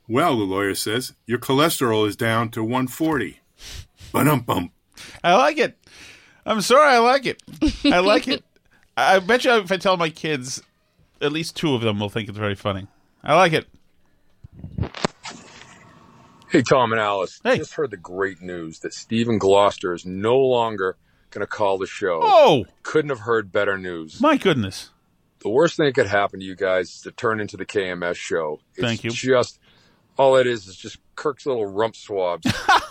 Well, 0.06 0.36
the 0.36 0.44
lawyer 0.44 0.74
says, 0.74 1.14
Your 1.26 1.38
cholesterol 1.38 2.06
is 2.06 2.14
down 2.14 2.50
to 2.50 2.62
140. 2.62 3.40
Bum 4.12 4.40
bum. 4.40 4.72
I 5.22 5.36
like 5.36 5.58
it. 5.58 5.76
I'm 6.46 6.60
sorry, 6.60 6.94
I 6.94 6.98
like 6.98 7.26
it. 7.26 7.42
I 7.84 7.98
like 8.00 8.28
it. 8.28 8.44
I 8.96 9.16
I 9.16 9.18
bet 9.18 9.44
you 9.44 9.52
if 9.52 9.70
I 9.70 9.76
tell 9.76 9.96
my 9.96 10.10
kids, 10.10 10.62
at 11.20 11.32
least 11.32 11.56
two 11.56 11.74
of 11.74 11.82
them 11.82 12.00
will 12.00 12.08
think 12.08 12.28
it's 12.28 12.38
very 12.38 12.54
funny. 12.54 12.86
I 13.22 13.34
like 13.34 13.52
it. 13.52 13.68
Hey, 16.50 16.62
Tom 16.62 16.90
and 16.90 17.00
Alice. 17.00 17.40
Hey. 17.44 17.58
Just 17.58 17.74
heard 17.74 17.92
the 17.92 17.96
great 17.96 18.42
news 18.42 18.80
that 18.80 18.92
Stephen 18.92 19.38
Gloucester 19.38 19.94
is 19.94 20.04
no 20.04 20.36
longer 20.36 20.96
going 21.30 21.42
to 21.42 21.46
call 21.46 21.78
the 21.78 21.86
show. 21.86 22.20
Oh! 22.24 22.66
Couldn't 22.82 23.10
have 23.10 23.20
heard 23.20 23.52
better 23.52 23.78
news. 23.78 24.20
My 24.20 24.36
goodness. 24.36 24.90
The 25.40 25.48
worst 25.48 25.76
thing 25.76 25.86
that 25.86 25.94
could 25.94 26.08
happen 26.08 26.40
to 26.40 26.46
you 26.46 26.56
guys 26.56 26.90
is 26.90 27.00
to 27.02 27.12
turn 27.12 27.40
into 27.40 27.56
the 27.56 27.64
KMS 27.64 28.16
show. 28.16 28.60
It's 28.74 28.82
Thank 28.82 29.04
you. 29.04 29.10
Just 29.10 29.60
all 30.16 30.36
it 30.36 30.46
is 30.46 30.66
is 30.66 30.76
just 30.76 30.98
Kirk's 31.16 31.46
little 31.46 31.66
rump 31.66 31.96
swabs 31.96 32.46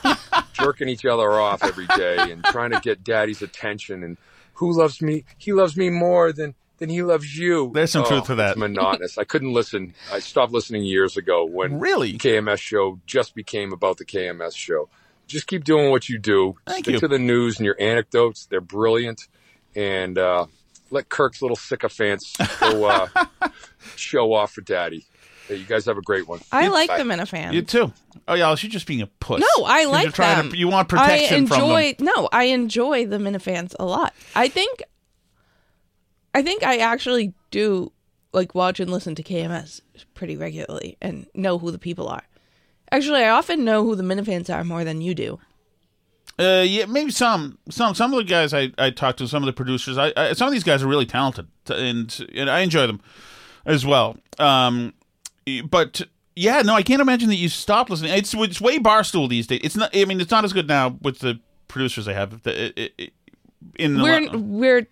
jerking 0.54 0.90
each 0.90 1.06
other 1.06 1.32
off 1.32 1.64
every 1.64 1.88
day 1.96 2.18
and 2.32 2.44
trying 2.46 2.72
to 2.72 2.80
get 2.80 3.04
daddy's 3.04 3.42
attention 3.42 4.04
and 4.04 4.18
who 4.56 4.72
loves 4.78 5.02
me? 5.02 5.24
He 5.38 5.54
loves 5.54 5.78
me 5.78 5.90
more 5.90 6.34
than 6.34 6.54
than 6.80 6.90
he 6.90 7.02
loves 7.04 7.38
you. 7.38 7.72
There's 7.74 7.92
some 7.92 8.04
Oh, 8.06 8.08
truth 8.10 8.26
to 8.28 8.36
that. 8.36 8.52
It's 8.52 8.58
monotonous. 8.58 9.18
I 9.18 9.24
couldn't 9.26 9.54
listen. 9.54 9.94
I 10.12 10.20
stopped 10.20 10.52
listening 10.54 10.84
years 10.84 11.18
ago 11.18 11.46
when 11.46 11.80
really 11.80 12.14
KMS 12.18 12.60
show 12.60 13.00
just 13.06 13.36
became 13.36 13.74
about 13.74 13.98
the 13.98 14.06
KMS 14.06 14.56
show. 14.56 14.90
Just 15.28 15.48
keep 15.48 15.64
doing 15.64 15.92
what 15.92 16.10
you 16.10 16.18
do. 16.18 16.56
Thank 16.66 16.86
Stick 16.86 16.94
you. 16.96 17.00
to 17.02 17.08
the 17.08 17.20
news 17.20 17.58
and 17.58 17.66
your 17.66 17.76
anecdotes. 17.80 18.46
They're 18.48 18.62
brilliant. 18.62 19.28
And 19.76 20.18
uh, 20.18 20.48
let 20.90 21.10
Kirk's 21.10 21.42
little 21.42 21.58
sycophants 21.58 22.36
go 22.60 22.86
uh, 22.86 23.08
show 23.96 24.34
off 24.34 24.54
for 24.54 24.62
daddy. 24.62 25.06
Hey, 25.50 25.56
you 25.56 25.66
guys 25.66 25.86
have 25.86 25.98
a 25.98 26.02
great 26.02 26.28
one. 26.28 26.40
I 26.52 26.68
like 26.68 26.90
Bye. 26.90 27.00
the 27.00 27.04
Minifans. 27.04 27.54
You 27.54 27.64
too. 27.64 27.92
Oh 28.28 28.36
yeah, 28.36 28.54
she's 28.54 28.72
just 28.72 28.86
being 28.86 29.02
a 29.02 29.08
puss. 29.08 29.40
No, 29.40 29.66
I 29.66 29.86
like 29.86 30.04
you're 30.04 30.12
trying 30.12 30.38
them. 30.38 30.52
To, 30.52 30.58
you 30.58 30.68
want 30.68 30.88
protection 30.90 31.34
I 31.34 31.38
enjoy, 31.40 31.96
from 31.96 32.06
them. 32.06 32.14
No, 32.16 32.30
I 32.32 32.44
enjoy 32.46 33.08
the 33.08 33.18
Minifans 33.18 33.74
a 33.80 33.84
lot. 33.84 34.14
I 34.36 34.48
think, 34.48 34.84
I 36.36 36.44
think 36.44 36.64
I 36.64 36.78
actually 36.78 37.34
do 37.50 37.92
like 38.32 38.54
watch 38.54 38.80
and 38.80 38.92
listen 38.92 39.16
to 39.16 39.24
KMS 39.24 39.82
pretty 40.14 40.38
regularly 40.38 40.98
and 41.02 41.26
know 41.34 41.58
who 41.58 41.72
the 41.72 41.80
people 41.80 42.08
are. 42.08 42.24
Actually, 42.92 43.24
I 43.24 43.30
often 43.30 43.66
know 43.66 43.84
who 43.84 43.96
the 43.96 44.04
Minifans 44.04 44.54
are 44.54 44.64
more 44.64 44.84
than 44.84 45.02
you 45.02 45.16
do. 45.16 45.40
Uh, 46.38 46.64
yeah, 46.66 46.86
maybe 46.86 47.10
some, 47.10 47.58
some, 47.72 47.96
some 47.96 48.14
of 48.14 48.18
the 48.18 48.24
guys 48.24 48.54
I, 48.54 48.72
I 48.78 48.92
talked 48.92 49.18
to, 49.18 49.28
some 49.28 49.42
of 49.42 49.48
the 49.48 49.54
producers. 49.54 49.98
I, 49.98 50.14
I 50.16 50.34
some 50.34 50.48
of 50.48 50.54
these 50.54 50.64
guys 50.64 50.84
are 50.84 50.88
really 50.88 51.08
talented, 51.08 51.48
and 51.68 52.28
and 52.36 52.52
I 52.52 52.60
enjoy 52.60 52.86
them 52.86 53.02
as 53.66 53.84
well. 53.84 54.16
Um, 54.38 54.94
but 55.70 56.02
yeah, 56.36 56.62
no, 56.62 56.74
I 56.76 56.84
can't 56.84 57.02
imagine 57.02 57.30
that 57.30 57.36
you 57.36 57.50
stopped 57.50 57.90
listening. 57.90 58.14
It's 58.14 58.34
it's 58.34 58.62
way 58.62 58.80
barstool 58.80 59.28
these 59.30 59.48
days. 59.48 59.60
It's 59.64 59.76
not. 59.76 59.96
I 59.96 60.06
mean, 60.06 60.22
it's 60.22 60.32
not 60.32 60.44
as 60.46 60.54
good 60.54 60.68
now 60.68 60.98
with 61.02 61.20
the 61.20 61.40
producers 61.68 62.06
they 62.06 62.14
have. 62.14 62.44
The- 62.44 62.66
it- 62.82 62.94
it- 62.98 63.14
In 63.78 63.96
the 63.98 64.04
we're 64.04 64.38
we're 64.38 64.88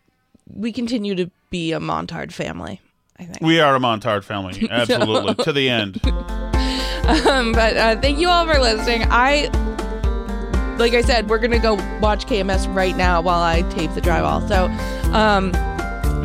we 0.54 0.72
continue 0.72 1.16
to 1.16 1.30
be 1.50 1.72
a 1.74 1.80
Montard 1.80 2.32
family. 2.32 2.82
I 3.20 3.24
think. 3.26 3.40
we 3.42 3.60
are 3.60 3.76
a 3.76 3.80
Montard 3.80 4.24
family, 4.24 4.68
absolutely 4.72 5.44
to 5.44 5.52
the 5.54 5.70
end. 5.70 6.00
um, 6.06 7.52
but 7.52 7.76
uh, 7.78 8.00
thank 8.02 8.20
you 8.20 8.30
all 8.30 8.46
for 8.46 8.60
listening. 8.60 9.08
I, 9.10 9.48
like 10.78 10.94
I 10.94 11.02
said, 11.02 11.30
we're 11.30 11.40
gonna 11.40 11.58
go 11.60 11.76
watch 12.00 12.26
KMS 12.28 12.72
right 12.76 12.96
now 12.96 13.22
while 13.22 13.42
I 13.42 13.62
tape 13.72 13.94
the 13.96 14.02
drywall. 14.02 14.48
So, 14.48 14.66
um, 15.18 15.52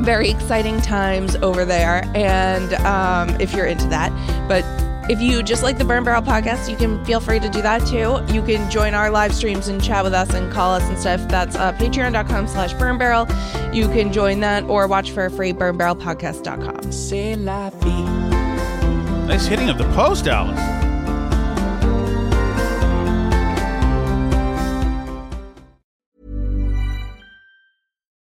very 0.04 0.30
exciting 0.30 0.80
times 0.80 1.36
over 1.36 1.64
there, 1.64 2.04
and 2.14 2.74
um, 2.74 3.28
if 3.40 3.54
you're 3.54 3.66
into 3.66 3.86
that, 3.88 4.10
but. 4.48 4.64
If 5.10 5.20
you 5.20 5.42
just 5.42 5.64
like 5.64 5.78
the 5.78 5.84
Burn 5.84 6.04
Barrel 6.04 6.22
podcast, 6.22 6.70
you 6.70 6.76
can 6.76 7.04
feel 7.04 7.18
free 7.18 7.40
to 7.40 7.48
do 7.48 7.60
that 7.60 7.84
too. 7.88 8.22
You 8.32 8.40
can 8.40 8.70
join 8.70 8.94
our 8.94 9.10
live 9.10 9.34
streams 9.34 9.66
and 9.66 9.82
chat 9.82 10.04
with 10.04 10.14
us 10.14 10.32
and 10.32 10.50
call 10.52 10.72
us 10.72 10.84
and 10.84 10.96
stuff. 10.96 11.26
That's 11.28 11.56
uh, 11.56 11.72
patreon.com 11.72 12.46
slash 12.46 12.72
burn 12.74 12.98
barrel. 12.98 13.26
You 13.72 13.88
can 13.88 14.12
join 14.12 14.38
that 14.40 14.62
or 14.64 14.86
watch 14.86 15.10
for 15.10 15.28
free 15.28 15.52
burnbarrelpodcast.com. 15.52 16.92
C'est 16.92 17.34
la 17.34 17.70
vie. 17.70 19.26
Nice 19.26 19.46
hitting 19.46 19.68
of 19.70 19.76
the 19.76 19.92
post, 19.92 20.28
Alice. 20.28 20.82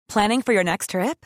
Planning 0.09 0.41
for 0.41 0.53
your 0.53 0.63
next 0.63 0.91
trip? 0.91 1.25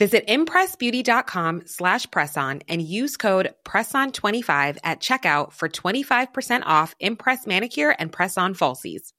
Visit 0.00 0.26
impressbeauty.com 0.28 1.64
slash 1.66 2.06
presson 2.06 2.62
and 2.68 2.80
use 2.80 3.18
code 3.18 3.52
PRESSON25 3.64 4.78
at 4.82 5.00
checkout 5.00 5.52
for 5.52 5.68
25% 5.68 6.62
off 6.64 6.94
Impress 7.00 7.46
Manicure 7.46 7.94
and 7.98 8.10
Press-On 8.10 8.54
Falsies. 8.54 9.12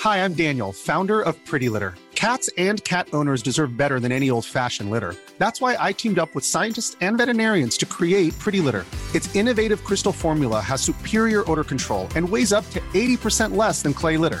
Hi, 0.00 0.24
I'm 0.24 0.32
Daniel, 0.32 0.72
founder 0.72 1.20
of 1.20 1.36
Pretty 1.44 1.68
Litter. 1.68 1.94
Cats 2.14 2.48
and 2.56 2.82
cat 2.84 3.08
owners 3.12 3.42
deserve 3.42 3.76
better 3.76 4.00
than 4.00 4.12
any 4.12 4.30
old 4.30 4.46
fashioned 4.46 4.90
litter. 4.90 5.14
That's 5.36 5.60
why 5.60 5.76
I 5.78 5.92
teamed 5.92 6.18
up 6.18 6.34
with 6.34 6.46
scientists 6.46 6.96
and 7.02 7.18
veterinarians 7.18 7.76
to 7.78 7.84
create 7.84 8.38
Pretty 8.38 8.60
Litter. 8.60 8.86
Its 9.14 9.34
innovative 9.36 9.84
crystal 9.84 10.12
formula 10.12 10.62
has 10.62 10.80
superior 10.80 11.44
odor 11.50 11.64
control 11.64 12.08
and 12.16 12.26
weighs 12.26 12.54
up 12.54 12.64
to 12.70 12.80
80% 12.94 13.54
less 13.56 13.82
than 13.82 13.92
clay 13.92 14.16
litter. 14.16 14.40